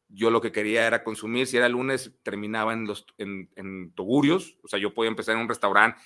yo 0.09 0.31
lo 0.31 0.41
que 0.41 0.53
quería 0.53 0.87
era 0.87 1.05
consumir, 1.05 1.47
si 1.47 1.57
era 1.57 1.69
lunes, 1.69 2.13
terminaba 2.23 2.73
en, 2.73 2.87
los, 2.87 3.07
en, 3.19 3.51
en 3.57 3.93
tugurios, 3.95 4.59
o 4.63 4.69
sea, 4.69 4.79
yo 4.79 4.95
podía 4.95 5.11
empezar 5.11 5.35
en 5.35 5.43
un 5.43 5.49
restaurante, 5.49 5.99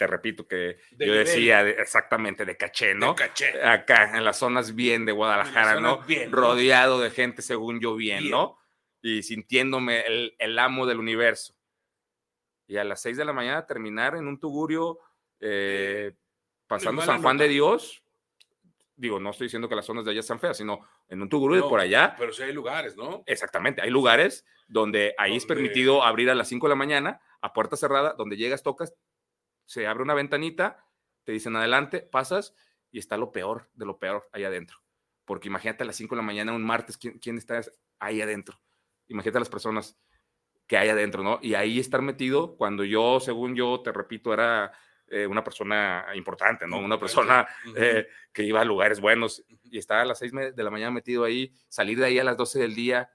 te 0.00 0.06
repito 0.06 0.48
que 0.48 0.56
De 0.92 1.04
yo 1.06 1.12
nivel. 1.12 1.18
decía 1.26 1.62
de- 1.62 1.72
exactamente 1.72 2.46
de 2.46 2.56
caché, 2.56 2.94
¿no? 2.94 3.08
De 3.10 3.16
caché. 3.16 3.62
Acá, 3.62 4.16
en 4.16 4.24
las 4.24 4.38
zonas 4.38 4.74
bien 4.74 5.04
de 5.04 5.12
Guadalajara, 5.12 5.78
¿no? 5.78 5.98
bien, 6.04 6.30
¿no? 6.30 6.36
Rodeado 6.38 6.98
de 7.00 7.10
gente, 7.10 7.42
según 7.42 7.80
yo, 7.80 7.94
bien, 7.96 8.20
Bien. 8.20 8.30
¿no? 8.30 8.56
Y 9.02 9.22
sintiéndome 9.22 10.00
el, 10.06 10.34
el 10.38 10.58
amo 10.58 10.86
del 10.86 11.00
universo. 11.00 11.54
Y 12.66 12.78
a 12.78 12.84
las 12.84 13.02
seis 13.02 13.18
de 13.18 13.26
la 13.26 13.34
mañana 13.34 13.66
terminar 13.66 14.14
en 14.16 14.26
un 14.26 14.40
tugurio, 14.40 15.00
eh, 15.38 16.12
pasando 16.66 17.02
San 17.02 17.20
Juan 17.20 17.36
nota. 17.36 17.44
de 17.44 17.50
Dios. 17.50 18.02
Digo, 18.96 19.20
no 19.20 19.30
estoy 19.32 19.48
diciendo 19.48 19.68
que 19.68 19.74
las 19.76 19.84
zonas 19.84 20.06
de 20.06 20.12
allá 20.12 20.22
sean 20.22 20.40
feas, 20.40 20.56
sino 20.56 20.80
en 21.10 21.20
un 21.20 21.28
tugurio 21.28 21.60
No, 21.60 21.68
por 21.68 21.80
allá. 21.80 22.14
Pero 22.18 22.32
sí 22.32 22.42
hay 22.42 22.54
lugares, 22.54 22.96
¿no? 22.96 23.22
Exactamente, 23.26 23.82
hay 23.82 23.90
lugares 23.90 24.46
donde 24.66 25.14
ahí 25.18 25.36
es 25.36 25.46
Donde- 25.46 25.54
permitido 25.62 26.02
abrir 26.04 26.30
a 26.30 26.34
las 26.34 26.48
5 26.48 26.68
de 26.68 26.70
la 26.70 26.76
mañana, 26.76 27.20
a 27.42 27.52
puerta 27.52 27.76
cerrada, 27.76 28.14
donde 28.16 28.36
llegas, 28.38 28.62
tocas, 28.62 28.94
se 29.70 29.86
abre 29.86 30.02
una 30.02 30.14
ventanita, 30.14 30.84
te 31.22 31.30
dicen 31.30 31.54
adelante, 31.54 32.00
pasas 32.00 32.56
y 32.90 32.98
está 32.98 33.16
lo 33.16 33.30
peor 33.30 33.70
de 33.74 33.86
lo 33.86 34.00
peor 34.00 34.28
ahí 34.32 34.42
adentro. 34.42 34.78
Porque 35.24 35.46
imagínate 35.46 35.84
a 35.84 35.86
las 35.86 35.94
5 35.94 36.16
de 36.16 36.22
la 36.22 36.26
mañana, 36.26 36.52
un 36.52 36.64
martes, 36.64 36.98
¿quién, 36.98 37.20
quién 37.20 37.38
está 37.38 37.60
ahí 38.00 38.20
adentro? 38.20 38.60
Imagínate 39.06 39.38
a 39.38 39.42
las 39.42 39.48
personas 39.48 39.96
que 40.66 40.76
hay 40.76 40.88
adentro, 40.88 41.22
¿no? 41.22 41.38
Y 41.40 41.54
ahí 41.54 41.78
estar 41.78 42.02
metido 42.02 42.56
cuando 42.56 42.82
yo, 42.82 43.20
según 43.20 43.54
yo, 43.54 43.80
te 43.80 43.92
repito, 43.92 44.34
era 44.34 44.72
eh, 45.06 45.28
una 45.28 45.44
persona 45.44 46.04
importante, 46.16 46.66
¿no? 46.66 46.80
Una 46.80 46.98
persona 46.98 47.46
eh, 47.76 48.08
que 48.32 48.42
iba 48.42 48.60
a 48.60 48.64
lugares 48.64 48.98
buenos 48.98 49.44
y 49.62 49.78
estaba 49.78 50.02
a 50.02 50.04
las 50.04 50.18
6 50.18 50.32
de 50.56 50.64
la 50.64 50.70
mañana 50.70 50.90
metido 50.90 51.22
ahí, 51.22 51.54
salir 51.68 51.96
de 51.96 52.06
ahí 52.06 52.18
a 52.18 52.24
las 52.24 52.36
12 52.36 52.58
del 52.58 52.74
día 52.74 53.08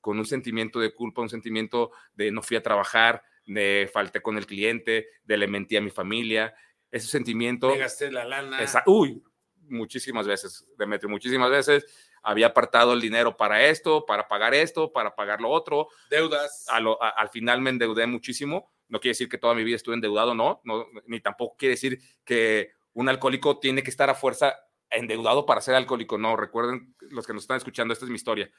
con 0.00 0.18
un 0.18 0.24
sentimiento 0.24 0.80
de 0.80 0.94
culpa, 0.94 1.20
un 1.20 1.28
sentimiento 1.28 1.90
de 2.14 2.30
no 2.30 2.40
fui 2.40 2.56
a 2.56 2.62
trabajar, 2.62 3.22
de 3.48 3.90
falté 3.92 4.20
con 4.22 4.36
el 4.38 4.46
cliente, 4.46 5.08
de 5.24 5.36
le 5.36 5.48
mentí 5.48 5.76
a 5.76 5.80
mi 5.80 5.90
familia, 5.90 6.54
ese 6.90 7.08
sentimiento... 7.08 7.70
Me 7.70 7.78
gasté 7.78 8.12
la 8.12 8.24
lana. 8.24 8.62
esa- 8.62 8.82
uy, 8.86 9.22
muchísimas 9.62 10.26
veces, 10.26 10.66
Demetrio, 10.76 11.08
muchísimas 11.08 11.50
veces 11.50 11.84
había 12.22 12.46
apartado 12.48 12.92
el 12.92 13.00
dinero 13.00 13.36
para 13.36 13.66
esto, 13.66 14.04
para 14.06 14.28
pagar 14.28 14.54
esto, 14.54 14.92
para 14.92 15.14
pagar 15.14 15.40
lo 15.40 15.48
otro, 15.50 15.88
Deudas. 16.10 16.66
a 16.68 16.78
lo- 16.80 17.02
a- 17.02 17.10
al 17.10 17.30
final 17.30 17.60
me 17.60 17.70
endeudé 17.70 18.06
muchísimo. 18.06 18.70
No 18.88 19.00
quiere 19.00 19.10
decir 19.12 19.28
que 19.28 19.38
toda 19.38 19.54
mi 19.54 19.64
vida 19.64 19.76
estuve 19.76 19.94
endeudado, 19.94 20.34
no, 20.34 20.60
no, 20.64 20.86
ni 21.06 21.20
tampoco 21.20 21.56
quiere 21.56 21.74
decir 21.74 21.98
que 22.24 22.72
un 22.94 23.08
alcohólico 23.08 23.58
tiene 23.58 23.82
que 23.82 23.90
estar 23.90 24.08
a 24.10 24.14
fuerza 24.14 24.56
endeudado 24.90 25.44
para 25.46 25.60
ser 25.60 25.74
alcohólico. 25.74 26.16
No, 26.18 26.36
recuerden 26.36 26.94
los 27.10 27.26
que 27.26 27.34
nos 27.34 27.42
están 27.42 27.58
escuchando, 27.58 27.92
esta 27.92 28.06
es 28.06 28.10
mi 28.10 28.16
historia. 28.16 28.50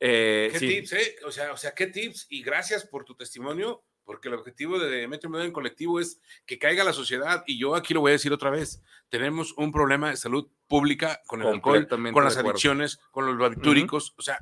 Eh, 0.00 0.48
¿Qué 0.52 0.58
sí, 0.58 0.68
tips, 0.68 0.92
eh? 0.94 1.16
O 1.26 1.30
sea, 1.30 1.52
o 1.52 1.56
sea, 1.56 1.72
¿qué 1.72 1.86
tips? 1.86 2.26
Y 2.30 2.42
gracias 2.42 2.84
por 2.86 3.04
tu 3.04 3.14
testimonio, 3.14 3.84
porque 4.04 4.28
el 4.28 4.34
objetivo 4.34 4.78
de 4.78 5.08
Metro 5.08 5.30
Medio 5.30 5.44
en 5.44 5.52
Colectivo 5.52 5.98
es 6.00 6.20
que 6.46 6.58
caiga 6.58 6.84
la 6.84 6.92
sociedad. 6.92 7.42
Y 7.46 7.58
yo 7.58 7.74
aquí 7.74 7.94
lo 7.94 8.00
voy 8.00 8.10
a 8.10 8.12
decir 8.12 8.32
otra 8.32 8.50
vez: 8.50 8.82
tenemos 9.08 9.52
un 9.56 9.72
problema 9.72 10.10
de 10.10 10.16
salud 10.16 10.48
pública 10.66 11.20
con 11.26 11.42
el 11.42 11.48
alcohol, 11.48 11.88
con 11.88 12.24
las 12.24 12.36
adicciones, 12.36 12.98
con 13.10 13.26
los 13.26 13.36
barbitúricos. 13.38 14.14
O 14.16 14.22
sea, 14.22 14.38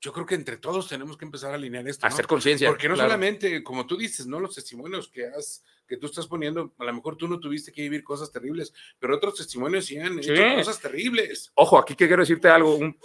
yo 0.00 0.12
creo 0.12 0.26
que 0.26 0.34
entre 0.34 0.58
todos 0.58 0.88
tenemos 0.88 1.16
que 1.16 1.24
empezar 1.24 1.52
a 1.52 1.54
alinear 1.54 1.86
esto. 1.88 2.06
¿no? 2.06 2.12
hacer 2.12 2.26
conciencia. 2.26 2.68
Porque 2.68 2.88
no 2.88 2.94
claro. 2.94 3.08
solamente, 3.10 3.62
como 3.62 3.86
tú 3.86 3.96
dices, 3.96 4.26
no 4.26 4.38
los 4.38 4.54
testimonios 4.54 5.08
que 5.08 5.26
has, 5.26 5.64
que 5.86 5.96
tú 5.96 6.06
estás 6.06 6.26
poniendo, 6.26 6.74
a 6.78 6.84
lo 6.84 6.92
mejor 6.92 7.16
tú 7.16 7.26
no 7.26 7.40
tuviste 7.40 7.72
que 7.72 7.82
vivir 7.82 8.04
cosas 8.04 8.30
terribles, 8.30 8.74
pero 8.98 9.16
otros 9.16 9.36
testimonios 9.36 9.86
sí 9.86 9.96
han 9.98 10.22
Sí. 10.22 10.30
hecho 10.32 10.56
cosas 10.56 10.80
terribles. 10.80 11.52
Ojo, 11.54 11.78
aquí 11.78 11.94
que 11.94 12.06
quiero 12.06 12.22
decirte 12.22 12.48
algo 12.48 12.74
un- 12.76 12.98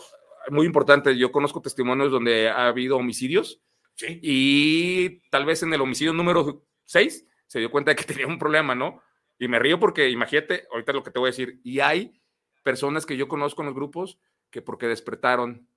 muy 0.50 0.66
importante. 0.66 1.18
Yo 1.18 1.32
conozco 1.32 1.62
testimonios 1.62 2.12
donde 2.12 2.50
ha 2.50 2.68
habido 2.68 2.98
homicidios 2.98 3.62
Sí. 4.00 4.18
y 4.24 5.30
tal 5.30 5.43
vez 5.45 5.62
en 5.62 5.74
el 5.74 5.82
homicidio 5.82 6.14
número 6.14 6.66
6 6.86 7.28
se 7.47 7.60
dio 7.60 7.70
cuenta 7.70 7.91
de 7.91 7.97
que 7.97 8.04
tenía 8.14 8.28
un 8.28 8.39
problema, 8.39 8.74
¿no? 8.74 9.04
Y 9.38 9.50
me 9.50 9.60
río 9.60 9.78
porque 9.78 10.10
imagínate, 10.10 10.68
ahorita 10.72 10.93
lo 10.93 11.04
que 11.04 11.12
te 11.12 11.20
voy 11.20 11.28
a 11.28 11.32
decir, 11.32 11.60
y 11.64 11.82
hay 11.82 12.22
personas 12.64 13.06
que 13.06 13.18
yo 13.18 13.28
conozco 13.28 13.62
en 13.62 13.68
los 13.68 13.76
grupos 13.76 14.18
que 14.50 14.62
porque 14.62 14.88
despertaron 14.88 15.68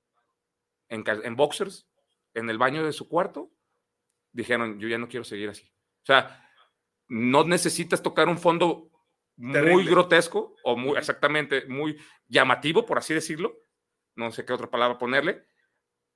en, 0.89 1.05
en 1.07 1.37
boxers, 1.37 1.89
en 2.35 2.49
el 2.49 2.59
baño 2.59 2.85
de 2.85 2.93
su 2.93 3.09
cuarto, 3.09 3.51
dijeron, 4.33 4.79
yo 4.79 4.89
ya 4.89 4.99
no 4.99 5.09
quiero 5.09 5.25
seguir 5.25 5.49
así. 5.49 5.65
O 6.03 6.07
sea, 6.07 6.49
no 7.09 7.45
necesitas 7.45 8.03
tocar 8.03 8.29
un 8.29 8.39
fondo 8.39 8.91
muy 9.37 9.85
grotesco 9.85 10.55
o 10.63 10.77
muy, 10.77 10.97
exactamente, 10.97 11.67
muy 11.67 11.99
llamativo, 12.27 12.87
por 12.87 12.99
así 12.99 13.15
decirlo. 13.15 13.59
No 14.15 14.31
sé 14.31 14.45
qué 14.45 14.53
otra 14.53 14.71
palabra 14.71 14.99
ponerle. 14.99 15.45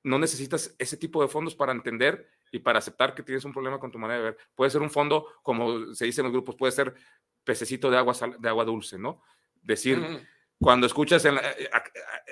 No 0.07 0.19
necesitas 0.19 0.75
ese 0.79 0.97
tipo 0.97 1.21
de 1.21 1.29
fondos 1.29 1.55
para 1.57 1.73
entender 1.73 2.29
y 2.53 2.61
para 2.61 2.79
aceptar 2.79 3.15
que 3.15 3.23
tienes 3.25 3.45
un 3.45 3.53
problema 3.53 3.79
con 3.81 3.91
tu 3.91 3.99
manera 3.99 4.19
de 4.21 4.25
ver. 4.31 4.39
Puede 4.55 4.71
ser 4.71 4.81
un 4.83 4.91
fondo, 4.91 5.27
como 5.43 5.93
se 5.95 6.05
dice 6.05 6.21
en 6.21 6.27
los 6.27 6.33
grupos, 6.33 6.55
puede 6.55 6.71
ser 6.73 6.95
pececito 7.45 7.91
de 7.91 7.97
agua, 7.99 8.15
sal- 8.15 8.37
de 8.39 8.49
agua 8.49 8.65
dulce, 8.65 8.99
¿no? 8.99 9.21
Decir, 9.63 9.99
cuando 10.61 10.87
escuchas 10.87 11.25
en, 11.25 11.35
la- 11.35 11.51
eh, 11.53 11.69
a- 11.73 11.79
a- 11.79 11.83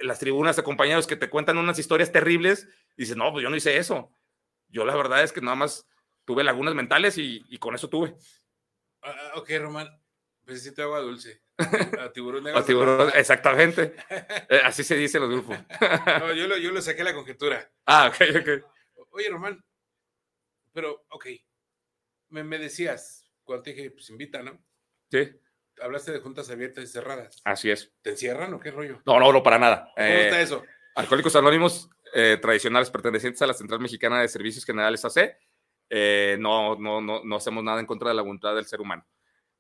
en 0.01 0.07
las 0.07 0.19
tribunas 0.21 0.59
a 0.59 0.63
compañeros 0.63 1.07
que 1.07 1.17
te 1.17 1.29
cuentan 1.29 1.59
unas 1.59 1.79
historias 1.79 2.13
terribles, 2.13 2.69
dices, 2.97 3.17
no, 3.17 3.33
pues 3.33 3.43
yo 3.43 3.51
no 3.51 3.57
hice 3.57 3.77
eso. 3.77 4.17
Yo 4.69 4.85
la 4.85 4.95
verdad 4.97 5.23
es 5.25 5.33
que 5.33 5.41
nada 5.41 5.57
más 5.57 5.87
tuve 6.25 6.45
lagunas 6.45 6.75
mentales 6.75 7.19
y, 7.19 7.45
y 7.49 7.59
con 7.59 7.75
eso 7.75 7.89
tuve. 7.89 8.15
Ah, 9.03 9.33
ok, 9.35 9.51
Román. 9.59 9.89
Necesito 10.47 10.83
agua 10.83 11.01
dulce. 11.01 11.43
A 12.01 12.13
tiburón 12.13 12.45
negro. 12.45 12.59
A 12.61 12.65
tiburón, 12.65 13.11
exactamente. 13.15 13.95
Eh, 14.49 14.61
así 14.65 14.85
se 14.85 14.97
dice 14.97 15.19
en 15.19 15.23
los 15.25 15.33
grupos. 15.33 15.59
No, 16.21 16.33
yo, 16.35 16.47
lo, 16.47 16.57
yo 16.59 16.71
lo 16.71 16.83
saqué 16.83 17.03
la 17.05 17.15
conjetura. 17.15 17.71
ah, 17.87 18.09
ok, 18.13 18.37
ok. 18.41 19.07
Oye, 19.11 19.29
Román, 19.31 19.65
pero, 20.73 21.05
ok. 21.11 21.27
Me, 22.31 22.43
me 22.45 22.59
decías, 22.59 23.31
cuando 23.45 23.63
te 23.63 23.73
dije, 23.73 23.91
pues 23.93 24.11
invita, 24.11 24.43
¿no? 24.43 24.59
Sí, 25.11 25.31
Hablaste 25.81 26.13
de 26.13 26.21
juntas 26.21 26.49
abiertas 26.51 26.85
y 26.85 26.87
cerradas. 26.87 27.41
así 27.45 27.71
es. 27.71 27.93
¿Te 28.03 28.11
encierran 28.11 28.53
o 28.55 28.61
qué 28.61 28.71
rollo? 28.71 29.03
No, 29.07 29.19
no, 29.19 29.33
no, 29.33 29.43
para 29.43 29.59
nada. 29.59 29.91
¿Cómo 29.97 30.07
Eh, 30.07 30.25
está 30.27 30.41
eso? 30.41 30.65
Alcohólicos 30.95 31.35
Anónimos 31.35 31.89
eh, 32.15 32.39
tradicionales 32.41 32.91
pertenecientes 32.91 33.43
a 33.43 33.47
la 33.49 33.55
Central 33.55 33.81
Mexicana 33.81 34.21
de 34.21 34.29
Servicios 34.29 34.65
Generales 34.65 35.05
AC. 35.05 35.37
eh, 35.91 36.37
no, 36.39 36.77
no, 36.77 37.01
no, 37.01 37.23
no 37.25 37.37
hacemos 37.37 37.63
nada 37.65 37.81
en 37.81 37.87
contra 37.87 38.09
de 38.11 38.15
la 38.15 38.23
voluntad 38.23 38.55
del 38.55 38.67
ser 38.67 38.81
humano. 38.81 39.05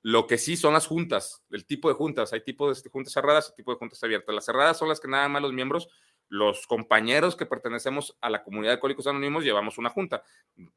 Lo 0.04 0.26
que 0.26 0.36
sí 0.36 0.58
son 0.58 0.74
las 0.74 0.86
juntas, 0.86 1.42
el 1.48 1.64
tipo 1.64 1.88
de 1.88 1.94
juntas. 1.94 2.34
Hay 2.34 2.42
tipo 2.42 2.68
de 2.70 2.78
juntas 2.90 3.10
cerradas 3.10 3.48
y 3.50 3.56
tipo 3.56 3.72
de 3.72 3.78
juntas 3.78 4.04
abiertas. 4.04 4.34
Las 4.34 4.44
cerradas 4.44 4.76
son 4.76 4.90
las 4.90 5.00
que 5.00 5.08
nada 5.08 5.26
más 5.30 5.40
los 5.40 5.54
miembros, 5.54 5.88
los 6.28 6.66
compañeros 6.66 7.36
que 7.36 7.46
pertenecemos 7.46 8.14
a 8.20 8.28
la 8.28 8.42
comunidad 8.42 8.72
de 8.72 8.74
Alcohólicos 8.74 9.06
Anónimos, 9.06 9.44
llevamos 9.44 9.78
una 9.78 9.88
junta. 9.88 10.22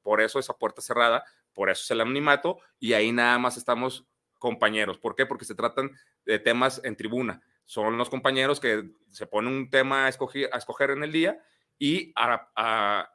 Por 0.01 0.21
eso 0.21 0.39
esa 0.39 0.53
puerta 0.53 0.82
cerrada, 0.82 1.25
por 1.51 1.69
eso 1.69 1.82
es 1.84 1.91
el 1.91 1.99
anonimato 1.99 2.59
y 2.80 2.93
ahí 2.93 3.11
nada 3.11 3.38
más 3.38 3.57
estamos 3.57 4.05
compañeros. 4.39 4.97
¿Por 4.97 5.13
qué? 5.13 5.25
Porque 5.25 5.43
se 5.43 5.55
tratan 5.55 5.91
de 6.23 6.39
temas 6.39 6.80
en 6.86 6.95
tribuna. 6.95 7.41
Son 7.65 7.97
los 7.97 8.09
compañeros 8.09 8.61
que 8.61 8.91
se 9.09 9.28
ponen 9.28 9.51
un 9.53 9.69
tema 9.69 10.05
a 10.05 10.09
escoger, 10.09 10.49
a 10.53 10.57
escoger 10.57 10.91
en 10.91 11.03
el 11.03 11.11
día 11.11 11.38
y 11.78 12.13
a- 12.15 13.09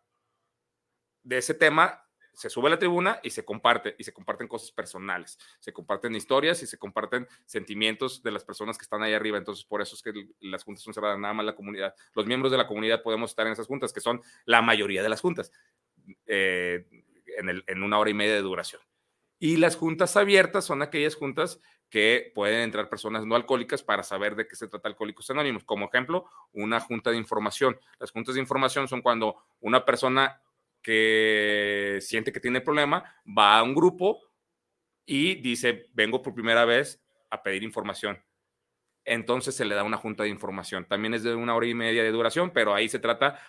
de 1.22 1.38
ese 1.38 1.54
tema 1.54 2.01
se 2.32 2.50
sube 2.50 2.68
a 2.68 2.70
la 2.70 2.78
tribuna 2.78 3.20
y 3.22 3.30
se 3.30 3.44
comparte, 3.44 3.94
y 3.98 4.04
se 4.04 4.12
comparten 4.12 4.48
cosas 4.48 4.70
personales, 4.70 5.38
se 5.60 5.72
comparten 5.72 6.14
historias 6.14 6.62
y 6.62 6.66
se 6.66 6.78
comparten 6.78 7.26
sentimientos 7.44 8.22
de 8.22 8.30
las 8.30 8.44
personas 8.44 8.78
que 8.78 8.82
están 8.82 9.02
ahí 9.02 9.12
arriba. 9.12 9.38
Entonces, 9.38 9.64
por 9.64 9.82
eso 9.82 9.94
es 9.94 10.02
que 10.02 10.12
las 10.40 10.64
juntas 10.64 10.82
son 10.84 10.94
cerradas, 10.94 11.18
nada 11.18 11.34
más 11.34 11.46
la 11.46 11.54
comunidad. 11.54 11.94
Los 12.14 12.26
miembros 12.26 12.50
de 12.52 12.58
la 12.58 12.66
comunidad 12.66 13.02
podemos 13.02 13.30
estar 13.30 13.46
en 13.46 13.52
esas 13.52 13.66
juntas, 13.66 13.92
que 13.92 14.00
son 14.00 14.22
la 14.44 14.62
mayoría 14.62 15.02
de 15.02 15.08
las 15.08 15.20
juntas, 15.20 15.52
eh, 16.26 16.86
en, 17.38 17.62
en 17.66 17.82
una 17.82 17.98
hora 17.98 18.10
y 18.10 18.14
media 18.14 18.34
de 18.34 18.42
duración. 18.42 18.80
Y 19.38 19.56
las 19.56 19.76
juntas 19.76 20.16
abiertas 20.16 20.64
son 20.64 20.82
aquellas 20.82 21.16
juntas 21.16 21.60
que 21.92 22.32
pueden 22.34 22.60
entrar 22.60 22.88
personas 22.88 23.26
no 23.26 23.34
alcohólicas 23.36 23.82
para 23.82 24.02
saber 24.02 24.34
de 24.34 24.48
qué 24.48 24.56
se 24.56 24.66
trata 24.66 24.88
Alcohólicos 24.88 25.28
Anónimos. 25.30 25.62
Como 25.64 25.88
ejemplo, 25.88 26.24
una 26.54 26.80
junta 26.80 27.10
de 27.10 27.18
información. 27.18 27.78
Las 27.98 28.12
juntas 28.12 28.34
de 28.34 28.40
información 28.40 28.88
son 28.88 29.02
cuando 29.02 29.36
una 29.60 29.84
persona 29.84 30.40
que 30.82 31.98
siente 32.00 32.32
que 32.32 32.40
tiene 32.40 32.60
problema, 32.60 33.04
va 33.26 33.58
a 33.58 33.62
un 33.62 33.74
grupo 33.74 34.20
y 35.06 35.36
dice, 35.36 35.88
vengo 35.92 36.22
por 36.22 36.34
primera 36.34 36.64
vez 36.64 37.02
a 37.30 37.42
pedir 37.42 37.62
información. 37.62 38.22
Entonces 39.04 39.54
se 39.54 39.64
le 39.64 39.74
da 39.74 39.82
una 39.82 39.96
junta 39.96 40.22
de 40.22 40.28
información. 40.28 40.86
También 40.86 41.14
es 41.14 41.22
de 41.22 41.34
una 41.34 41.54
hora 41.54 41.66
y 41.66 41.74
media 41.74 42.02
de 42.02 42.10
duración, 42.10 42.50
pero 42.52 42.74
ahí 42.74 42.88
se 42.88 42.98
trata 42.98 43.40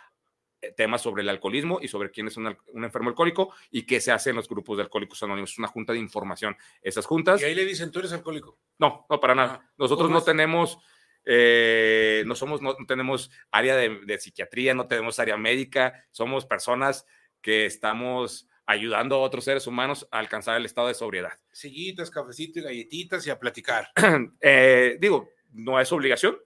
eh, 0.61 0.71
temas 0.71 1.01
sobre 1.01 1.21
el 1.21 1.29
alcoholismo 1.29 1.79
y 1.81 1.88
sobre 1.88 2.09
quién 2.09 2.27
es 2.27 2.38
un, 2.38 2.57
enfermo 2.73 3.09
alcohólico 3.09 3.53
y 3.69 3.86
qué 3.86 4.01
se 4.01 4.11
hace 4.11 4.31
en 4.31 4.38
los 4.38 4.49
grupos 4.49 4.77
de 4.77 4.84
alcohólicos 4.84 5.21
anónimos. 5.21 5.51
Es 5.51 5.59
una 5.59 5.67
junta 5.67 5.93
de 5.93 5.99
información. 5.99 6.55
Esas 6.81 7.05
juntas... 7.05 7.41
Y 7.41 7.45
ahí 7.45 7.55
le 7.55 7.65
dicen, 7.65 7.91
tú 7.91 7.99
eres 7.99 8.13
alcohólico. 8.13 8.57
No, 8.79 9.05
no, 9.09 9.19
para 9.19 9.36
nada. 9.36 9.71
Nosotros 9.77 10.09
no 10.09 10.23
tenemos... 10.23 10.79
Eh, 11.25 12.23
no 12.25 12.36
somos, 12.36 12.61
no 12.61 12.75
tenemos 12.86 13.31
área 13.49 13.77
de, 13.77 14.01
de, 14.05 14.19
psiquiatría, 14.19 14.73
no 14.73 14.88
tenemos 14.88 15.19
área 15.19 15.38
médica, 15.38 16.05
somos 16.11 16.45
personas 16.45 17.05
que 17.44 17.68
estamos 17.68 18.48
ayudando 18.66 19.16
a 19.16 19.20
otros 19.20 19.44
seres 19.44 19.68
humanos 19.68 20.08
a 20.10 20.20
alcanzar 20.20 20.58
el 20.58 20.66
estado 20.66 20.88
de 20.88 20.94
sobriedad. 20.96 21.34
Sillitas, 21.52 22.10
cafecito 22.10 22.60
y 22.60 22.64
galletitas 22.64 23.28
y 23.28 23.30
a 23.30 23.38
platicar. 23.38 23.89
Eh, 24.41 24.98
digo, 25.00 25.30
no 25.52 25.80
es 25.80 25.91
obligación 25.91 26.38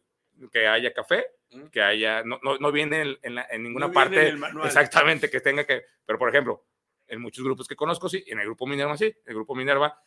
que 0.52 0.68
haya 0.68 0.94
café, 0.94 1.26
que 1.72 1.82
haya, 1.82 2.24
no, 2.24 2.40
no, 2.42 2.72
viene 2.72 3.18
en, 3.22 3.64
ninguna 3.64 3.92
parte 3.92 4.36
exactamente 4.66 5.30
que 5.30 5.40
tenga 5.40 5.66
que, 5.66 5.84
pero 6.06 6.20
por 6.20 6.30
ejemplo, 6.30 6.66
en 7.08 7.22
muchos 7.22 7.44
grupos 7.44 7.68
que 7.68 7.76
conozco, 7.76 8.10
sí, 8.10 8.24
en 8.28 8.40
el 8.40 8.46
grupo 8.46 8.68
Minerva, 8.68 8.98
sí, 8.98 9.14
el 9.26 9.34
grupo 9.34 9.56
Minerva 9.56 9.98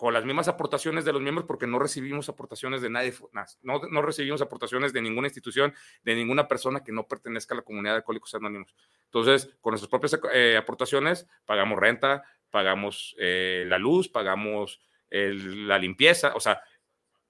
con 0.00 0.14
las 0.14 0.24
mismas 0.24 0.48
aportaciones 0.48 1.04
de 1.04 1.12
los 1.12 1.20
miembros 1.20 1.46
porque 1.46 1.66
no 1.66 1.78
recibimos 1.78 2.26
aportaciones 2.30 2.80
de 2.80 2.88
nadie, 2.88 3.12
no, 3.60 3.82
no 3.90 4.00
recibimos 4.00 4.40
aportaciones 4.40 4.94
de 4.94 5.02
ninguna 5.02 5.26
institución, 5.26 5.74
de 6.02 6.14
ninguna 6.14 6.48
persona 6.48 6.82
que 6.82 6.90
no 6.90 7.06
pertenezca 7.06 7.52
a 7.52 7.58
la 7.58 7.62
comunidad 7.62 7.92
de 7.92 7.96
alcohólicos 7.98 8.34
anónimos. 8.34 8.74
Entonces, 9.04 9.54
con 9.60 9.72
nuestras 9.72 9.90
propias 9.90 10.18
eh, 10.32 10.56
aportaciones, 10.56 11.26
pagamos 11.44 11.78
renta, 11.78 12.22
pagamos 12.48 13.14
eh, 13.18 13.66
la 13.68 13.76
luz, 13.76 14.08
pagamos 14.08 14.80
la 15.10 15.78
limpieza, 15.78 16.32
o 16.34 16.40
sea, 16.40 16.62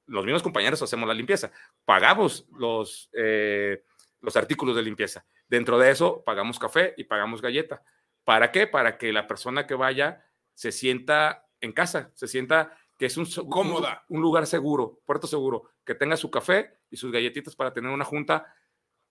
los 0.06 0.24
mismos 0.24 0.44
compañeros 0.44 0.80
hacemos 0.80 1.08
la 1.08 1.14
limpieza, 1.14 1.50
pagamos 1.84 2.46
los, 2.56 3.10
eh, 3.14 3.82
los 4.20 4.36
artículos 4.36 4.76
de 4.76 4.82
limpieza. 4.82 5.26
Dentro 5.48 5.76
de 5.76 5.90
eso, 5.90 6.22
pagamos 6.22 6.60
café 6.60 6.94
y 6.96 7.02
pagamos 7.02 7.42
galleta. 7.42 7.82
¿Para 8.22 8.52
qué? 8.52 8.68
Para 8.68 8.96
que 8.96 9.12
la 9.12 9.26
persona 9.26 9.66
que 9.66 9.74
vaya 9.74 10.24
se 10.54 10.70
sienta 10.70 11.49
en 11.60 11.72
casa, 11.72 12.10
se 12.14 12.28
sienta 12.28 12.76
que 12.98 13.06
es 13.06 13.16
un, 13.16 13.26
Cómoda. 13.48 14.04
un, 14.08 14.20
lugar 14.20 14.46
seguro, 14.46 15.00
puerto 15.06 15.26
seguro, 15.26 15.70
que 15.84 15.94
tenga 15.94 16.16
su 16.16 16.30
café 16.30 16.78
y 16.90 16.96
sus 16.96 17.10
galletitas 17.10 17.56
para 17.56 17.72
tener 17.72 17.90
una 17.90 18.04
junta 18.04 18.54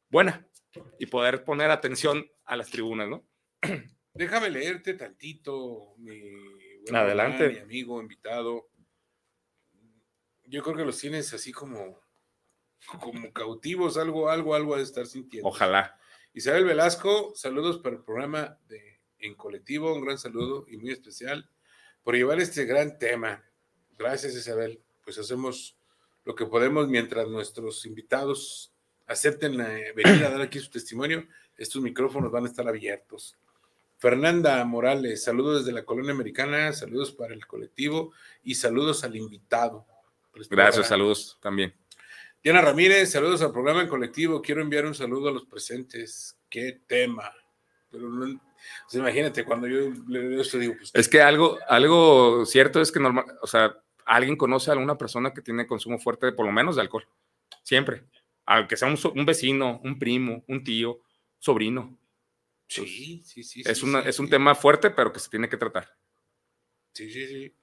buena 0.10 0.48
y 1.00 1.08
poder 1.08 1.44
poner 1.44 1.72
atención 1.72 2.30
a 2.46 2.56
las 2.56 2.70
tribunas, 2.70 3.10
¿no? 3.10 3.26
Déjame 4.14 4.50
leerte 4.50 4.94
tantito, 4.94 5.96
mi, 5.98 6.22
Adelante. 6.94 7.50
mi 7.50 7.58
amigo 7.58 8.02
invitado. 8.02 8.70
Yo 10.44 10.62
creo 10.62 10.76
que 10.76 10.86
los 10.86 11.00
tienes 11.00 11.34
así 11.34 11.52
como, 11.52 12.00
como 13.00 13.32
cautivos, 13.34 13.98
algo, 13.98 14.30
algo, 14.30 14.56
algo 14.56 14.76
de 14.78 14.84
estar 14.84 15.06
sintiendo. 15.06 15.50
Ojalá. 15.50 16.00
Isabel 16.34 16.66
Velasco, 16.66 17.34
saludos 17.36 17.80
para 17.80 17.96
el 17.96 18.04
programa 18.04 18.60
de 18.68 19.02
En 19.18 19.36
Colectivo, 19.36 19.94
un 19.96 20.06
gran 20.06 20.20
saludo 20.20 20.66
y 20.68 20.78
muy 20.78 20.92
especial 20.92 21.50
por 22.04 22.16
llevar 22.16 22.40
este 22.40 22.66
gran 22.66 22.98
tema. 22.98 23.44
Gracias, 23.98 24.36
Isabel. 24.36 24.82
Pues 25.04 25.18
hacemos 25.18 25.78
lo 26.26 26.36
que 26.36 26.46
podemos 26.46 26.88
mientras 26.88 27.28
nuestros 27.28 27.86
invitados 27.86 28.74
acepten 29.08 29.58
venir 29.96 30.24
a 30.24 30.30
dar 30.30 30.42
aquí 30.42 30.60
su 30.60 30.70
testimonio. 30.70 31.28
Estos 31.58 31.82
micrófonos 31.82 32.32
van 32.32 32.46
a 32.46 32.48
estar 32.48 32.68
abiertos. 32.68 33.38
Fernanda 33.98 34.64
Morales, 34.64 35.24
saludos 35.24 35.66
desde 35.66 35.74
la 35.74 35.84
colonia 35.84 36.12
americana, 36.12 36.72
saludos 36.72 37.12
para 37.12 37.34
el 37.34 37.46
colectivo 37.46 38.14
y 38.44 38.56
saludos 38.56 39.04
al 39.04 39.16
invitado. 39.16 39.86
Gracias, 40.50 40.88
saludos 40.88 41.38
también. 41.42 41.76
Diana 42.42 42.62
Ramírez, 42.62 43.12
saludos 43.12 43.42
al 43.42 43.52
programa 43.52 43.82
en 43.82 43.90
colectivo. 43.90 44.42
Quiero 44.42 44.62
enviar 44.62 44.86
un 44.86 44.96
saludo 44.96 45.28
a 45.28 45.34
los 45.34 45.46
presentes. 45.46 46.40
Qué 46.50 46.80
tema. 46.88 47.30
Pero 47.92 48.08
no, 48.08 48.40
imagínate, 48.94 49.46
cuando 49.46 49.68
yo 49.68 49.92
le 50.08 50.42
esto 50.42 50.58
digo, 50.58 50.76
pues, 50.78 50.92
Es 50.94 51.08
que 51.10 51.22
algo, 51.22 51.58
algo 51.68 52.46
cierto 52.46 52.82
es 52.82 52.92
que 52.92 53.00
normal, 53.00 53.26
o 53.42 53.48
sea, 53.48 53.76
alguien 54.06 54.36
conoce 54.36 54.72
a 54.72 54.74
alguna 54.74 54.98
persona 54.98 55.34
que 55.34 55.42
tiene 55.42 55.68
consumo 55.68 56.00
fuerte, 56.00 56.32
por 56.32 56.46
lo 56.46 56.52
menos 56.52 56.76
de 56.76 56.82
alcohol. 56.82 57.08
Siempre. 57.64 58.04
Aunque 58.46 58.78
sea 58.78 58.88
un, 58.88 59.26
vecino, 59.26 59.80
un 59.84 60.00
primo, 60.00 60.44
un 60.48 60.64
tío, 60.64 61.02
sobrino. 61.38 62.00
Sí, 62.68 63.22
sí, 63.24 63.44
sí. 63.44 63.62
Es, 63.66 63.84
una, 63.84 64.00
es 64.02 64.20
un 64.20 64.30
tema 64.30 64.56
fuerte, 64.56 64.90
pero 64.90 65.14
que 65.14 65.20
se 65.20 65.30
tiene 65.30 65.48
que 65.48 65.58
tratar. 65.58 65.96
Sí, 66.94 67.12
sí, 67.12 67.28
sí. 67.28 67.56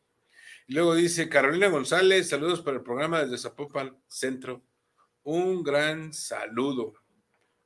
Y 0.68 0.74
luego 0.74 0.94
dice 0.94 1.28
Carolina 1.28 1.68
González, 1.68 2.28
saludos 2.28 2.60
para 2.60 2.76
el 2.76 2.82
programa 2.82 3.22
desde 3.22 3.38
Zapopan 3.38 3.96
Centro. 4.06 4.64
Un 5.22 5.62
gran 5.62 6.12
saludo 6.12 6.94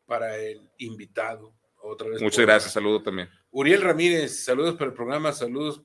para 0.07 0.37
el 0.39 0.70
invitado. 0.78 1.55
Otra 1.91 2.09
vez. 2.09 2.22
Muchas 2.22 2.47
gracias, 2.47 2.72
saludo 2.72 3.03
también. 3.03 3.28
Uriel 3.51 3.82
Ramírez, 3.82 4.45
saludos 4.45 4.74
para 4.74 4.86
el 4.86 4.95
programa, 4.95 5.32
saludos 5.32 5.82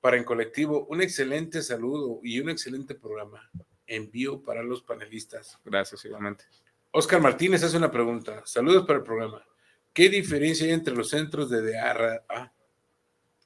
para 0.00 0.16
En 0.16 0.24
Colectivo. 0.24 0.86
Un 0.86 1.02
excelente 1.02 1.60
saludo 1.60 2.20
y 2.22 2.40
un 2.40 2.48
excelente 2.48 2.94
programa. 2.94 3.50
Envío 3.86 4.42
para 4.42 4.62
los 4.62 4.82
panelistas. 4.82 5.58
Gracias, 5.64 6.04
igualmente. 6.06 6.44
Oscar 6.90 7.20
Martínez 7.20 7.62
hace 7.62 7.76
una 7.76 7.90
pregunta. 7.90 8.42
Saludos 8.46 8.86
para 8.86 9.00
el 9.00 9.04
programa. 9.04 9.44
¿Qué 9.92 10.08
diferencia 10.08 10.66
hay 10.66 10.72
entre 10.72 10.94
los 10.94 11.10
centros 11.10 11.50
de 11.50 11.78
ah, 11.78 12.52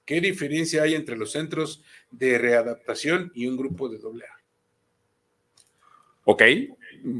¿Qué 0.04 0.20
diferencia 0.20 0.82
hay 0.82 0.94
entre 0.94 1.16
los 1.16 1.32
centros 1.32 1.82
de 2.12 2.38
readaptación 2.38 3.32
y 3.34 3.48
un 3.48 3.56
grupo 3.56 3.88
de 3.88 3.98
doble 3.98 4.24
A? 4.26 4.36
Ok, 6.24 6.42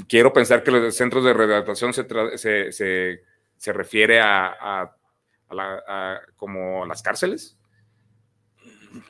quiero 0.09 0.33
pensar 0.33 0.63
que 0.63 0.71
los 0.71 0.95
centros 0.95 1.25
de 1.25 1.33
readaptación 1.33 1.93
se, 1.93 2.07
se 2.39 2.73
se 2.73 3.23
refiere 3.73 4.21
a, 4.21 4.95
como 6.37 6.87
las 6.87 7.03
cárceles. 7.03 7.59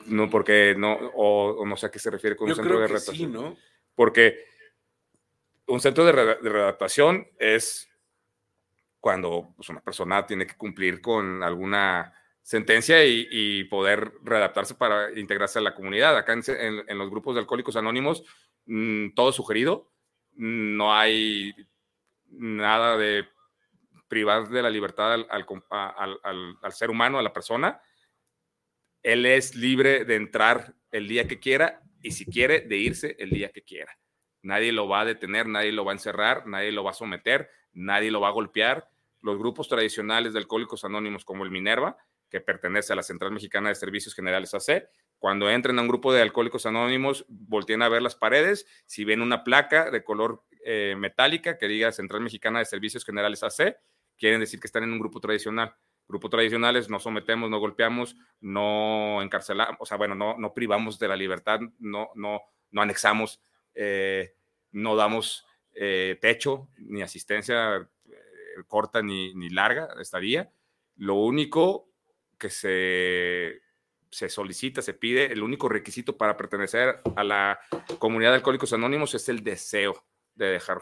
No, 0.07 0.29
porque 0.29 0.75
no, 0.77 0.95
o, 1.15 1.65
no 1.65 1.77
sé 1.77 1.87
a 1.87 1.91
qué 1.91 1.99
se 1.99 2.11
refiere 2.11 2.37
con 2.37 2.49
un 2.49 2.57
centro 2.57 2.81
de 2.81 2.89
redactación. 2.89 3.33
¿no? 3.33 3.57
Porque 3.95 4.45
un 5.67 5.81
centro 5.81 6.05
de, 6.05 6.13
redactación 6.13 7.29
es 7.39 7.89
cuando 9.01 9.53
pues, 9.57 9.69
una 9.69 9.81
persona 9.81 10.27
tiene 10.27 10.47
que 10.47 10.57
cumplir 10.57 11.01
con 11.01 11.43
alguna 11.43 12.13
sentencia 12.43 13.05
y, 13.05 13.65
poder 13.65 14.13
readaptarse 14.23 14.75
para 14.75 15.19
integrarse 15.19 15.59
a 15.59 15.63
la 15.63 15.75
comunidad. 15.75 16.17
Acá 16.17 16.33
en, 16.33 16.99
los 16.99 17.11
grupos 17.11 17.35
de 17.35 17.41
alcohólicos 17.41 17.75
anónimos, 17.75 18.25
mm, 18.67 19.15
todo 19.15 19.33
sugerido, 19.33 19.91
no 20.35 20.95
hay 20.95 21.53
nada 22.29 22.97
de 22.97 23.27
privar 24.09 24.49
de 24.49 24.63
la 24.63 24.71
libertad 24.71 25.27
al, 25.29 26.73
ser 26.73 26.91
humano, 26.91 27.19
a 27.19 27.23
la 27.23 27.33
persona. 27.33 27.81
Él 29.03 29.27
es 29.27 29.55
libre 29.55 30.05
de 30.05 30.17
entrar 30.17 30.75
el 30.91 31.09
día 31.09 31.29
que 31.29 31.39
quiera 31.39 31.83
y 32.03 32.13
si 32.13 32.25
quiere 32.27 32.61
de 32.61 32.77
irse 32.77 33.17
el 33.19 33.31
día 33.31 33.51
que 33.51 33.63
quiera. 33.63 33.99
Nadie 34.43 34.73
lo 34.73 34.89
va 34.89 35.01
a 35.01 35.05
detener, 35.05 35.47
nadie 35.47 35.73
lo 35.73 35.85
va 35.85 35.93
a 35.93 35.95
encerrar, 35.95 36.47
nadie 36.47 36.73
lo 36.73 36.85
va 36.85 36.93
a 36.93 36.95
someter, 36.95 37.51
nadie 37.73 38.11
lo 38.11 38.21
va 38.21 38.29
a 38.29 38.33
golpear. 38.33 38.89
Los 39.23 39.39
grupos 39.39 39.69
tradicionales 39.69 40.33
de 40.33 40.39
alcohólicos 40.39 40.85
anónimos 40.85 41.25
como 41.25 41.45
el 41.45 41.51
Minerva, 41.51 41.97
que 42.31 42.41
pertenece 42.41 42.93
a 42.93 42.97
la 42.97 43.03
Central 43.03 43.33
Mexicana 43.33 43.69
de 43.69 43.75
Servicios 43.75 44.15
Generales 44.15 44.55
AC, 44.55 44.89
cuando 45.19 45.51
entren 45.51 45.79
a 45.79 45.83
un 45.83 45.89
grupo 45.89 46.13
de 46.13 46.23
alcohólicos 46.23 46.67
anónimos, 46.67 47.25
volteen 47.29 47.83
a 47.83 47.89
ver 47.89 48.03
las 48.03 48.15
paredes, 48.17 48.67
si 48.87 49.05
ven 49.05 49.23
una 49.23 49.45
placa 49.45 49.91
de 49.91 50.05
color 50.05 50.45
eh, 50.65 50.95
metálica 50.99 51.59
que 51.59 51.69
diga 51.69 51.93
Central 51.93 52.23
Mexicana 52.23 52.59
de 52.59 52.67
Servicios 52.67 53.05
Generales 53.05 53.43
AC, 53.43 53.77
quieren 54.19 54.41
decir 54.41 54.61
que 54.61 54.67
están 54.67 54.85
en 54.85 54.93
un 54.93 54.99
grupo 54.99 55.21
tradicional. 55.21 55.75
Grupo 56.09 56.31
tradicionales 56.31 56.89
no 56.89 57.01
sometemos, 57.01 57.51
no 57.51 57.59
golpeamos, 57.59 58.17
no 58.41 59.21
encarcelamos, 59.23 59.77
o 59.81 59.87
sea, 59.87 59.97
bueno, 59.97 60.15
no, 60.15 60.39
no 60.39 60.55
privamos 60.55 60.99
de 60.99 61.09
la 61.09 61.17
libertad, 61.17 61.59
no, 61.81 62.11
no, 62.15 62.43
no 62.71 62.83
anexamos, 62.83 63.41
eh, 63.75 64.35
no 64.71 64.95
damos 64.95 65.45
eh, 65.75 66.17
techo 66.21 66.69
ni 66.79 67.03
asistencia 67.03 67.77
eh, 67.77 68.15
corta 68.69 69.03
ni, 69.03 69.35
ni 69.35 69.51
larga, 69.51 69.89
estaría. 70.01 70.51
Lo 70.97 71.15
único 71.15 71.89
que 72.39 72.51
se, 72.51 73.63
se 74.11 74.29
solicita, 74.29 74.83
se 74.83 74.95
pide, 74.95 75.33
el 75.33 75.43
único 75.43 75.69
requisito 75.69 76.17
para 76.17 76.37
pertenecer 76.37 77.01
a 77.17 77.25
la 77.25 77.61
comunidad 77.99 78.31
de 78.31 78.37
Alcohólicos 78.37 78.73
Anónimos 78.73 79.15
es 79.15 79.29
el 79.29 79.43
deseo 79.43 80.05
de 80.35 80.47
dejar 80.47 80.81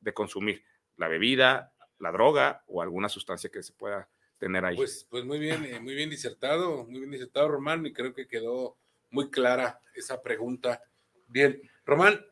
de 0.00 0.14
consumir 0.14 0.64
la 0.96 1.08
bebida, 1.08 1.72
la 2.02 2.10
droga 2.10 2.64
o 2.66 2.82
alguna 2.82 3.08
sustancia 3.08 3.48
que 3.48 3.62
se 3.62 3.72
pueda 3.72 4.08
tener 4.38 4.64
ahí. 4.64 4.76
Pues, 4.76 5.06
pues 5.08 5.24
muy 5.24 5.38
bien, 5.38 5.64
eh, 5.64 5.78
muy 5.78 5.94
bien 5.94 6.10
disertado, 6.10 6.84
muy 6.84 6.98
bien 6.98 7.12
disertado, 7.12 7.48
Román, 7.48 7.86
y 7.86 7.92
creo 7.92 8.12
que 8.12 8.26
quedó 8.26 8.76
muy 9.10 9.30
clara 9.30 9.80
esa 9.94 10.20
pregunta. 10.20 10.82
Bien, 11.28 11.62
Román, 11.86 12.26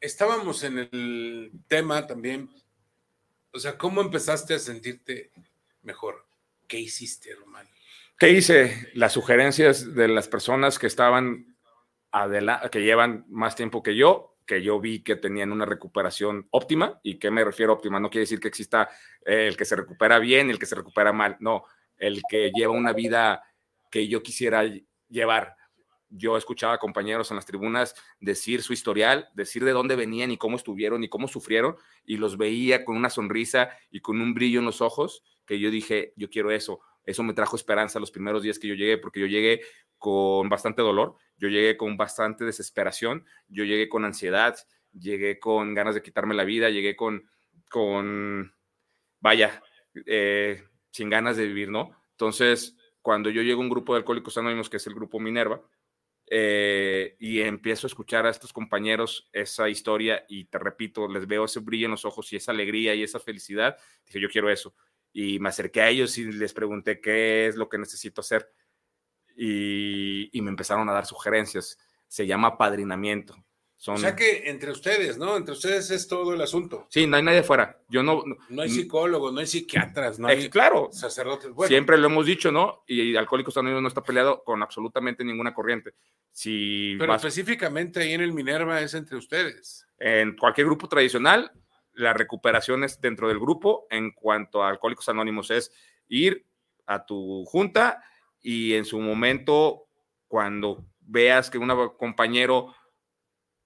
estábamos 0.00 0.64
en 0.64 0.78
el 0.78 1.52
tema 1.68 2.06
también, 2.06 2.48
o 3.52 3.58
sea, 3.58 3.76
¿cómo 3.76 4.00
empezaste 4.00 4.54
a 4.54 4.58
sentirte 4.58 5.30
mejor? 5.82 6.26
¿Qué 6.66 6.80
hiciste, 6.80 7.34
Román? 7.34 7.68
¿Qué 8.18 8.30
hice? 8.30 8.88
Las 8.94 9.12
sugerencias 9.12 9.94
de 9.94 10.08
las 10.08 10.28
personas 10.28 10.78
que 10.78 10.86
estaban 10.86 11.56
adelante, 12.10 12.70
que 12.70 12.82
llevan 12.82 13.26
más 13.28 13.54
tiempo 13.54 13.82
que 13.82 13.96
yo, 13.96 14.33
que 14.46 14.62
yo 14.62 14.80
vi 14.80 15.02
que 15.02 15.16
tenían 15.16 15.52
una 15.52 15.64
recuperación 15.64 16.46
óptima. 16.50 17.00
¿Y 17.02 17.18
qué 17.18 17.30
me 17.30 17.44
refiero 17.44 17.72
óptima? 17.72 18.00
No 18.00 18.10
quiere 18.10 18.22
decir 18.22 18.40
que 18.40 18.48
exista 18.48 18.88
eh, 19.24 19.46
el 19.48 19.56
que 19.56 19.64
se 19.64 19.76
recupera 19.76 20.18
bien 20.18 20.50
el 20.50 20.58
que 20.58 20.66
se 20.66 20.74
recupera 20.74 21.12
mal. 21.12 21.36
No, 21.40 21.64
el 21.96 22.22
que 22.28 22.50
lleva 22.54 22.72
una 22.72 22.92
vida 22.92 23.42
que 23.90 24.08
yo 24.08 24.22
quisiera 24.22 24.64
llevar. 25.08 25.56
Yo 26.10 26.36
escuchaba 26.36 26.74
a 26.74 26.78
compañeros 26.78 27.30
en 27.30 27.36
las 27.36 27.46
tribunas 27.46 27.94
decir 28.20 28.62
su 28.62 28.72
historial, 28.72 29.28
decir 29.34 29.64
de 29.64 29.72
dónde 29.72 29.96
venían 29.96 30.30
y 30.30 30.36
cómo 30.36 30.56
estuvieron 30.56 31.02
y 31.02 31.08
cómo 31.08 31.26
sufrieron, 31.26 31.76
y 32.04 32.18
los 32.18 32.36
veía 32.36 32.84
con 32.84 32.96
una 32.96 33.10
sonrisa 33.10 33.70
y 33.90 34.00
con 34.00 34.20
un 34.20 34.34
brillo 34.34 34.60
en 34.60 34.66
los 34.66 34.80
ojos, 34.80 35.24
que 35.46 35.58
yo 35.58 35.70
dije, 35.70 36.12
yo 36.16 36.30
quiero 36.30 36.50
eso. 36.50 36.80
Eso 37.04 37.22
me 37.22 37.34
trajo 37.34 37.56
esperanza 37.56 38.00
los 38.00 38.10
primeros 38.10 38.42
días 38.42 38.58
que 38.58 38.68
yo 38.68 38.74
llegué, 38.74 38.98
porque 38.98 39.20
yo 39.20 39.26
llegué 39.26 39.62
con 39.98 40.48
bastante 40.48 40.82
dolor, 40.82 41.16
yo 41.36 41.48
llegué 41.48 41.76
con 41.76 41.96
bastante 41.96 42.44
desesperación, 42.44 43.24
yo 43.48 43.64
llegué 43.64 43.88
con 43.88 44.04
ansiedad, 44.04 44.56
llegué 44.92 45.38
con 45.38 45.74
ganas 45.74 45.94
de 45.94 46.02
quitarme 46.02 46.34
la 46.34 46.44
vida, 46.44 46.70
llegué 46.70 46.96
con, 46.96 47.28
con 47.68 48.54
vaya, 49.20 49.62
eh, 50.06 50.64
sin 50.90 51.10
ganas 51.10 51.36
de 51.36 51.46
vivir, 51.46 51.70
¿no? 51.70 51.90
Entonces, 52.12 52.76
cuando 53.02 53.30
yo 53.30 53.42
llego 53.42 53.60
a 53.60 53.64
un 53.64 53.70
grupo 53.70 53.94
de 53.94 53.98
alcohólicos 53.98 54.38
anónimos, 54.38 54.70
que 54.70 54.76
es 54.78 54.86
el 54.86 54.94
grupo 54.94 55.20
Minerva, 55.20 55.62
eh, 56.30 57.16
y 57.18 57.40
empiezo 57.40 57.86
a 57.86 57.88
escuchar 57.88 58.24
a 58.24 58.30
estos 58.30 58.52
compañeros 58.52 59.28
esa 59.32 59.68
historia 59.68 60.24
y 60.28 60.46
te 60.46 60.58
repito, 60.58 61.06
les 61.06 61.26
veo 61.26 61.44
ese 61.44 61.60
brillo 61.60 61.84
en 61.84 61.90
los 61.90 62.06
ojos 62.06 62.32
y 62.32 62.36
esa 62.36 62.52
alegría 62.52 62.94
y 62.94 63.02
esa 63.02 63.20
felicidad, 63.20 63.76
dije, 64.06 64.20
yo 64.20 64.28
quiero 64.28 64.50
eso. 64.50 64.74
Y 65.14 65.38
me 65.38 65.48
acerqué 65.48 65.80
a 65.80 65.88
ellos 65.88 66.18
y 66.18 66.30
les 66.30 66.52
pregunté 66.52 67.00
qué 67.00 67.46
es 67.46 67.56
lo 67.56 67.70
que 67.70 67.78
necesito 67.78 68.20
hacer. 68.20 68.52
Y, 69.36 70.28
y 70.36 70.42
me 70.42 70.50
empezaron 70.50 70.86
a 70.90 70.92
dar 70.92 71.06
sugerencias. 71.06 71.78
Se 72.06 72.26
llama 72.26 72.58
padrinamiento. 72.58 73.34
O 73.86 73.98
sea 73.98 74.16
que 74.16 74.48
entre 74.48 74.70
ustedes, 74.70 75.18
¿no? 75.18 75.36
Entre 75.36 75.52
ustedes 75.52 75.90
es 75.90 76.08
todo 76.08 76.32
el 76.32 76.40
asunto. 76.40 76.86
Sí, 76.88 77.06
no 77.06 77.16
hay 77.16 77.22
nadie 77.22 77.40
afuera. 77.40 77.80
Yo 77.88 78.02
no. 78.02 78.22
No, 78.48 78.62
hay 78.62 78.70
psicólogos, 78.70 79.32
no 79.32 79.40
hay 79.40 79.46
psiquiatras, 79.46 80.18
no 80.18 80.28
hay. 80.28 80.48
claro. 80.48 80.88
Sacerdotes. 80.90 81.50
Siempre 81.66 81.98
lo 81.98 82.06
hemos 82.06 82.24
dicho, 82.24 82.50
¿no? 82.50 82.84
Y 82.86 83.14
Alcohólicos 83.16 83.56
Anónimos 83.58 83.82
no 83.82 83.88
está 83.88 84.02
peleado 84.02 84.42
con 84.42 84.62
absolutamente 84.62 85.22
ninguna 85.24 85.52
corriente. 85.52 85.94
Si 86.30 86.96
Pero 86.98 87.14
específicamente 87.14 88.00
ahí 88.00 88.12
en 88.14 88.22
el 88.22 88.32
Minerva 88.32 88.80
es 88.80 88.94
entre 88.94 89.16
ustedes. 89.16 89.86
En 89.98 90.36
cualquier 90.36 90.66
grupo 90.66 90.88
tradicional, 90.88 91.52
la 91.94 92.12
recuperación 92.12 92.84
es 92.84 93.00
dentro 93.00 93.28
del 93.28 93.38
grupo. 93.38 93.86
En 93.90 94.12
cuanto 94.12 94.62
a 94.62 94.68
Alcohólicos 94.68 95.08
Anónimos, 95.08 95.50
es 95.50 95.72
ir 96.08 96.46
a 96.86 97.06
tu 97.06 97.44
junta 97.46 98.02
y 98.40 98.74
en 98.74 98.84
su 98.84 99.00
momento, 99.00 99.86
cuando 100.28 100.84
veas 101.00 101.50
que 101.50 101.58
un 101.58 101.70
compañero 101.96 102.74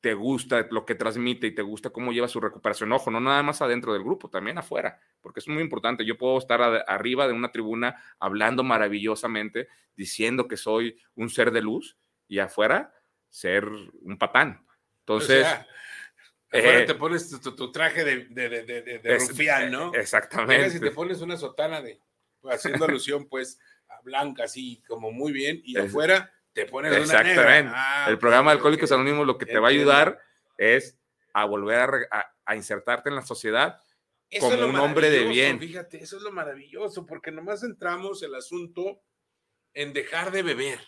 te 0.00 0.14
gusta 0.14 0.68
lo 0.70 0.86
que 0.86 0.94
transmite 0.94 1.48
y 1.48 1.54
te 1.54 1.62
gusta 1.62 1.90
cómo 1.90 2.12
lleva 2.12 2.28
su 2.28 2.38
recuperación. 2.38 2.92
Ojo, 2.92 3.10
no 3.10 3.18
nada 3.18 3.42
más 3.42 3.60
adentro 3.60 3.92
del 3.92 4.04
grupo, 4.04 4.30
también 4.30 4.58
afuera, 4.58 5.00
porque 5.20 5.40
es 5.40 5.48
muy 5.48 5.60
importante. 5.60 6.04
Yo 6.04 6.16
puedo 6.16 6.38
estar 6.38 6.62
arriba 6.86 7.26
de 7.26 7.32
una 7.32 7.50
tribuna 7.50 8.00
hablando 8.20 8.62
maravillosamente, 8.62 9.68
diciendo 9.96 10.46
que 10.46 10.56
soy 10.56 10.96
un 11.16 11.28
ser 11.28 11.50
de 11.50 11.62
luz 11.62 11.98
y 12.28 12.38
afuera 12.38 12.94
ser 13.28 13.66
un 13.66 14.16
patán. 14.18 14.64
Entonces... 15.00 15.46
eh, 16.52 16.84
te 16.86 16.94
pones 16.94 17.28
tu, 17.40 17.72
traje 17.72 18.04
de, 18.04 18.24
de, 18.28 19.18
rufián, 19.18 19.70
¿no? 19.70 19.92
Exactamente. 19.94 20.70
si 20.70 20.80
te 20.80 20.90
pones 20.90 21.20
una 21.20 21.36
sotana 21.36 21.82
de, 21.82 22.00
haciendo 22.44 22.86
alusión, 22.86 23.28
pues, 23.28 23.58
a 23.88 24.00
blanca, 24.02 24.44
así 24.44 24.82
como 24.86 25.10
muy 25.10 25.32
bien, 25.32 25.60
y 25.64 25.76
afuera 25.76 26.32
te 26.52 26.66
pones 26.66 26.96
Exactamente. 26.96 27.72
Ah, 27.74 28.06
el 28.08 28.18
programa 28.18 28.50
de 28.50 28.56
Alcohólicos 28.56 28.90
Anónimos 28.92 29.26
lo 29.26 29.36
que 29.36 29.46
te 29.46 29.58
va 29.58 29.68
a 29.68 29.70
ayudar 29.70 30.20
es 30.56 30.98
a 31.34 31.44
volver 31.44 32.08
a, 32.10 32.56
insertarte 32.56 33.10
en 33.10 33.16
la 33.16 33.22
sociedad 33.22 33.78
como 34.40 34.66
un 34.66 34.76
hombre 34.76 35.10
de 35.10 35.24
bien. 35.24 35.58
Fíjate, 35.58 36.02
eso 36.02 36.16
es 36.16 36.22
lo 36.22 36.32
maravilloso, 36.32 37.04
porque 37.04 37.30
nomás 37.30 37.62
entramos 37.62 38.22
el 38.22 38.34
asunto 38.34 39.02
en 39.74 39.92
dejar 39.92 40.32
de 40.32 40.42
beber, 40.42 40.80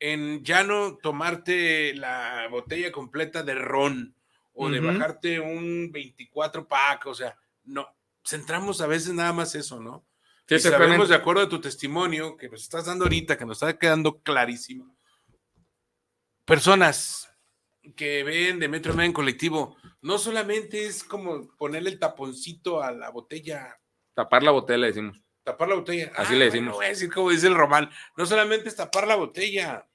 en 0.00 0.44
ya 0.44 0.64
no 0.64 0.98
tomarte 0.98 1.94
la 1.94 2.48
botella 2.50 2.90
completa 2.90 3.44
de 3.44 3.54
ron 3.54 4.17
o 4.60 4.68
de 4.68 4.80
bajarte 4.80 5.38
un 5.38 5.90
24 5.92 6.66
pack, 6.66 7.06
o 7.06 7.14
sea, 7.14 7.36
no, 7.64 7.86
centramos 8.26 8.80
a 8.80 8.88
veces 8.88 9.14
nada 9.14 9.32
más 9.32 9.54
eso, 9.54 9.80
¿no? 9.80 10.04
Sí, 10.48 10.58
sabemos 10.58 11.08
de 11.08 11.14
acuerdo 11.14 11.42
a 11.42 11.48
tu 11.48 11.60
testimonio 11.60 12.36
que 12.36 12.48
nos 12.48 12.62
estás 12.62 12.86
dando 12.86 13.04
ahorita, 13.04 13.38
que 13.38 13.46
nos 13.46 13.58
está 13.62 13.78
quedando 13.78 14.20
clarísimo, 14.20 14.96
personas 16.44 17.30
que 17.94 18.24
ven 18.24 18.58
de 18.58 18.68
Metro 18.68 19.00
en 19.00 19.12
colectivo, 19.12 19.76
no 20.02 20.18
solamente 20.18 20.86
es 20.86 21.04
como 21.04 21.48
ponerle 21.56 21.90
el 21.90 21.98
taponcito 21.98 22.82
a 22.82 22.90
la 22.90 23.10
botella. 23.10 23.78
Tapar 24.14 24.42
la 24.42 24.50
botella, 24.50 24.86
decimos. 24.86 25.22
Tapar 25.44 25.68
la 25.68 25.76
botella. 25.76 26.10
Así 26.16 26.34
le 26.34 26.46
decimos. 26.46 26.74
voy 26.74 26.86
a 26.86 26.88
decir 26.88 27.12
como 27.12 27.30
dice 27.30 27.46
el 27.46 27.54
Román. 27.54 27.90
No 28.16 28.26
solamente 28.26 28.68
es 28.68 28.76
tapar 28.76 29.06
la 29.06 29.14
botella, 29.14 29.87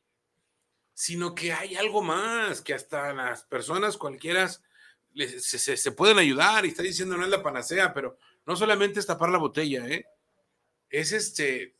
sino 0.93 1.33
que 1.33 1.53
hay 1.53 1.75
algo 1.75 2.01
más, 2.01 2.61
que 2.61 2.73
hasta 2.73 3.13
las 3.13 3.43
personas 3.43 3.97
cualquiera 3.97 4.49
se, 4.49 5.77
se, 5.77 5.91
pueden 5.91 6.17
ayudar. 6.17 6.65
Y 6.65 6.69
está 6.69 6.83
diciendo 6.83 7.17
no 7.17 7.23
es 7.23 7.29
la 7.29 7.43
panacea, 7.43 7.93
pero 7.93 8.17
no 8.45 8.55
solamente 8.55 8.99
es 8.99 9.05
tapar 9.05 9.29
la 9.29 9.37
botella, 9.37 9.87
¿eh? 9.87 10.05
es 10.89 11.11
este 11.11 11.75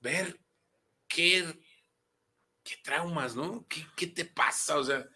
ver 0.00 0.40
qué 1.06 1.44
qué 2.68 2.76
traumas, 2.82 3.34
¿no? 3.34 3.66
¿Qué, 3.96 4.06
te 4.08 4.26
pasa? 4.26 4.76
O 4.76 4.84
sea, 4.84 5.06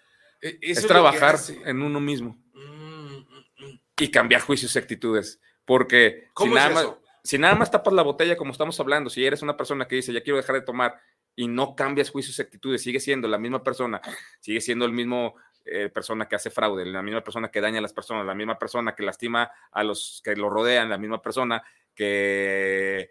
e, 0.40 0.59
es, 0.62 0.86
trabajar 0.86 1.38
en 1.66 1.82
uno 1.82 2.01
mismo 2.01 2.38
mm, 2.55 2.61
mm, 2.61 3.26
mm. 3.59 3.80
y 3.99 4.11
cambiar 4.11 4.40
juicios 4.40 4.74
y 4.74 4.78
actitudes. 4.78 5.38
Porque 5.64 6.28
si, 6.36 6.49
nada 6.49 6.70
más, 6.70 6.88
si 7.22 7.38
nada 7.38 7.55
más 7.55 7.70
tapas 7.70 7.93
la 7.93 8.03
botella, 8.03 8.36
como 8.36 8.53
estamos 8.53 8.78
hablando, 8.80 9.11
si 9.11 9.24
eres 9.24 9.43
una 9.43 9.57
persona 9.57 9.86
que 9.86 9.97
dice, 9.97 10.12
ya 10.12 10.22
quiero 10.22 10.38
dejar 10.38 10.57
de 10.57 10.62
tomar 10.62 10.99
y 11.36 11.48
no 11.48 11.74
cambias 11.74 12.10
juicios 12.10 12.38
y 12.38 12.42
actitudes, 12.42 12.82
sigue 12.82 13.00
siendo 13.00 13.28
la 13.28 13.38
misma 13.38 13.62
persona, 13.62 14.00
sigue 14.40 14.60
siendo 14.60 14.84
el 14.84 14.92
mismo 14.92 15.34
eh, 15.64 15.88
persona 15.88 16.28
que 16.28 16.36
hace 16.36 16.50
fraude, 16.50 16.84
la 16.84 17.02
misma 17.02 17.22
persona 17.22 17.50
que 17.50 17.60
daña 17.60 17.78
a 17.78 17.82
las 17.82 17.92
personas, 17.92 18.26
la 18.26 18.34
misma 18.34 18.58
persona 18.58 18.94
que 18.94 19.04
lastima 19.04 19.50
a 19.70 19.84
los 19.84 20.20
que 20.24 20.34
lo 20.34 20.50
rodean, 20.50 20.90
la 20.90 20.98
misma 20.98 21.22
persona 21.22 21.62
que 21.94 23.00
eh, 23.00 23.10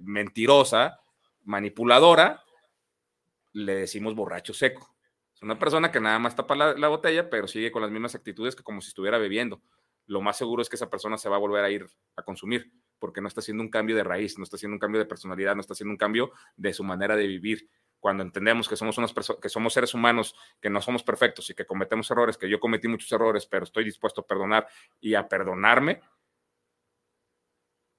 mentirosa, 0.00 1.00
manipuladora, 1.44 2.44
le 3.52 3.74
decimos 3.74 4.14
borracho 4.14 4.52
seco. 4.52 4.94
Es 5.34 5.42
una 5.42 5.58
persona 5.58 5.90
que 5.90 6.00
nada 6.00 6.18
más 6.18 6.36
tapa 6.36 6.54
la, 6.54 6.88
botella, 6.88 7.30
pero 7.30 7.48
sigue 7.48 7.70
con 7.70 7.82
las 7.82 7.90
mismas 7.90 8.14
actitudes 8.14 8.54
que 8.56 8.62
como 8.62 8.80
si 8.80 8.88
estuviera 8.88 9.18
bebiendo. 9.18 9.62
Lo 10.06 10.20
más 10.20 10.36
seguro 10.36 10.62
es 10.62 10.68
que 10.68 10.76
esa 10.76 10.90
persona 10.90 11.18
se 11.18 11.28
va 11.28 11.36
a 11.36 11.40
volver 11.40 11.64
a 11.64 11.70
ir 11.70 11.86
a 12.16 12.22
consumir, 12.22 12.70
porque 12.98 13.20
no 13.20 13.28
está 13.28 13.40
haciendo 13.40 13.62
un 13.62 13.70
cambio 13.70 13.96
de 13.96 14.04
raíz, 14.04 14.38
no 14.38 14.44
está 14.44 14.56
haciendo 14.56 14.74
un 14.74 14.80
cambio 14.80 14.98
de 14.98 15.06
personalidad, 15.06 15.54
no 15.54 15.60
está 15.60 15.74
haciendo 15.74 15.92
un 15.92 15.98
cambio 15.98 16.32
de 16.56 16.72
su 16.72 16.84
manera 16.84 17.16
de 17.16 17.26
vivir. 17.26 17.68
Cuando 17.98 18.22
entendemos 18.22 18.68
que 18.68 18.76
somos, 18.76 18.98
unas 18.98 19.14
que 19.40 19.48
somos 19.48 19.72
seres 19.72 19.94
humanos, 19.94 20.36
que 20.60 20.70
no 20.70 20.80
somos 20.80 21.02
perfectos 21.02 21.50
y 21.50 21.54
que 21.54 21.66
cometemos 21.66 22.10
errores, 22.10 22.36
que 22.36 22.48
yo 22.48 22.60
cometí 22.60 22.88
muchos 22.88 23.10
errores, 23.10 23.46
pero 23.46 23.64
estoy 23.64 23.84
dispuesto 23.84 24.20
a 24.20 24.26
perdonar 24.26 24.66
y 25.00 25.14
a 25.14 25.28
perdonarme, 25.28 26.02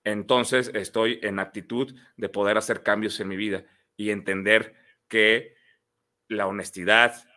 entonces 0.08 0.72
estoy 0.74 1.20
en 1.22 1.38
actitud 1.38 1.94
de 2.16 2.30
poder 2.30 2.58
hacer 2.58 2.82
cambios 2.82 3.20
en 3.20 3.28
mi 3.28 3.36
vida 3.36 3.66
y 3.98 4.12
entender 4.12 4.74
que 5.10 5.54
la 6.30 6.48
honestidad, 6.48 7.28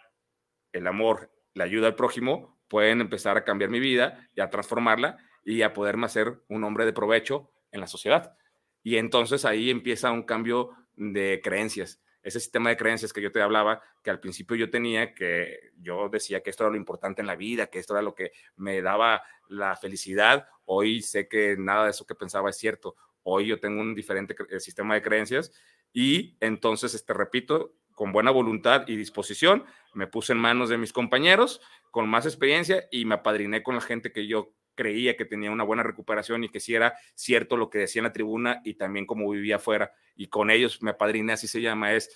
el 0.72 0.86
amor, 0.86 1.32
la 1.52 1.64
ayuda 1.64 1.88
al 1.88 1.96
prójimo 1.96 2.60
pueden 2.68 3.00
empezar 3.00 3.36
a 3.36 3.42
cambiar 3.42 3.70
mi 3.70 3.80
vida 3.80 4.28
y 4.36 4.40
a 4.40 4.50
transformarla 4.50 5.18
y 5.44 5.62
a 5.62 5.72
poderme 5.72 6.06
hacer 6.06 6.42
un 6.48 6.64
hombre 6.64 6.84
de 6.84 6.92
provecho 6.92 7.50
en 7.72 7.80
la 7.80 7.86
sociedad. 7.86 8.36
Y 8.82 8.96
entonces 8.96 9.44
ahí 9.44 9.70
empieza 9.70 10.10
un 10.10 10.22
cambio 10.22 10.70
de 10.96 11.40
creencias. 11.42 12.00
Ese 12.22 12.40
sistema 12.40 12.70
de 12.70 12.76
creencias 12.76 13.12
que 13.12 13.22
yo 13.22 13.32
te 13.32 13.40
hablaba, 13.40 13.82
que 14.02 14.10
al 14.10 14.20
principio 14.20 14.56
yo 14.56 14.70
tenía, 14.70 15.14
que 15.14 15.72
yo 15.78 16.08
decía 16.10 16.42
que 16.42 16.50
esto 16.50 16.64
era 16.64 16.70
lo 16.70 16.76
importante 16.76 17.22
en 17.22 17.26
la 17.26 17.36
vida, 17.36 17.68
que 17.68 17.78
esto 17.78 17.94
era 17.94 18.02
lo 18.02 18.14
que 18.14 18.32
me 18.56 18.82
daba 18.82 19.22
la 19.48 19.74
felicidad, 19.76 20.46
hoy 20.66 21.00
sé 21.00 21.28
que 21.28 21.56
nada 21.58 21.84
de 21.84 21.90
eso 21.90 22.06
que 22.06 22.14
pensaba 22.14 22.50
es 22.50 22.56
cierto 22.56 22.94
Hoy 23.22 23.46
yo 23.46 23.60
tengo 23.60 23.80
un 23.80 23.94
diferente 23.94 24.34
sistema 24.60 24.94
de 24.94 25.02
creencias 25.02 25.52
y 25.92 26.36
entonces, 26.40 26.94
este, 26.94 27.12
repito, 27.12 27.74
con 27.94 28.12
buena 28.12 28.30
voluntad 28.30 28.84
y 28.86 28.96
disposición, 28.96 29.64
me 29.92 30.06
puse 30.06 30.32
en 30.32 30.38
manos 30.38 30.68
de 30.68 30.78
mis 30.78 30.92
compañeros 30.92 31.60
con 31.90 32.08
más 32.08 32.24
experiencia 32.24 32.86
y 32.90 33.04
me 33.04 33.16
apadriné 33.16 33.62
con 33.62 33.74
la 33.74 33.80
gente 33.80 34.12
que 34.12 34.26
yo 34.26 34.54
creía 34.74 35.16
que 35.16 35.24
tenía 35.24 35.50
una 35.50 35.64
buena 35.64 35.82
recuperación 35.82 36.44
y 36.44 36.48
que 36.48 36.60
sí 36.60 36.74
era 36.74 36.94
cierto 37.14 37.56
lo 37.56 37.70
que 37.70 37.78
decía 37.78 38.00
en 38.00 38.04
la 38.04 38.12
tribuna 38.12 38.60
y 38.64 38.74
también 38.74 39.06
como 39.06 39.28
vivía 39.30 39.56
afuera. 39.56 39.92
Y 40.14 40.28
con 40.28 40.50
ellos 40.50 40.82
me 40.82 40.90
apadriné, 40.90 41.32
así 41.32 41.48
se 41.48 41.60
llama, 41.60 41.92
es 41.92 42.10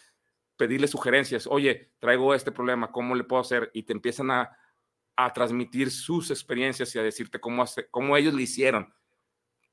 pedirle 0.57 0.89
sugerencias. 0.89 1.47
Oye, 1.47 1.93
traigo 1.99 2.35
este 2.35 2.53
problema, 2.53 2.91
¿cómo 2.91 3.15
le 3.15 3.25
puedo 3.25 3.43
hacer? 3.43 3.71
Y 3.75 3.83
te 3.83 3.93
empiezan 3.93 4.31
a, 4.31 4.57
a 5.17 5.33
transmitir 5.33 5.91
sus 5.91 6.31
experiencias 6.31 6.95
y 6.95 6.99
a 6.99 7.03
decirte 7.03 7.41
cómo, 7.41 7.63
hace, 7.63 7.89
cómo 7.91 8.17
ellos 8.17 8.35
lo 8.35 8.41
hicieron. 8.41 8.93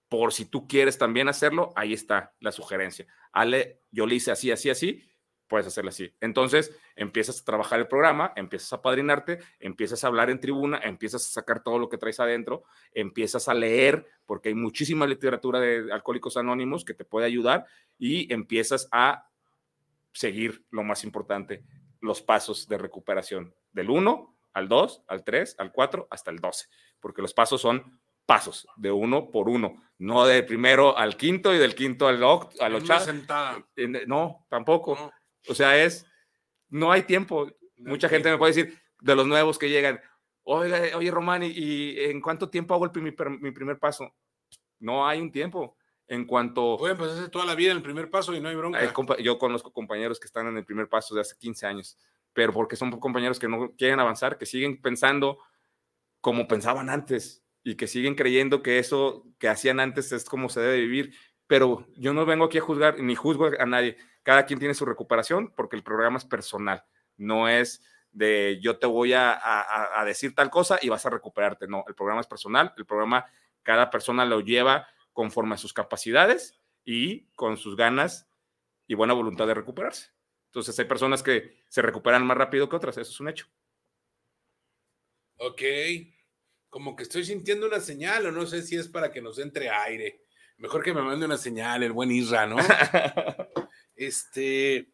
Por 0.10 0.34
si 0.34 0.46
tú 0.46 0.68
quieres 0.68 0.98
también 0.98 1.30
hacerlo, 1.30 1.72
ahí 1.76 1.94
está 1.94 2.36
la 2.40 2.52
sugerencia. 2.52 3.08
Ale, 3.32 3.82
yo 3.92 4.06
le 4.06 4.16
hice 4.16 4.32
así, 4.32 4.52
así, 4.52 4.70
así, 4.70 5.04
puedes 5.52 5.68
hacerlo 5.68 5.90
así. 5.90 6.16
Entonces, 6.22 6.74
empiezas 6.96 7.42
a 7.42 7.44
trabajar 7.44 7.78
el 7.82 7.90
programa, 7.90 8.32
empiezas 8.38 8.72
a 8.72 8.82
padrinarte, 8.82 9.40
empiezas 9.60 10.02
a 10.02 10.08
hablar 10.08 10.30
en 10.30 10.40
tribuna, 10.40 10.80
empiezas 10.82 11.28
a 11.28 11.30
sacar 11.30 11.62
todo 11.62 11.78
lo 11.78 11.90
que 11.90 11.98
traes 11.98 12.22
adentro, 12.22 12.64
empiezas 12.94 13.50
a 13.50 13.54
leer, 13.54 14.08
porque 14.26 14.48
hay 14.48 14.56
muchísima 14.56 15.06
literatura 15.06 15.60
de 15.60 15.92
Alcohólicos 15.92 16.38
Anónimos 16.38 16.86
que 16.86 16.94
te 16.94 17.04
puede 17.04 17.26
ayudar 17.26 17.66
y 18.00 18.32
empiezas 18.34 18.88
a 18.94 19.28
seguir 20.14 20.64
lo 20.72 20.84
más 20.84 21.04
importante, 21.04 21.66
los 22.00 22.22
pasos 22.22 22.70
de 22.70 22.78
recuperación 22.78 23.54
del 23.74 23.90
1 23.90 24.34
al 24.54 24.70
2, 24.70 25.04
al 25.06 25.26
3, 25.26 25.58
al 25.60 25.74
4, 25.74 26.08
hasta 26.10 26.32
el 26.32 26.40
12, 26.40 26.68
porque 27.02 27.22
los 27.22 27.34
pasos 27.34 27.60
son 27.60 28.00
pasos 28.26 28.66
de 28.78 28.90
uno 28.90 29.30
por 29.30 29.50
uno, 29.50 29.84
no 29.98 30.26
de 30.26 30.44
primero 30.44 30.98
al 30.98 31.18
quinto 31.18 31.54
y 31.54 31.58
del 31.58 31.76
quinto 31.76 32.08
al, 32.08 32.24
al 32.24 34.08
No, 34.08 34.46
tampoco. 34.50 34.96
¿no? 34.96 35.12
O 35.48 35.56
sea, 35.56 35.82
es, 35.84 36.06
no 36.70 36.92
hay 36.92 37.04
tiempo. 37.04 37.52
Mucha 37.78 38.10
gente 38.10 38.30
me 38.30 38.38
puede 38.38 38.54
decir, 38.54 38.80
de 39.02 39.16
los 39.16 39.28
nuevos 39.28 39.58
que 39.58 39.70
llegan, 39.70 40.00
oiga, 40.44 40.82
oye, 40.96 41.12
Román, 41.12 41.44
¿y, 41.44 41.48
y 41.48 42.00
en 42.06 42.22
cuánto 42.22 42.50
tiempo 42.50 42.74
hago 42.74 42.86
el 42.86 43.02
mi, 43.02 43.14
mi 43.40 43.52
primer 43.52 43.80
paso? 43.80 44.14
No 44.80 45.08
hay 45.08 45.22
un 45.22 45.32
tiempo. 45.32 45.78
En 46.08 46.26
cuanto... 46.26 46.76
Pueden 46.78 46.98
pasarse 46.98 47.30
toda 47.30 47.46
la 47.46 47.56
vida 47.56 47.72
en 47.72 47.78
el 47.78 47.84
primer 47.84 48.10
paso 48.10 48.36
y 48.36 48.42
no 48.42 48.50
hay 48.50 48.56
bronca. 48.56 48.80
yo 49.20 49.38
conozco 49.38 49.72
compañeros 49.72 50.20
que 50.20 50.28
están 50.28 50.48
en 50.48 50.58
el 50.58 50.66
primer 50.66 50.90
paso 50.90 51.16
de 51.16 51.22
hace 51.22 51.38
15 51.38 51.66
años, 51.66 51.98
pero 52.34 52.52
porque 52.52 52.76
son 52.76 52.92
compañeros 53.00 53.40
que 53.40 53.48
no 53.48 53.72
quieren 53.78 54.00
avanzar, 54.00 54.38
que 54.38 54.46
siguen 54.46 54.82
pensando 54.82 55.40
como 56.20 56.48
pensaban 56.48 56.90
antes 56.90 57.46
y 57.64 57.76
que 57.76 57.88
siguen 57.88 58.16
creyendo 58.16 58.62
que 58.62 58.80
eso 58.80 59.26
que 59.38 59.48
hacían 59.48 59.80
antes 59.80 60.12
es 60.12 60.26
como 60.26 60.50
se 60.50 60.60
debe 60.60 60.82
vivir. 60.82 61.14
Pero 61.48 61.88
yo 61.96 62.14
no 62.14 62.26
vengo 62.26 62.46
aquí 62.46 62.58
a 62.58 62.62
juzgar 62.62 63.00
ni 63.00 63.16
juzgo 63.16 63.50
a 63.58 63.66
nadie. 63.66 63.98
Cada 64.24 64.46
quien 64.46 64.60
tiene 64.60 64.74
su 64.74 64.86
recuperación 64.86 65.54
porque 65.56 65.76
el 65.76 65.84
programa 65.84 66.18
es 66.18 66.26
personal, 66.26 66.84
no 67.18 67.48
es 67.50 67.82
de 68.12 68.60
yo 68.62 68.78
te 68.78 68.88
voy 68.88 69.14
a, 69.14 69.32
a- 69.32 70.02
a 70.02 70.06
decir 70.06 70.36
tal 70.36 70.50
cosa 70.50 70.78
y 70.82 70.90
vas 70.90 71.06
a 71.06 71.10
recuperarte. 71.10 71.68
No, 71.68 71.84
el 71.88 71.96
programa 71.96 72.22
es 72.22 72.28
personal, 72.28 72.74
el 72.78 72.86
programa 72.86 73.26
cada 73.64 73.90
persona 73.90 74.26
lo 74.26 74.42
lleva 74.42 74.88
conforme 75.14 75.56
a 75.56 75.58
sus 75.58 75.74
capacidades 75.74 76.60
y 76.84 77.28
con 77.36 77.58
sus 77.58 77.76
ganas 77.76 78.28
y 78.88 78.96
buena 78.96 79.14
voluntad 79.14 79.48
de 79.48 79.54
recuperarse. 79.54 80.10
Entonces 80.48 80.78
hay 80.80 80.86
personas 80.86 81.24
que 81.24 81.64
se 81.70 81.82
recuperan 81.82 82.26
más 82.26 82.38
rápido 82.38 82.68
que 82.68 82.76
otras, 82.76 82.98
eso 82.98 83.10
es 83.12 83.20
un 83.20 83.30
hecho. 83.30 83.48
Ok. 85.38 85.62
Como 86.70 86.96
que 86.96 87.04
estoy 87.04 87.26
sintiendo 87.26 87.68
una 87.68 87.80
señal 87.80 88.26
o 88.28 88.32
no 88.32 88.46
sé 88.46 88.62
si 88.62 88.76
es 88.78 88.88
para 88.88 89.12
que 89.12 89.22
nos 89.22 89.40
entre 89.40 89.70
aire. 89.70 90.24
Mejor 90.58 90.84
que 90.84 90.94
me 90.94 91.02
mande 91.02 91.26
una 91.26 91.38
señal, 91.38 91.84
el 91.84 91.92
buen 91.92 92.12
Isra, 92.12 92.46
¿no? 92.48 92.58
Este, 94.06 94.88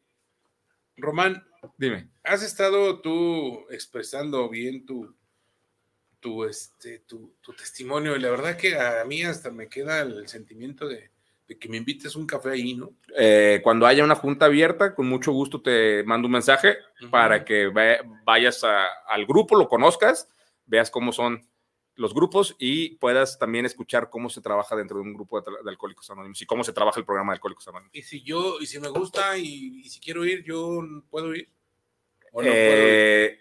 Román, 0.97 1.47
Dime. 1.77 2.09
has 2.25 2.43
estado 2.43 2.99
tú 2.99 3.65
expresando 3.69 4.49
bien 4.49 4.85
tu, 4.85 5.15
tu, 6.19 6.43
este, 6.43 6.99
tu, 6.99 7.33
tu 7.39 7.53
testimonio 7.53 8.17
y 8.17 8.19
la 8.19 8.29
verdad 8.29 8.57
que 8.57 8.77
a 8.77 9.05
mí 9.05 9.23
hasta 9.23 9.49
me 9.49 9.69
queda 9.69 10.01
el 10.01 10.27
sentimiento 10.27 10.89
de, 10.89 11.09
de 11.47 11.57
que 11.57 11.69
me 11.69 11.77
invites 11.77 12.17
un 12.17 12.27
café 12.27 12.49
ahí, 12.49 12.73
¿no? 12.73 12.93
Eh, 13.17 13.61
cuando 13.63 13.85
haya 13.85 14.03
una 14.03 14.15
junta 14.15 14.47
abierta, 14.47 14.93
con 14.93 15.07
mucho 15.07 15.31
gusto 15.31 15.61
te 15.61 16.03
mando 16.03 16.25
un 16.25 16.33
mensaje 16.33 16.75
para 17.09 17.45
que 17.45 17.67
vayas 18.25 18.61
a- 18.65 18.87
al 19.07 19.25
grupo, 19.25 19.55
lo 19.55 19.69
conozcas, 19.69 20.27
veas 20.65 20.91
cómo 20.91 21.13
son 21.13 21.47
los 21.97 22.13
grupos 22.13 22.55
y 22.59 22.95
puedas 22.97 23.37
también 23.37 23.65
escuchar 23.65 24.09
cómo 24.09 24.29
se 24.29 24.41
trabaja 24.41 24.75
dentro 24.75 24.97
de 24.97 25.03
un 25.03 25.13
grupo 25.13 25.41
de, 25.41 25.51
de 25.63 25.69
Alcohólicos 25.69 26.09
Anónimos 26.09 26.41
y 26.41 26.45
cómo 26.45 26.63
se 26.63 26.71
trabaja 26.73 26.99
el 26.99 27.05
programa 27.05 27.31
de 27.33 27.35
Alcohólicos 27.35 27.67
Anónimos. 27.67 27.93
Y 27.95 28.03
si 28.03 28.23
yo, 28.23 28.59
y 28.61 28.65
si 28.67 28.79
me 28.79 28.87
gusta 28.89 29.37
y, 29.37 29.81
y 29.83 29.89
si 29.89 29.99
quiero 29.99 30.23
ir, 30.23 30.43
yo 30.43 30.81
puedo 31.09 31.33
ir. 31.35 31.49
¿O 32.31 32.41
no 32.41 32.47
puedo 32.47 32.49
ir? 32.49 32.53
Eh, 32.55 33.39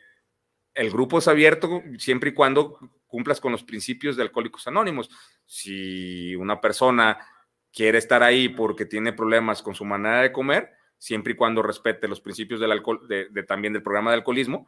el 0.75 0.91
grupo 0.91 1.19
es 1.19 1.29
abierto 1.29 1.83
siempre 1.99 2.31
y 2.31 2.35
cuando 2.35 2.79
cumplas 3.07 3.41
con 3.41 3.53
los 3.53 3.63
principios 3.63 4.17
de 4.17 4.23
Alcohólicos 4.23 4.67
Anónimos. 4.67 5.11
Si 5.45 6.35
una 6.35 6.61
persona 6.61 7.19
quiere 7.73 7.99
estar 7.99 8.23
ahí 8.23 8.49
porque 8.49 8.87
tiene 8.87 9.13
problemas 9.13 9.63
con 9.63 9.75
su 9.75 9.85
manera 9.85 10.23
de 10.23 10.33
comer, 10.33 10.71
siempre 10.99 11.35
y 11.35 11.37
cuando 11.37 11.63
respete 11.63 12.09
los 12.09 12.21
principios 12.23 12.59
del 12.59 12.73
alcohol, 12.73 13.07
de, 13.07 13.29
de- 13.29 13.43
también 13.43 13.75
del 13.75 13.83
programa 13.83 14.11
de 14.11 14.17
alcoholismo, 14.17 14.67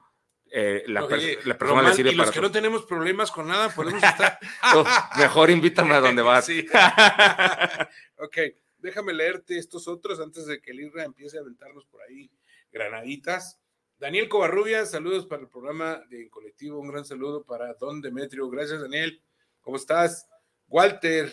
eh, 0.50 0.84
la, 0.86 1.06
persona 1.06 1.58
Román, 1.58 1.84
le 1.86 1.94
sirve 1.94 2.12
y 2.12 2.14
los 2.14 2.30
que 2.30 2.40
no 2.40 2.50
tenemos 2.50 2.84
problemas 2.84 3.30
con 3.30 3.48
nada, 3.48 3.68
podemos 3.68 4.02
estar. 4.02 4.38
todo. 4.72 4.84
Mejor 5.18 5.50
invítame 5.50 5.94
a 5.94 6.00
donde 6.00 6.22
vas. 6.22 6.46
Sí. 6.48 6.66
ok, 8.16 8.38
déjame 8.78 9.12
leerte 9.12 9.58
estos 9.58 9.86
otros 9.86 10.18
antes 10.20 10.46
de 10.46 10.60
que 10.60 10.70
el 10.70 10.80
Irra 10.80 11.04
empiece 11.04 11.36
a 11.36 11.40
aventarnos 11.40 11.84
por 11.86 12.00
ahí 12.02 12.30
granaditas. 12.72 13.60
Daniel 13.98 14.28
Covarrubias, 14.28 14.92
saludos 14.92 15.26
para 15.26 15.42
el 15.42 15.48
programa 15.48 16.02
de 16.08 16.22
En 16.22 16.28
Colectivo. 16.28 16.78
Un 16.78 16.88
gran 16.88 17.04
saludo 17.04 17.44
para 17.44 17.74
Don 17.74 18.00
Demetrio. 18.00 18.48
Gracias, 18.48 18.80
Daniel. 18.80 19.20
¿Cómo 19.60 19.76
estás? 19.76 20.28
Walter 20.68 21.32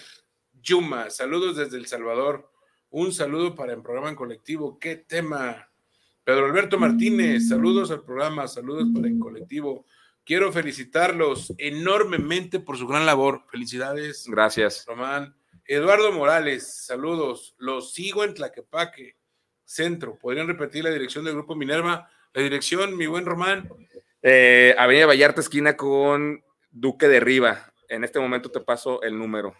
Yuma, 0.54 1.10
saludos 1.10 1.58
desde 1.58 1.78
El 1.78 1.86
Salvador. 1.86 2.52
Un 2.90 3.14
saludo 3.14 3.56
para 3.56 3.74
el 3.74 3.82
programa 3.82 4.10
En 4.10 4.16
Colectivo. 4.16 4.80
¿Qué 4.80 4.96
tema? 4.96 5.70
Pedro 6.26 6.48
Alberto 6.48 6.80
Martínez, 6.80 7.50
saludos 7.50 7.92
al 7.92 8.04
programa, 8.04 8.48
saludos 8.48 8.88
para 8.96 9.08
En 9.08 9.20
Colectivo. 9.20 9.86
Quiero 10.24 10.52
felicitarlos 10.52 11.54
enormemente 11.60 12.60
por 12.60 12.80
su 12.80 12.88
gran 12.88 13.06
labor. 13.06 13.44
Felicidades. 13.52 14.26
Gracias. 14.28 14.86
Román. 14.88 15.36
Eduardo 15.68 16.12
Morales, 16.12 16.84
saludos. 16.84 17.54
Los 17.60 17.94
sigo 17.94 18.24
en 18.24 18.34
Tlaquepaque, 18.34 19.18
centro. 19.66 20.18
¿Podrían 20.18 20.48
repetir 20.48 20.84
la 20.84 20.90
dirección 20.90 21.26
del 21.26 21.36
Grupo 21.36 21.56
Minerva? 21.56 22.10
La 22.34 22.42
dirección, 22.42 22.98
mi 22.98 23.06
buen 23.06 23.28
Román. 23.28 23.70
Eh, 24.24 24.74
Avenida 24.80 25.06
Vallarta, 25.06 25.42
esquina 25.42 25.78
con 25.78 26.44
Duque 26.72 27.08
de 27.08 27.20
Riva. 27.20 27.72
En 27.88 28.04
este 28.04 28.20
momento 28.20 28.50
te 28.50 28.62
paso 28.62 29.04
el 29.04 29.16
número. 29.16 29.56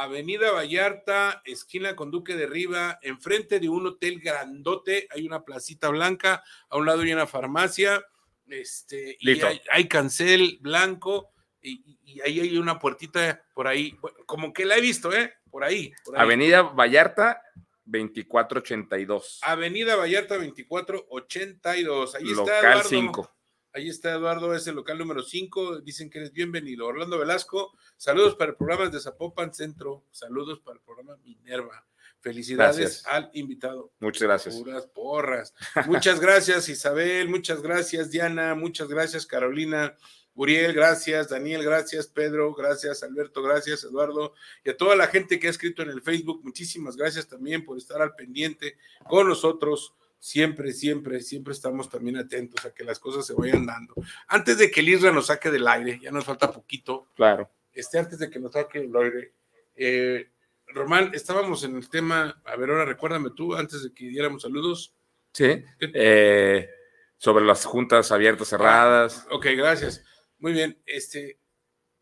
Avenida 0.00 0.52
Vallarta, 0.52 1.42
esquina 1.44 1.94
con 1.94 2.10
Duque 2.10 2.34
de 2.34 2.46
Riva, 2.46 2.98
enfrente 3.02 3.60
de 3.60 3.68
un 3.68 3.86
hotel 3.86 4.20
grandote, 4.20 5.06
hay 5.10 5.26
una 5.26 5.44
placita 5.44 5.90
blanca, 5.90 6.42
a 6.70 6.78
un 6.78 6.86
lado 6.86 7.02
hay 7.02 7.12
una 7.12 7.26
farmacia, 7.26 8.02
este, 8.48 9.18
y 9.20 9.40
hay, 9.42 9.60
hay 9.70 9.88
cancel 9.88 10.58
blanco, 10.62 11.30
y, 11.60 11.98
y 12.04 12.20
ahí 12.22 12.40
hay 12.40 12.56
una 12.56 12.78
puertita 12.78 13.44
por 13.54 13.68
ahí, 13.68 13.96
como 14.24 14.52
que 14.52 14.64
la 14.64 14.78
he 14.78 14.80
visto, 14.80 15.12
¿eh? 15.12 15.34
Por 15.50 15.62
ahí. 15.62 15.92
por 16.04 16.16
ahí. 16.16 16.22
Avenida 16.22 16.62
Vallarta, 16.62 17.42
2482. 17.84 19.40
Avenida 19.42 19.96
Vallarta 19.96 20.36
2482. 20.36 22.14
Ahí 22.14 22.22
está 22.22 22.36
local 22.36 22.64
Eduardo. 22.64 22.88
5. 22.88 23.30
Ahí 23.74 23.88
está 23.88 24.12
Eduardo, 24.12 24.54
es 24.54 24.66
el 24.66 24.74
local 24.74 24.98
número 24.98 25.22
5. 25.22 25.80
Dicen 25.80 26.10
que 26.10 26.18
eres 26.18 26.32
bienvenido. 26.32 26.86
Orlando 26.86 27.18
Velasco, 27.18 27.72
saludos 27.96 28.34
para 28.34 28.50
el 28.50 28.56
programa 28.56 28.90
de 28.90 29.00
Zapopan 29.00 29.54
Centro. 29.54 30.04
Saludos 30.10 30.60
para 30.60 30.76
el 30.76 30.82
programa 30.82 31.16
Minerva. 31.24 31.86
Felicidades 32.20 32.76
Gracias. 32.76 33.06
al 33.06 33.30
invitado. 33.32 33.90
Muchas 33.98 34.22
gracias. 34.22 34.56
Puras 34.56 34.86
porras. 34.86 35.54
Muchas 35.86 36.20
gracias, 36.20 36.68
Isabel. 36.68 37.30
Muchas 37.30 37.62
gracias, 37.62 38.10
Diana. 38.10 38.54
Muchas 38.54 38.88
gracias, 38.88 39.24
Carolina. 39.24 39.96
Uriel, 40.34 40.74
gracias. 40.74 41.30
Daniel, 41.30 41.64
gracias. 41.64 42.06
Pedro, 42.06 42.54
gracias. 42.54 43.02
Alberto, 43.02 43.42
gracias. 43.42 43.84
Eduardo. 43.84 44.34
Y 44.64 44.70
a 44.70 44.76
toda 44.76 44.94
la 44.96 45.06
gente 45.06 45.40
que 45.40 45.46
ha 45.46 45.50
escrito 45.50 45.82
en 45.82 45.88
el 45.88 46.02
Facebook, 46.02 46.42
muchísimas 46.44 46.94
gracias 46.94 47.26
también 47.26 47.64
por 47.64 47.78
estar 47.78 48.02
al 48.02 48.14
pendiente 48.14 48.76
con 49.08 49.28
nosotros. 49.28 49.94
Siempre, 50.24 50.72
siempre, 50.72 51.20
siempre 51.20 51.52
estamos 51.52 51.90
también 51.90 52.16
atentos 52.16 52.64
a 52.64 52.72
que 52.72 52.84
las 52.84 53.00
cosas 53.00 53.26
se 53.26 53.34
vayan 53.34 53.66
dando. 53.66 53.92
Antes 54.28 54.56
de 54.56 54.70
que 54.70 54.78
el 54.78 54.88
Isra 54.90 55.10
nos 55.10 55.26
saque 55.26 55.50
del 55.50 55.66
aire, 55.66 55.98
ya 56.00 56.12
nos 56.12 56.24
falta 56.24 56.52
poquito, 56.52 57.08
Claro. 57.16 57.50
este, 57.72 57.98
antes 57.98 58.20
de 58.20 58.30
que 58.30 58.38
nos 58.38 58.52
saque 58.52 58.78
el 58.78 58.94
aire, 58.94 59.32
eh, 59.74 60.30
Román, 60.68 61.10
estábamos 61.12 61.64
en 61.64 61.74
el 61.74 61.88
tema, 61.90 62.40
a 62.44 62.54
ver, 62.54 62.70
ahora 62.70 62.84
recuérdame 62.84 63.30
tú, 63.34 63.56
antes 63.56 63.82
de 63.82 63.92
que 63.92 64.04
diéramos 64.06 64.42
saludos. 64.42 64.94
Sí. 65.32 65.60
Eh, 65.80 66.70
sobre 67.16 67.44
las 67.44 67.64
juntas 67.64 68.12
abiertas, 68.12 68.46
cerradas. 68.46 69.26
Ok, 69.28 69.46
gracias. 69.56 70.04
Muy 70.38 70.52
bien, 70.52 70.80
este, 70.86 71.40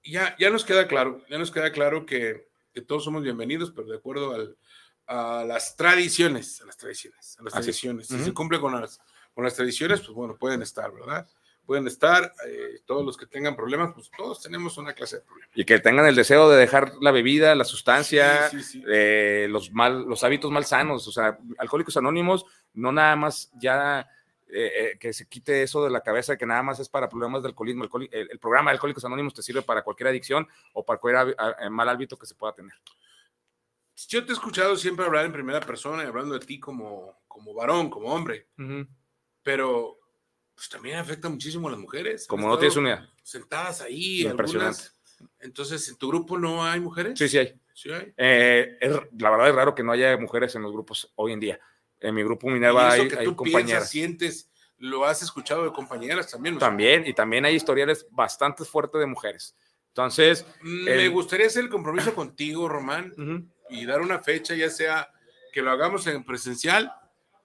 ya, 0.04 0.36
ya 0.38 0.50
nos 0.50 0.66
queda 0.66 0.86
claro, 0.86 1.24
ya 1.30 1.38
nos 1.38 1.50
queda 1.50 1.72
claro 1.72 2.04
que, 2.04 2.50
que 2.74 2.82
todos 2.82 3.02
somos 3.02 3.22
bienvenidos, 3.22 3.70
pero 3.70 3.88
de 3.88 3.96
acuerdo 3.96 4.34
al, 4.34 4.58
a 5.10 5.44
las 5.44 5.76
tradiciones, 5.76 6.62
a 6.62 6.66
las 6.66 6.76
tradiciones, 6.76 7.36
a 7.38 7.42
las 7.42 7.54
Así 7.54 7.64
tradiciones. 7.64 8.06
Si 8.06 8.22
se 8.22 8.32
cumple 8.32 8.60
con 8.60 8.80
las, 8.80 9.00
con 9.34 9.42
las 9.44 9.54
tradiciones, 9.54 10.00
pues 10.00 10.12
bueno, 10.12 10.36
pueden 10.36 10.62
estar, 10.62 10.92
¿verdad? 10.92 11.26
Pueden 11.66 11.86
estar, 11.88 12.32
eh, 12.46 12.80
todos 12.86 13.04
los 13.04 13.16
que 13.16 13.26
tengan 13.26 13.54
problemas, 13.56 13.92
pues 13.92 14.10
todos 14.16 14.40
tenemos 14.40 14.78
una 14.78 14.92
clase 14.92 15.16
de 15.16 15.22
problemas. 15.22 15.50
Y 15.56 15.64
que 15.64 15.78
tengan 15.80 16.06
el 16.06 16.14
deseo 16.14 16.48
de 16.48 16.56
dejar 16.58 16.92
la 17.00 17.10
bebida, 17.10 17.54
la 17.54 17.64
sustancia, 17.64 18.48
Sí, 18.48 18.62
sí, 18.62 18.80
sí. 18.80 18.84
eh, 18.88 19.46
los, 19.50 19.72
mal, 19.72 20.02
los 20.04 20.22
hábitos 20.24 20.50
mal 20.50 20.64
sanos. 20.64 21.06
O 21.08 21.12
sea, 21.12 21.38
Alcohólicos 21.58 21.96
Anónimos, 21.96 22.44
no 22.74 22.92
nada 22.92 23.14
más 23.16 23.50
ya 23.60 24.08
eh, 24.48 24.72
eh, 24.92 24.98
que 24.98 25.12
se 25.12 25.26
quite 25.28 25.62
eso 25.62 25.84
de 25.84 25.90
la 25.90 26.00
cabeza, 26.02 26.36
que 26.36 26.46
nada 26.46 26.62
más 26.62 26.80
es 26.80 26.88
para 26.88 27.08
problemas 27.08 27.42
de 27.42 27.48
alcoholismo. 27.48 27.84
Alcoholi- 27.84 28.08
el, 28.10 28.28
el 28.30 28.38
programa 28.40 28.70
de 28.70 28.74
Alcohólicos 28.74 29.04
Anónimos 29.04 29.34
te 29.34 29.42
sirve 29.42 29.62
para 29.62 29.82
cualquier 29.82 30.08
adicción 30.08 30.48
o 30.72 30.84
para 30.84 30.98
cualquier 30.98 31.36
a- 31.38 31.70
mal 31.70 31.88
hábito 31.88 32.16
que 32.18 32.26
se 32.26 32.34
pueda 32.34 32.52
tener. 32.52 32.72
Yo 34.08 34.24
te 34.24 34.30
he 34.32 34.34
escuchado 34.34 34.76
siempre 34.76 35.04
hablar 35.04 35.26
en 35.26 35.32
primera 35.32 35.60
persona 35.60 36.02
y 36.02 36.06
hablando 36.06 36.38
de 36.38 36.44
ti 36.46 36.58
como, 36.60 37.20
como 37.28 37.54
varón, 37.54 37.90
como 37.90 38.08
hombre, 38.14 38.48
pero 39.42 39.98
pues 40.54 40.68
también 40.68 40.96
afecta 40.98 41.28
muchísimo 41.28 41.68
a 41.68 41.70
las 41.72 41.80
mujeres. 41.80 42.26
Como 42.26 42.48
no 42.48 42.58
tienes 42.58 42.76
una. 42.76 43.10
Sentadas 43.22 43.80
ahí, 43.80 44.22
Impresionante. 44.26 44.82
algunas. 44.82 44.96
Entonces, 45.40 45.88
¿en 45.88 45.96
tu 45.96 46.08
grupo 46.08 46.38
no 46.38 46.64
hay 46.64 46.80
mujeres? 46.80 47.18
Sí, 47.18 47.28
sí 47.28 47.38
hay. 47.38 47.60
Sí 47.74 47.90
hay. 47.90 48.12
Eh, 48.16 48.76
es- 48.80 49.00
la 49.18 49.30
verdad 49.30 49.48
es 49.48 49.54
raro 49.54 49.74
que 49.74 49.82
no 49.82 49.92
haya 49.92 50.16
mujeres 50.18 50.54
en 50.54 50.62
los 50.62 50.72
grupos 50.72 51.10
hoy 51.16 51.32
en 51.32 51.40
día. 51.40 51.60
En 51.98 52.14
mi 52.14 52.22
grupo 52.22 52.48
Minerva 52.48 52.90
hay, 52.92 53.08
que 53.08 53.18
hay 53.18 53.24
tú 53.26 53.36
compañeras. 53.36 53.90
piensas, 53.90 53.90
sientes, 53.90 54.50
lo 54.78 55.04
has 55.04 55.22
escuchado 55.22 55.64
de 55.64 55.72
compañeras 55.72 56.30
también. 56.30 56.56
o 56.56 56.58
sea, 56.58 56.68
También, 56.68 57.06
y 57.06 57.12
también 57.14 57.44
hay 57.44 57.54
historiales 57.54 58.06
bastante 58.10 58.64
fuertes 58.64 58.98
de 59.00 59.06
mujeres. 59.06 59.54
Entonces, 59.88 60.46
Me 60.62 61.04
el- 61.04 61.10
gustaría 61.10 61.46
hacer 61.46 61.64
el 61.64 61.70
compromiso 61.70 62.14
contigo, 62.14 62.68
Román, 62.68 63.12
ujú, 63.12 63.46
y 63.70 63.86
dar 63.86 64.00
una 64.00 64.18
fecha, 64.20 64.54
ya 64.54 64.70
sea 64.70 65.10
que 65.52 65.62
lo 65.62 65.70
hagamos 65.70 66.06
en 66.06 66.24
presencial, 66.24 66.92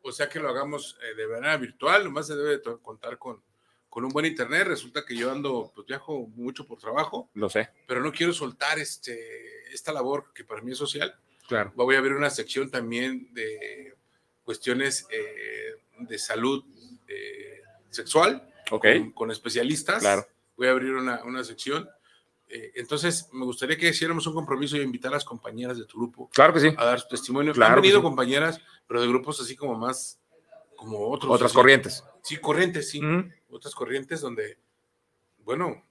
o 0.02 0.12
sea 0.12 0.30
que 0.30 0.40
lo 0.40 0.50
hagamos 0.50 0.98
eh, 1.04 1.16
de 1.16 1.28
manera 1.28 1.58
virtual, 1.58 2.04
nomás 2.04 2.28
se 2.28 2.36
debe 2.36 2.52
de 2.52 2.60
to- 2.60 2.80
contar 2.82 3.18
con, 3.18 3.42
con 3.90 4.06
un 4.06 4.12
buen 4.12 4.26
internet. 4.26 4.68
Resulta 4.68 5.04
que 5.06 5.16
yo 5.16 5.32
ando, 5.32 5.72
pues 5.74 5.88
viajo 5.88 6.28
mucho 6.28 6.66
por 6.68 6.78
trabajo, 6.80 7.30
lo 7.34 7.50
sé, 7.50 7.70
pero 7.88 8.02
no 8.02 8.12
quiero 8.12 8.32
soltar 8.34 8.78
este, 8.80 9.74
esta 9.74 9.92
labor 9.92 10.32
que 10.34 10.44
para 10.44 10.62
mí 10.62 10.72
es 10.74 10.78
social. 10.78 11.16
claro. 11.48 11.72
Voy 11.76 11.96
a 11.96 12.00
abrir 12.00 12.14
una 12.14 12.30
sección 12.30 12.70
también 12.70 13.34
de 13.34 13.96
cuestiones 14.44 15.08
eh, 15.10 15.76
de 16.00 16.20
salud 16.20 16.64
eh, 17.08 17.62
sexual 17.90 18.48
Ok, 18.72 18.84
con, 18.84 19.12
con 19.12 19.32
especialistas. 19.32 20.02
Claro. 20.02 20.28
Voy 20.58 20.68
a 20.68 20.72
abrir 20.72 20.92
una, 20.94 21.24
una 21.24 21.44
sección. 21.44 21.90
Eh, 22.48 22.74
entonces, 22.76 23.30
me 23.34 23.46
gustaría 23.46 23.78
que 23.78 23.90
hiciéramos 23.90 24.28
un 24.28 24.34
compromiso 24.34 24.78
y 24.78 24.82
invitar 24.82 25.12
a 25.12 25.16
las 25.16 25.26
compañeras 25.26 25.78
de 25.78 25.86
tu 25.86 25.98
grupo 25.98 26.30
claro 26.34 26.54
que 26.54 26.60
sí. 26.60 26.74
a 26.78 26.86
dar 26.86 27.00
su 27.00 27.08
testimonio. 27.08 27.54
Claro 27.54 27.76
Han 27.76 27.82
venido 27.82 28.00
sí. 28.00 28.04
compañeras, 28.04 28.62
pero 28.88 29.02
de 29.02 29.08
grupos 29.08 29.42
así 29.42 29.56
como 29.56 29.76
más, 29.76 30.20
como 30.76 31.10
otros. 31.10 31.32
Otras 31.32 31.52
así. 31.52 31.56
corrientes. 31.56 32.04
Sí, 32.24 32.38
corrientes, 32.38 32.90
sí. 32.90 33.02
Otras 33.50 33.74
corrientes 33.74 34.22
donde, 34.22 34.58
bueno, 35.40 35.84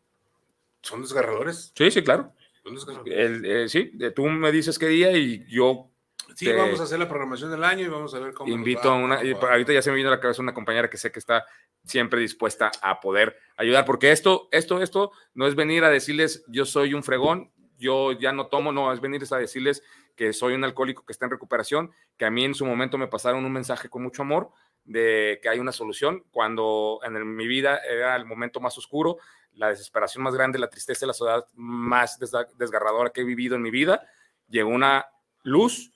son 0.83 1.03
desgarradores. 1.03 1.73
Sí, 1.77 1.91
sí, 1.91 2.03
claro. 2.03 2.33
son 2.63 2.75
desgarradores. 2.75 3.19
El, 3.19 3.45
eh, 3.45 3.69
sí, 3.69 3.93
tú 4.15 4.27
me 4.27 4.53
dices 4.53 4.79
qué 4.79 4.87
día 4.89 5.17
y 5.17 5.45
yo 5.49 5.91
Sí, 6.35 6.53
vamos 6.53 6.81
a 6.81 6.85
hacer 6.85 6.99
la 6.99 7.09
programación 7.09 7.51
del 7.51 7.65
año 7.65 7.85
y 7.85 7.89
vamos 7.89 8.15
a 8.15 8.19
ver 8.19 8.33
cómo. 8.35 8.53
invito 8.53 8.89
va, 8.89 8.95
a 8.97 8.99
una. 8.99 9.25
y 9.25 9.33
ahorita 9.33 9.73
ya 9.73 9.83
se 9.83 9.91
me 9.91 9.97
vino 9.97 10.09
a 10.09 10.13
la 10.13 10.21
cabeza 10.21 10.43
una 10.43 10.55
compañera 10.55 10.91
que 10.91 10.97
sé 10.97 11.13
que 11.13 11.19
está 11.19 11.45
siempre 11.85 12.21
dispuesta 12.21 12.71
a 12.83 13.01
poder 13.01 13.37
ayudar, 13.57 13.85
porque 13.85 14.11
esto, 14.11 14.49
esto, 14.51 14.81
esto 14.83 15.13
no 15.35 15.47
es 15.47 15.55
venir 15.55 15.85
a 15.85 15.91
decirles 15.91 16.45
yo 16.49 16.65
soy 16.65 16.95
un 16.95 17.03
fregón, 17.03 17.53
yo 17.79 18.13
ya 18.13 18.33
no 18.33 18.47
tomo, 18.47 18.73
no, 18.73 18.93
es 18.93 19.01
venir 19.01 19.23
a 19.31 19.37
decirles 19.37 19.83
que 20.17 20.33
soy 20.33 20.55
un 20.55 20.65
alcohólico 20.65 21.05
que 21.05 21.13
está 21.13 21.27
en 21.27 21.33
recuperación, 21.33 21.91
que 22.17 22.25
a 22.25 22.31
mí 22.31 22.45
en 22.45 22.55
su 22.55 22.65
momento 22.65 22.99
me 22.99 23.09
pasaron 23.09 23.45
un 23.45 23.53
mensaje 23.53 23.89
con 23.89 24.03
mucho 24.03 24.23
amor 24.23 24.51
de 24.85 25.41
que 25.43 25.49
hay 25.49 25.59
una 25.59 25.73
solución, 25.73 26.25
cuando 26.31 27.01
en 27.05 27.17
el- 27.17 27.25
mi 27.25 27.47
vida 27.47 27.79
era 27.79 28.15
el 28.17 28.25
momento 28.25 28.61
más 28.61 28.77
oscuro, 28.79 29.19
la 29.55 29.69
desesperación 29.69 30.23
más 30.23 30.35
grande, 30.35 30.59
la 30.59 30.69
tristeza 30.69 31.05
y 31.05 31.09
la 31.09 31.15
soledad 31.15 31.47
más 31.55 32.19
desgarradora 32.57 33.11
que 33.11 33.23
he 33.23 33.25
vivido 33.25 33.57
en 33.57 33.63
mi 33.63 33.71
vida, 33.71 34.07
llegó 34.49 34.71
una 34.71 35.07
luz, 35.43 35.93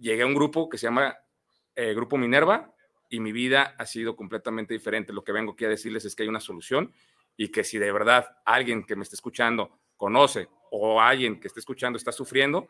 llegué 0.00 0.22
a 0.22 0.26
un 0.26 0.34
grupo 0.34 0.68
que 0.68 0.78
se 0.78 0.86
llama 0.86 1.16
eh, 1.76 1.94
Grupo 1.94 2.16
Minerva 2.16 2.74
y 3.08 3.20
mi 3.20 3.32
vida 3.32 3.74
ha 3.78 3.86
sido 3.86 4.16
completamente 4.16 4.74
diferente. 4.74 5.12
Lo 5.12 5.22
que 5.22 5.32
vengo 5.32 5.52
aquí 5.52 5.64
a 5.64 5.68
decirles 5.68 6.04
es 6.04 6.16
que 6.16 6.22
hay 6.22 6.28
una 6.28 6.40
solución 6.40 6.92
y 7.36 7.48
que 7.48 7.64
si 7.64 7.78
de 7.78 7.92
verdad 7.92 8.26
alguien 8.44 8.84
que 8.84 8.96
me 8.96 9.02
esté 9.02 9.16
escuchando 9.16 9.78
conoce 9.96 10.48
o 10.70 11.00
alguien 11.00 11.38
que 11.38 11.48
esté 11.48 11.60
escuchando 11.60 11.96
está 11.96 12.12
sufriendo, 12.12 12.68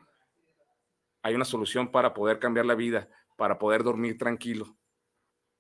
hay 1.22 1.34
una 1.34 1.44
solución 1.44 1.90
para 1.90 2.14
poder 2.14 2.38
cambiar 2.38 2.66
la 2.66 2.74
vida, 2.74 3.08
para 3.36 3.58
poder 3.58 3.84
dormir 3.84 4.18
tranquilo. 4.18 4.76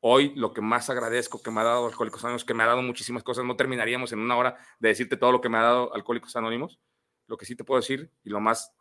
Hoy 0.00 0.32
lo 0.34 0.54
que 0.54 0.62
más 0.62 0.88
agradezco 0.88 1.42
que 1.42 1.50
me 1.50 1.60
ha 1.60 1.64
dado 1.64 1.86
Alcohólicos 1.86 2.24
Anónimos, 2.24 2.44
que 2.44 2.54
me 2.54 2.62
ha 2.62 2.66
dado 2.66 2.82
muchísimas 2.82 3.22
cosas, 3.22 3.44
no 3.44 3.56
terminaríamos 3.56 4.12
en 4.12 4.20
una 4.20 4.36
hora 4.36 4.56
de 4.78 4.88
decirte 4.88 5.18
todo 5.18 5.30
lo 5.30 5.42
que 5.42 5.50
me 5.50 5.58
ha 5.58 5.62
dado 5.62 5.94
Alcohólicos 5.94 6.34
Anónimos. 6.36 6.80
Lo 7.26 7.36
que 7.36 7.44
sí 7.44 7.54
te 7.54 7.62
puedo 7.62 7.80
decir 7.80 8.10
y 8.24 8.30
lo 8.30 8.40
más 8.40 8.74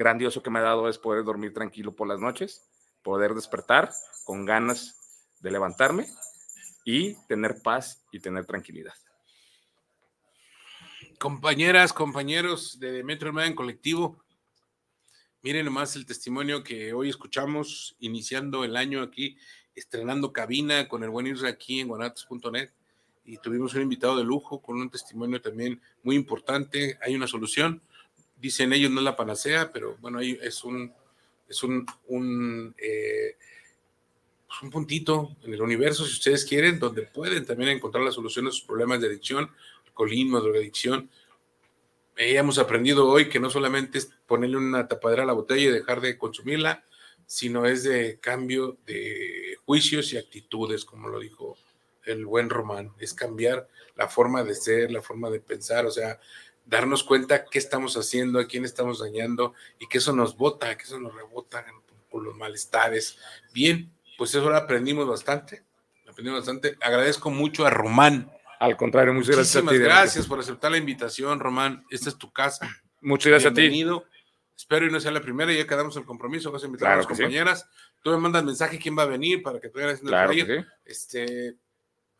grandioso 0.00 0.42
que 0.42 0.48
me 0.48 0.60
ha 0.60 0.62
dado 0.62 0.88
es 0.88 0.96
poder 0.96 1.24
dormir 1.24 1.52
tranquilo 1.52 1.94
por 1.94 2.08
las 2.08 2.18
noches, 2.18 2.66
poder 3.02 3.34
despertar 3.34 3.90
con 4.24 4.46
ganas 4.46 4.98
de 5.40 5.50
levantarme 5.50 6.06
y 6.86 7.16
tener 7.26 7.60
paz 7.62 8.02
y 8.10 8.18
tener 8.18 8.46
tranquilidad. 8.46 8.94
Compañeras, 11.18 11.92
compañeros 11.92 12.80
de 12.80 13.04
Metro 13.04 13.28
Hermana 13.28 13.48
en 13.48 13.54
colectivo, 13.54 14.24
miren 15.42 15.66
nomás 15.66 15.94
el 15.96 16.06
testimonio 16.06 16.64
que 16.64 16.94
hoy 16.94 17.10
escuchamos, 17.10 17.94
iniciando 18.00 18.64
el 18.64 18.78
año 18.78 19.02
aquí, 19.02 19.36
estrenando 19.74 20.32
cabina 20.32 20.88
con 20.88 21.04
el 21.04 21.10
buen 21.10 21.26
Isra 21.26 21.50
aquí 21.50 21.80
en 21.80 21.88
guanatos.net 21.88 22.70
y 23.26 23.36
tuvimos 23.36 23.74
un 23.74 23.82
invitado 23.82 24.16
de 24.16 24.24
lujo 24.24 24.62
con 24.62 24.80
un 24.80 24.88
testimonio 24.88 25.42
también 25.42 25.82
muy 26.02 26.16
importante. 26.16 26.98
Hay 27.02 27.14
una 27.14 27.26
solución, 27.26 27.82
dicen 28.40 28.72
ellos, 28.72 28.90
no 28.90 29.00
es 29.00 29.04
la 29.04 29.16
panacea, 29.16 29.70
pero 29.72 29.96
bueno, 30.00 30.20
es 30.20 30.64
un, 30.64 30.92
es 31.48 31.62
un, 31.62 31.86
un, 32.08 32.74
eh, 32.78 33.36
pues 34.46 34.62
un 34.62 34.70
puntito 34.70 35.36
en 35.42 35.54
el 35.54 35.62
universo, 35.62 36.04
si 36.04 36.12
ustedes 36.12 36.44
quieren, 36.44 36.78
donde 36.78 37.02
pueden 37.02 37.44
también 37.44 37.70
encontrar 37.70 38.04
la 38.04 38.12
solución 38.12 38.46
a 38.46 38.50
sus 38.50 38.62
problemas 38.62 39.00
de 39.00 39.08
adicción, 39.08 39.50
alcoholismo, 39.86 40.40
drogadicción. 40.40 41.10
Eh, 42.16 42.36
hemos 42.36 42.58
aprendido 42.58 43.08
hoy 43.08 43.28
que 43.28 43.40
no 43.40 43.50
solamente 43.50 43.98
es 43.98 44.10
ponerle 44.26 44.56
una 44.56 44.88
tapadera 44.88 45.22
a 45.22 45.26
la 45.26 45.32
botella 45.32 45.70
y 45.70 45.72
dejar 45.72 46.00
de 46.00 46.18
consumirla, 46.18 46.84
sino 47.26 47.66
es 47.66 47.84
de 47.84 48.18
cambio 48.20 48.78
de 48.86 49.56
juicios 49.64 50.12
y 50.12 50.18
actitudes, 50.18 50.84
como 50.84 51.08
lo 51.08 51.20
dijo 51.20 51.56
el 52.04 52.26
buen 52.26 52.50
Román, 52.50 52.92
es 52.98 53.14
cambiar 53.14 53.68
la 53.94 54.08
forma 54.08 54.42
de 54.42 54.54
ser, 54.54 54.90
la 54.90 55.02
forma 55.02 55.30
de 55.30 55.40
pensar, 55.40 55.86
o 55.86 55.90
sea, 55.90 56.18
darnos 56.70 57.02
cuenta 57.02 57.44
qué 57.44 57.58
estamos 57.58 57.96
haciendo, 57.96 58.38
a 58.38 58.46
quién 58.46 58.64
estamos 58.64 59.00
dañando 59.00 59.54
y 59.80 59.88
que 59.88 59.98
eso 59.98 60.14
nos 60.14 60.36
bota, 60.36 60.76
que 60.76 60.84
eso 60.84 61.00
nos 61.00 61.12
rebota 61.14 61.66
con 62.08 62.24
los 62.24 62.36
malestares. 62.36 63.18
Bien, 63.52 63.92
pues 64.16 64.30
eso 64.30 64.44
ahora 64.44 64.58
aprendimos 64.58 65.08
bastante, 65.08 65.64
aprendimos 66.08 66.40
bastante. 66.40 66.76
Agradezco 66.80 67.30
mucho 67.30 67.66
a 67.66 67.70
Román. 67.70 68.30
Al 68.60 68.76
contrario, 68.76 69.12
muchas 69.12 69.34
gracias 69.34 69.56
a 69.56 69.62
Muchísimas 69.62 69.72
ti. 69.88 69.94
gracias 69.94 70.26
por 70.26 70.38
aceptar 70.38 70.70
la 70.70 70.76
invitación, 70.78 71.40
Román. 71.40 71.84
Esta 71.90 72.08
es 72.08 72.16
tu 72.16 72.30
casa. 72.32 72.68
Muchas 73.00 73.30
gracias 73.30 73.50
a 73.52 73.54
ti. 73.54 73.84
Espero 74.56 74.86
y 74.86 74.90
no 74.90 75.00
sea 75.00 75.10
la 75.10 75.22
primera, 75.22 75.50
ya 75.52 75.66
quedamos 75.66 75.96
el 75.96 76.04
compromiso, 76.04 76.52
vas 76.52 76.62
a 76.62 76.66
invitar 76.66 76.88
Claro 76.88 76.94
a 76.94 76.96
las 76.98 77.16
sí. 77.16 77.22
compañeras. 77.22 77.66
Tú 78.02 78.10
me 78.10 78.18
mandas 78.18 78.44
mensaje 78.44 78.78
quién 78.78 78.96
va 78.96 79.02
a 79.04 79.06
venir 79.06 79.42
para 79.42 79.58
que 79.58 79.70
te 79.70 79.74
vayan 79.78 79.94
haciendo 79.94 80.10
Claro 80.10 80.32
el 80.32 80.46
sí. 80.46 80.66
Este, 80.84 81.56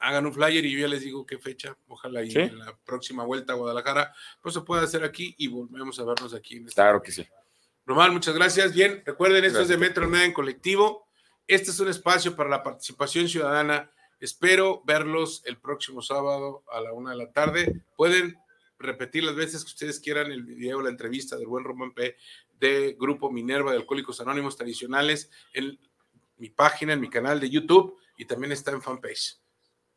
hagan 0.01 0.27
un 0.27 0.33
flyer 0.35 0.65
y 0.65 0.73
yo 0.73 0.79
ya 0.81 0.89
les 0.89 1.03
digo 1.03 1.25
qué 1.27 1.39
fecha. 1.39 1.77
Ojalá 1.89 2.23
y 2.23 2.31
Sí. 2.31 2.39
en 2.41 2.59
la 2.59 2.77
próxima 2.85 3.25
vuelta 3.25 3.53
a 3.53 3.57
Guadalajara, 3.57 4.13
pues 4.41 4.55
se 4.55 4.63
pueda 4.63 4.83
hacer 4.83 5.05
aquí 5.05 5.35
y 5.39 5.47
volvemos 5.49 5.99
a 6.01 6.05
vernos 6.05 6.35
aquí. 6.35 6.57
En 6.57 6.65
este 6.67 6.75
Claro 6.75 7.03
que 7.03 7.13
sí. 7.13 7.27
Román, 7.87 8.13
muchas 8.13 8.35
gracias. 8.35 8.73
Bien, 8.75 9.03
recuerden, 9.05 9.45
esto 9.45 9.61
es 9.61 9.69
de. 9.69 9.77
Metro 9.77 10.09
Media 10.09 10.25
en 10.25 10.33
colectivo. 10.33 11.07
Este 11.47 11.71
es 11.71 11.81
un 11.81 11.89
espacio 11.89 12.37
para 12.37 12.49
la 12.49 12.63
participación 12.63 13.29
ciudadana. 13.29 13.91
Espero 14.21 14.83
verlos 14.85 15.43
el 15.47 15.59
próximo 15.59 16.01
sábado 16.03 16.63
a 16.71 16.81
la 16.81 16.93
una 16.93 17.11
de 17.11 17.17
la 17.17 17.33
tarde. 17.33 17.83
Pueden 17.97 18.37
repetir 18.79 19.25
las 19.25 19.35
veces 19.35 19.65
que 19.65 19.69
ustedes 19.71 19.99
quieran 19.99 20.31
el 20.31 20.43
video, 20.45 20.81
la 20.83 20.91
entrevista 20.91 21.37
del 21.37 21.47
buen 21.49 21.65
Román 21.65 21.93
P. 21.93 22.17
de 22.59 22.95
Grupo 22.99 23.31
Minerva 23.31 23.73
de 23.73 23.79
Alcohólicos 23.79 24.21
Anónimos 24.21 24.57
Tradicionales 24.57 25.31
en 25.55 25.79
mi 26.37 26.51
página, 26.51 26.93
en 26.93 27.01
mi 27.01 27.09
canal 27.11 27.41
de 27.41 27.51
YouTube 27.51 27.99
y 28.17 28.27
también 28.27 28.53
está 28.53 28.71
en 28.71 28.83
fanpage. 28.83 29.40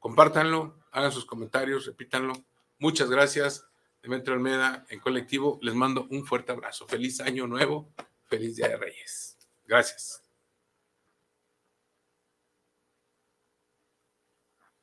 Compártanlo, 0.04 0.76
hagan 0.92 1.14
sus 1.14 1.24
comentarios, 1.24 1.86
repítanlo. 1.86 2.34
Muchas 2.78 3.10
gracias. 3.10 3.70
Demetrio 4.02 4.34
Almeda 4.34 4.86
en 4.90 5.00
colectivo. 5.00 5.60
Les 5.62 5.76
mando 5.76 6.08
un 6.10 6.26
fuerte 6.26 6.52
abrazo. 6.52 6.86
Feliz 6.90 7.22
año 7.22 7.48
nuevo. 7.48 7.90
Feliz 8.26 8.58
Día 8.58 8.68
de 8.68 8.76
Reyes. 8.76 9.38
Gracias. 9.66 10.23